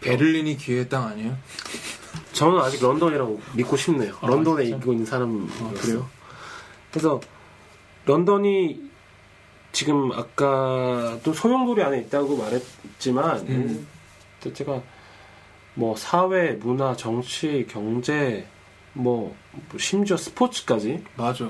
베를린이 0.02 0.58
기회의 0.58 0.90
땅 0.90 1.08
아니에요? 1.08 1.38
저는 2.34 2.60
아직 2.60 2.82
런던이라고 2.84 3.40
믿고 3.56 3.78
싶네요. 3.78 4.18
아, 4.20 4.28
런던에 4.28 4.66
진짜? 4.66 4.78
있고 4.78 4.92
있는 4.92 5.06
사람 5.06 5.48
아, 5.62 5.74
그래요. 5.80 6.10
그래서 6.92 7.22
런던이 8.06 8.82
지금 9.72 10.12
아까도 10.12 11.32
소용돌이 11.34 11.82
안에 11.84 12.00
있다고 12.02 12.36
말했지만 12.36 13.40
음. 13.48 13.88
음, 14.46 14.54
제가 14.54 14.82
뭐 15.76 15.96
사회, 15.96 16.52
문화, 16.52 16.98
정치, 16.98 17.66
경제 17.70 18.46
뭐 18.92 19.34
심지어 19.80 20.18
스포츠까지 20.18 21.02
맞아 21.16 21.50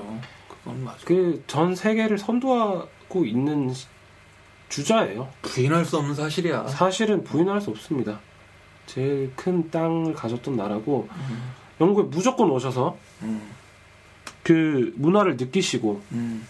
맞아 0.64 1.04
그전 1.04 1.74
세계를 1.74 2.18
선도하고 2.18 3.24
있는 3.24 3.72
주자예요. 4.68 5.28
부인할 5.42 5.84
수 5.84 5.98
없는 5.98 6.14
사실이야 6.14 6.68
사실은 6.68 7.24
부인할 7.24 7.60
수 7.60 7.70
없습니다. 7.70 8.20
제일 8.86 9.32
큰 9.36 9.70
땅을 9.70 10.14
가졌던 10.14 10.56
나라고 10.56 11.08
음. 11.10 11.52
영국에 11.80 12.08
무조건 12.08 12.50
오셔서 12.50 12.96
음. 13.22 13.50
그 14.42 14.92
문화를 14.96 15.36
느끼시고 15.36 16.02
음. 16.12 16.46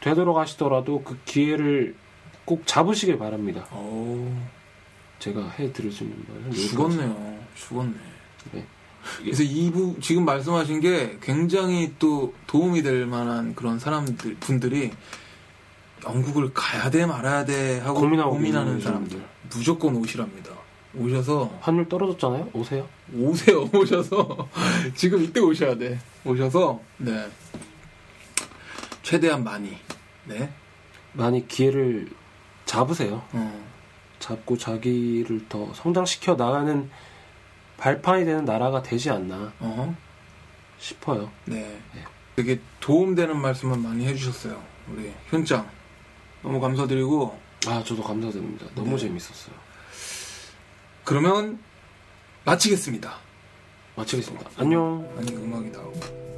되돌아가시더라도 0.00 1.02
그 1.02 1.18
기회를 1.24 1.94
꼭 2.44 2.66
잡으시길 2.66 3.18
바랍니다. 3.18 3.66
어우 3.72 4.30
제가 5.18 5.48
해드려주는 5.50 6.24
말은 6.28 6.46
여기까지. 6.48 6.68
죽었네요 6.68 7.38
죽었네 7.56 7.94
네. 8.52 8.64
그래서 9.18 9.42
이부 9.42 9.96
지금 10.00 10.24
말씀하신 10.24 10.80
게 10.80 11.18
굉장히 11.22 11.94
또 11.98 12.34
도움이 12.46 12.82
될 12.82 13.06
만한 13.06 13.54
그런 13.54 13.78
사람들 13.78 14.36
분들이 14.40 14.90
영국을 16.04 16.52
가야 16.54 16.90
돼 16.90 17.06
말아야 17.06 17.44
돼 17.44 17.78
하고 17.80 18.00
고민하고 18.00 18.32
고민하는 18.32 18.80
사람들 18.80 19.22
무조건 19.50 19.96
오시랍니다. 19.96 20.52
오셔서 20.94 21.58
환율 21.60 21.88
떨어졌잖아요. 21.88 22.50
오세요. 22.52 22.88
오세요. 23.14 23.68
오셔서 23.74 24.48
지금 24.94 25.22
이때 25.22 25.40
오셔야 25.40 25.76
돼. 25.76 25.98
오셔서 26.24 26.80
네 26.98 27.28
최대한 29.02 29.44
많이 29.44 29.76
네 30.24 30.50
많이 31.12 31.46
기회를 31.46 32.08
잡으세요. 32.64 33.22
어, 33.32 33.64
잡고 34.18 34.58
자기를 34.58 35.46
더 35.48 35.72
성장시켜 35.74 36.34
나가는 36.34 36.90
발판이 37.78 38.24
되는 38.24 38.44
나라가 38.44 38.82
되지 38.82 39.10
않나 39.10 39.52
어, 39.60 39.96
싶어요. 40.78 41.30
네. 41.46 41.80
네. 41.94 42.04
되게 42.36 42.60
도움되는 42.80 43.36
말씀을 43.40 43.78
많이 43.78 44.06
해주셨어요. 44.06 44.62
우리 44.92 45.12
현장 45.28 45.68
너무 46.42 46.60
감사드리고 46.60 47.38
아 47.66 47.82
저도 47.84 48.02
감사드립니다. 48.02 48.66
너무 48.74 48.90
네. 48.90 48.98
재밌었어요. 48.98 49.54
그러면 51.04 51.58
마치겠습니다. 52.44 53.16
마치겠습니다. 53.96 54.50
안녕. 54.56 55.08
아니 55.16 55.32
음악이 55.34 55.70
나오고. 55.70 56.28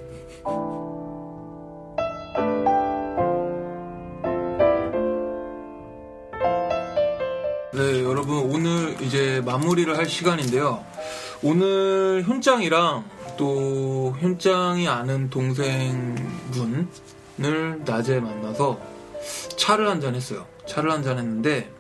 네, 7.73 8.03
여러분 8.05 8.39
오늘 8.39 9.01
이제 9.01 9.43
마무리를 9.45 9.97
할 9.97 10.07
시간인데요. 10.07 10.85
오늘 11.43 12.23
현장이랑 12.27 13.05
또 13.39 14.15
현장이 14.19 14.87
아는 14.89 15.31
동생분을 15.31 16.87
낮에 17.85 18.21
만나서 18.21 18.79
차를 19.57 19.89
한잔 19.89 20.15
했어요. 20.15 20.47
차를 20.67 20.91
한잔 20.91 21.19
했는데 21.19 21.71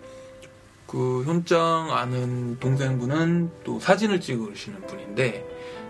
그 0.87 1.25
현장 1.25 1.91
아는 1.93 2.59
동생분은 2.59 3.51
또 3.63 3.79
사진을 3.79 4.21
찍으시는 4.21 4.87
분인데 4.87 5.47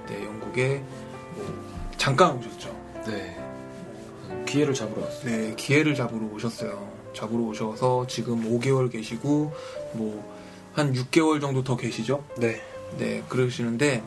네, 0.08 0.24
영국에 0.24 0.82
뭐 1.34 1.64
잠깐 1.96 2.36
오셨죠. 2.36 2.76
네. 3.06 3.36
기회를 4.46 4.74
잡으러 4.74 5.02
왔어요. 5.02 5.24
네, 5.24 5.54
기회를 5.54 5.94
잡으러 5.94 6.26
오셨어요. 6.26 6.90
잡으러 7.14 7.44
오셔서 7.44 8.06
지금 8.08 8.42
5개월 8.58 8.90
계시고 8.90 9.54
뭐 9.92 10.40
한 10.72 10.92
6개월 10.92 11.40
정도 11.40 11.64
더 11.64 11.76
계시죠? 11.76 12.24
네. 12.38 12.62
네, 12.98 13.22
그러시는데 13.28 14.02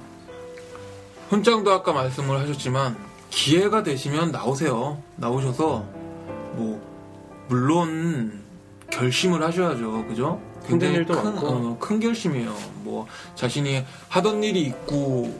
현장도 1.30 1.72
아까 1.72 1.94
말씀을 1.94 2.40
하셨지만 2.40 2.96
기회가 3.30 3.82
되시면 3.84 4.32
나오세요. 4.32 5.02
나오셔서 5.16 5.84
뭐 6.54 6.82
물론 7.48 8.44
결심을 8.92 9.42
하셔야죠. 9.44 10.06
그죠? 10.08 10.40
굉장히 10.68 10.96
일도 10.96 11.14
큰. 11.22 11.38
어, 11.40 11.78
큰 11.80 12.00
결심이에요. 12.00 12.56
뭐 12.84 13.08
자신이 13.36 13.84
하던 14.10 14.44
일이 14.44 14.62
있고 14.62 15.36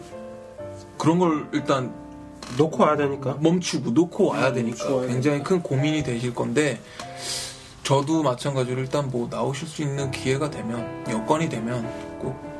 그런 0.98 1.20
걸 1.20 1.48
일단 1.52 1.94
놓고 2.58 2.84
와야 2.84 2.98
되니까. 2.98 3.38
멈추고 3.40 3.92
놓고 3.92 4.30
와야 4.30 4.50
음, 4.50 4.54
되니까 4.54 4.84
놓고 4.86 4.98
와야 4.98 5.08
굉장히 5.08 5.44
큰 5.44 5.62
고민이 5.62 6.04
되실 6.04 6.34
건데 6.34 6.82
저도 7.84 8.24
마찬가지로 8.24 8.82
일단 8.82 9.10
뭐 9.12 9.28
나오실 9.30 9.68
수 9.68 9.82
있는 9.82 10.10
기회가 10.12 10.50
되면 10.50 11.06
여건이 11.10 11.50
되면 11.50 11.84
꼭 12.20 12.53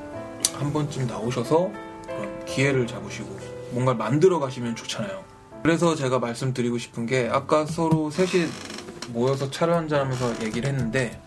한 0.64 0.72
번쯤 0.72 1.08
나오셔서 1.08 1.72
그런 2.06 2.46
기회를 2.46 2.88
잡으시고 2.88 3.38
뭔가를 3.72 3.98
만들어 3.98 4.40
가시면 4.40 4.76
좋잖아요. 4.76 5.24
그래서 5.62 5.96
제가 5.96 6.20
말씀드리고 6.20 6.78
싶은 6.78 7.06
게 7.06 7.30
아까 7.32 7.66
서로 7.66 8.10
셋이 8.10 8.48
모여서 9.10 9.52
차를 9.52 9.74
한잔하면서 9.74 10.44
얘기를 10.44 10.70
했는데 10.70 11.22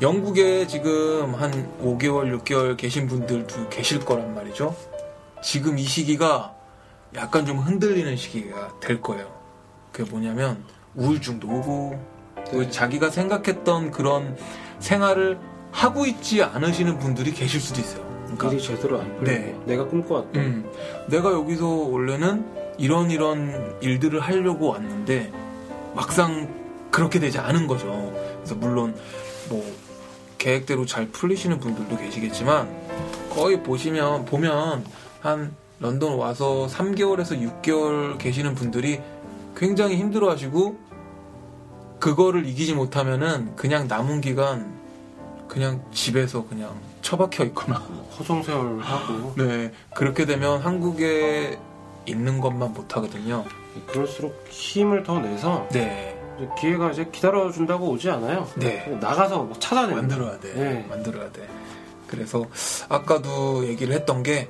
영국에 0.00 0.66
지금 0.66 1.34
한 1.34 1.50
5개월, 1.80 2.38
6개월 2.40 2.76
계신 2.76 3.06
분들도 3.06 3.68
계실 3.68 4.00
거란 4.00 4.34
말이죠. 4.34 4.76
지금 5.42 5.78
이 5.78 5.82
시기가 5.82 6.54
약간 7.14 7.44
좀 7.44 7.58
흔들리는 7.58 8.16
시기가 8.16 8.80
될 8.80 9.00
거예요. 9.00 9.30
그게 9.92 10.08
뭐냐면 10.10 10.64
우울증도 10.94 11.48
오고 11.48 12.12
또 12.50 12.70
자기가 12.70 13.10
생각했던 13.10 13.90
그런 13.90 14.36
생활을 14.78 15.38
하고 15.70 16.06
있지 16.06 16.42
않으시는 16.42 16.98
분들이 16.98 17.32
계실 17.32 17.60
수도 17.60 17.80
있어요. 17.80 18.11
그러니까 18.36 18.52
일이 18.52 18.62
제대로 18.62 19.00
안 19.00 19.16
풀리고 19.16 19.24
네. 19.24 19.56
내가 19.66 19.86
꿈꿔왔던 19.86 20.42
음, 20.42 20.70
내가 21.08 21.32
여기서 21.32 21.66
원래는 21.66 22.44
이런 22.78 23.10
이런 23.10 23.76
일들을 23.80 24.20
하려고 24.20 24.68
왔는데 24.68 25.32
막상 25.94 26.48
그렇게 26.90 27.18
되지 27.18 27.38
않은 27.38 27.66
거죠. 27.66 28.12
그래서 28.36 28.54
물론 28.54 28.94
뭐 29.48 29.64
계획대로 30.38 30.86
잘 30.86 31.08
풀리시는 31.08 31.60
분들도 31.60 31.96
계시겠지만 31.96 32.68
거의 33.30 33.62
보시면 33.62 34.24
보면 34.24 34.84
한 35.20 35.54
런던 35.80 36.14
와서 36.14 36.66
3개월에서 36.70 37.62
6개월 37.62 38.18
계시는 38.18 38.54
분들이 38.54 39.00
굉장히 39.56 39.96
힘들어 39.96 40.30
하시고 40.30 40.78
그거를 41.98 42.46
이기지 42.46 42.74
못하면은 42.74 43.54
그냥 43.56 43.86
남은 43.88 44.20
기간 44.20 44.80
그냥 45.48 45.84
집에서 45.92 46.46
그냥 46.46 46.74
처박혀 47.02 47.44
있거나 47.46 47.76
허송세월하고 48.18 49.34
네, 49.36 49.72
그렇게 49.94 50.24
되면 50.24 50.60
한국에 50.60 51.58
있는 52.06 52.40
것만 52.40 52.72
못 52.72 52.96
하거든요. 52.96 53.44
그럴수록 53.86 54.46
힘을 54.48 55.02
더 55.02 55.18
내서 55.18 55.66
네, 55.72 56.18
기회가 56.58 56.90
이제 56.90 57.08
기다려준다고 57.12 57.88
오지 57.90 58.10
않아요. 58.10 58.48
네. 58.56 58.86
나가서 59.00 59.42
뭐 59.44 59.58
찾아내는 59.58 59.96
만들어야 59.96 60.40
돼. 60.40 60.52
네. 60.54 60.86
만들어야 60.88 61.30
돼. 61.32 61.48
그래서 62.06 62.44
아까도 62.88 63.66
얘기를 63.66 63.94
했던 63.94 64.22
게 64.22 64.48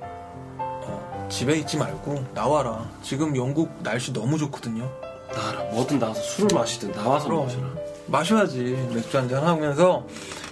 어, 0.59 1.29
집에 1.31 1.55
있지 1.57 1.77
말고 1.77 2.25
나와라. 2.35 2.89
지금 3.03 3.37
영국 3.37 3.73
날씨 3.83 4.13
너무 4.13 4.39
좋거든요. 4.39 4.91
나라 5.33 5.63
뭐든 5.73 5.99
나와서 5.99 6.21
술을 6.21 6.49
마시든 6.55 6.93
나와서 6.93 7.29
그럼. 7.29 7.45
마시라. 7.45 7.63
마셔야지. 8.07 8.91
맥주 8.95 9.17
한잔 9.17 9.47
하면서 9.47 10.07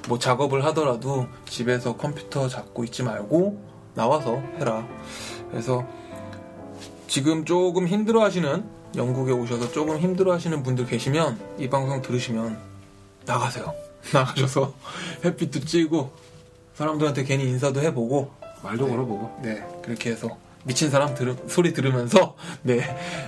뭐 0.08 0.18
작업을 0.18 0.64
하더라도 0.66 1.26
집에서 1.48 1.96
컴퓨터 1.96 2.48
잡고 2.48 2.84
있지 2.84 3.02
말고 3.02 3.62
나와서 3.94 4.40
해라. 4.58 4.86
그래서 5.50 5.84
지금 7.06 7.44
조금 7.44 7.86
힘들어 7.86 8.22
하시는 8.22 8.64
영국에 8.96 9.32
오셔서 9.32 9.72
조금 9.72 9.98
힘들어 9.98 10.32
하시는 10.32 10.62
분들 10.62 10.86
계시면 10.86 11.38
이 11.58 11.68
방송 11.68 12.02
들으시면 12.02 12.58
나가세요. 13.26 13.74
나가셔서 14.12 14.72
햇빛도 15.24 15.60
찌고 15.60 16.10
사람들한테 16.74 17.24
괜히 17.24 17.44
인사도 17.44 17.80
해보고 17.82 18.32
말도 18.62 18.86
네. 18.86 18.90
걸어보고 18.90 19.40
네 19.42 19.62
그렇게 19.82 20.10
해서 20.10 20.38
미친 20.64 20.90
사람 20.90 21.14
들음, 21.14 21.36
소리 21.48 21.72
들으면서 21.72 22.36
네 22.62 22.80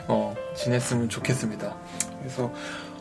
어, 0.09 0.35
지냈으면 0.57 1.09
좋겠습니다. 1.09 1.77
그래서 2.21 2.53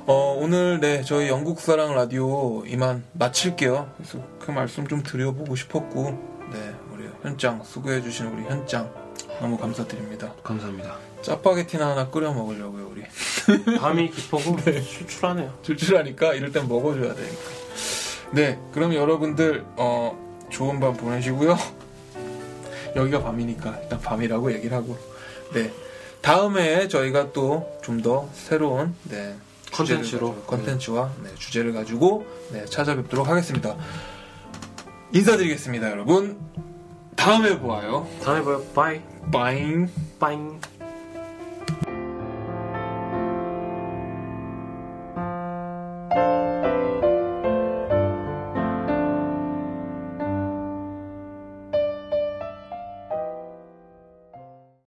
어, 0.08 0.36
오늘 0.40 0.80
네 0.80 1.04
저희 1.04 1.28
영국사랑 1.30 1.94
라디오 1.96 2.64
이만 2.66 3.04
마칠게요. 3.14 3.92
그래서 3.98 4.20
그 4.40 4.52
말씀 4.52 4.88
좀 4.88 5.04
드려보고 5.04 5.56
싶었고 5.56 6.04
네 6.52 6.76
우리 6.94 7.08
현장 7.22 7.64
수고해주신 7.64 8.28
우리 8.28 8.44
현장 8.44 8.92
너무 9.40 9.58
감사드립니다. 9.58 10.34
감사합니다. 10.44 10.96
짜파게티나 11.22 11.92
하나 11.92 12.10
끓여 12.10 12.34
먹으려고요 12.34 12.90
우리. 12.92 13.04
밤이 13.78 14.10
깊었고 14.12 14.58
출출하네요. 14.64 15.54
출출하니까 15.62 16.34
이럴 16.34 16.52
땐 16.52 16.68
먹어줘야 16.68 17.14
되니까. 17.14 17.42
네, 18.32 18.60
그럼 18.74 18.94
여러분들 18.96 19.66
어, 19.78 20.18
좋은 20.50 20.80
밤 20.80 20.94
보내시고요. 20.96 21.56
여기가 22.96 23.24
밤이니까 23.24 23.80
일단 23.84 24.00
밤이라고 24.02 24.52
얘기를 24.54 24.76
하고. 24.76 24.98
네, 25.54 25.72
다음에 26.22 26.88
저희가 26.88 27.32
또 27.34 27.70
좀 27.84 28.02
더 28.02 28.30
새로운 28.34 28.96
네 29.04 29.36
컨텐츠로. 29.72 30.36
컨텐츠와 30.48 31.12
네, 31.24 31.30
주제를 31.36 31.74
가지고 31.74 32.26
네, 32.52 32.66
찾아뵙도록 32.66 33.28
하겠습니다. 33.28 33.76
인사드리겠습니다, 35.14 35.92
여러분. 35.92 36.40
다음에 37.16 37.60
보아요. 37.60 38.08
다음에 38.24 38.44
봐요. 38.44 38.64
bye. 38.74 39.02
빠잉. 39.32 39.88
빠잉. 40.20 40.60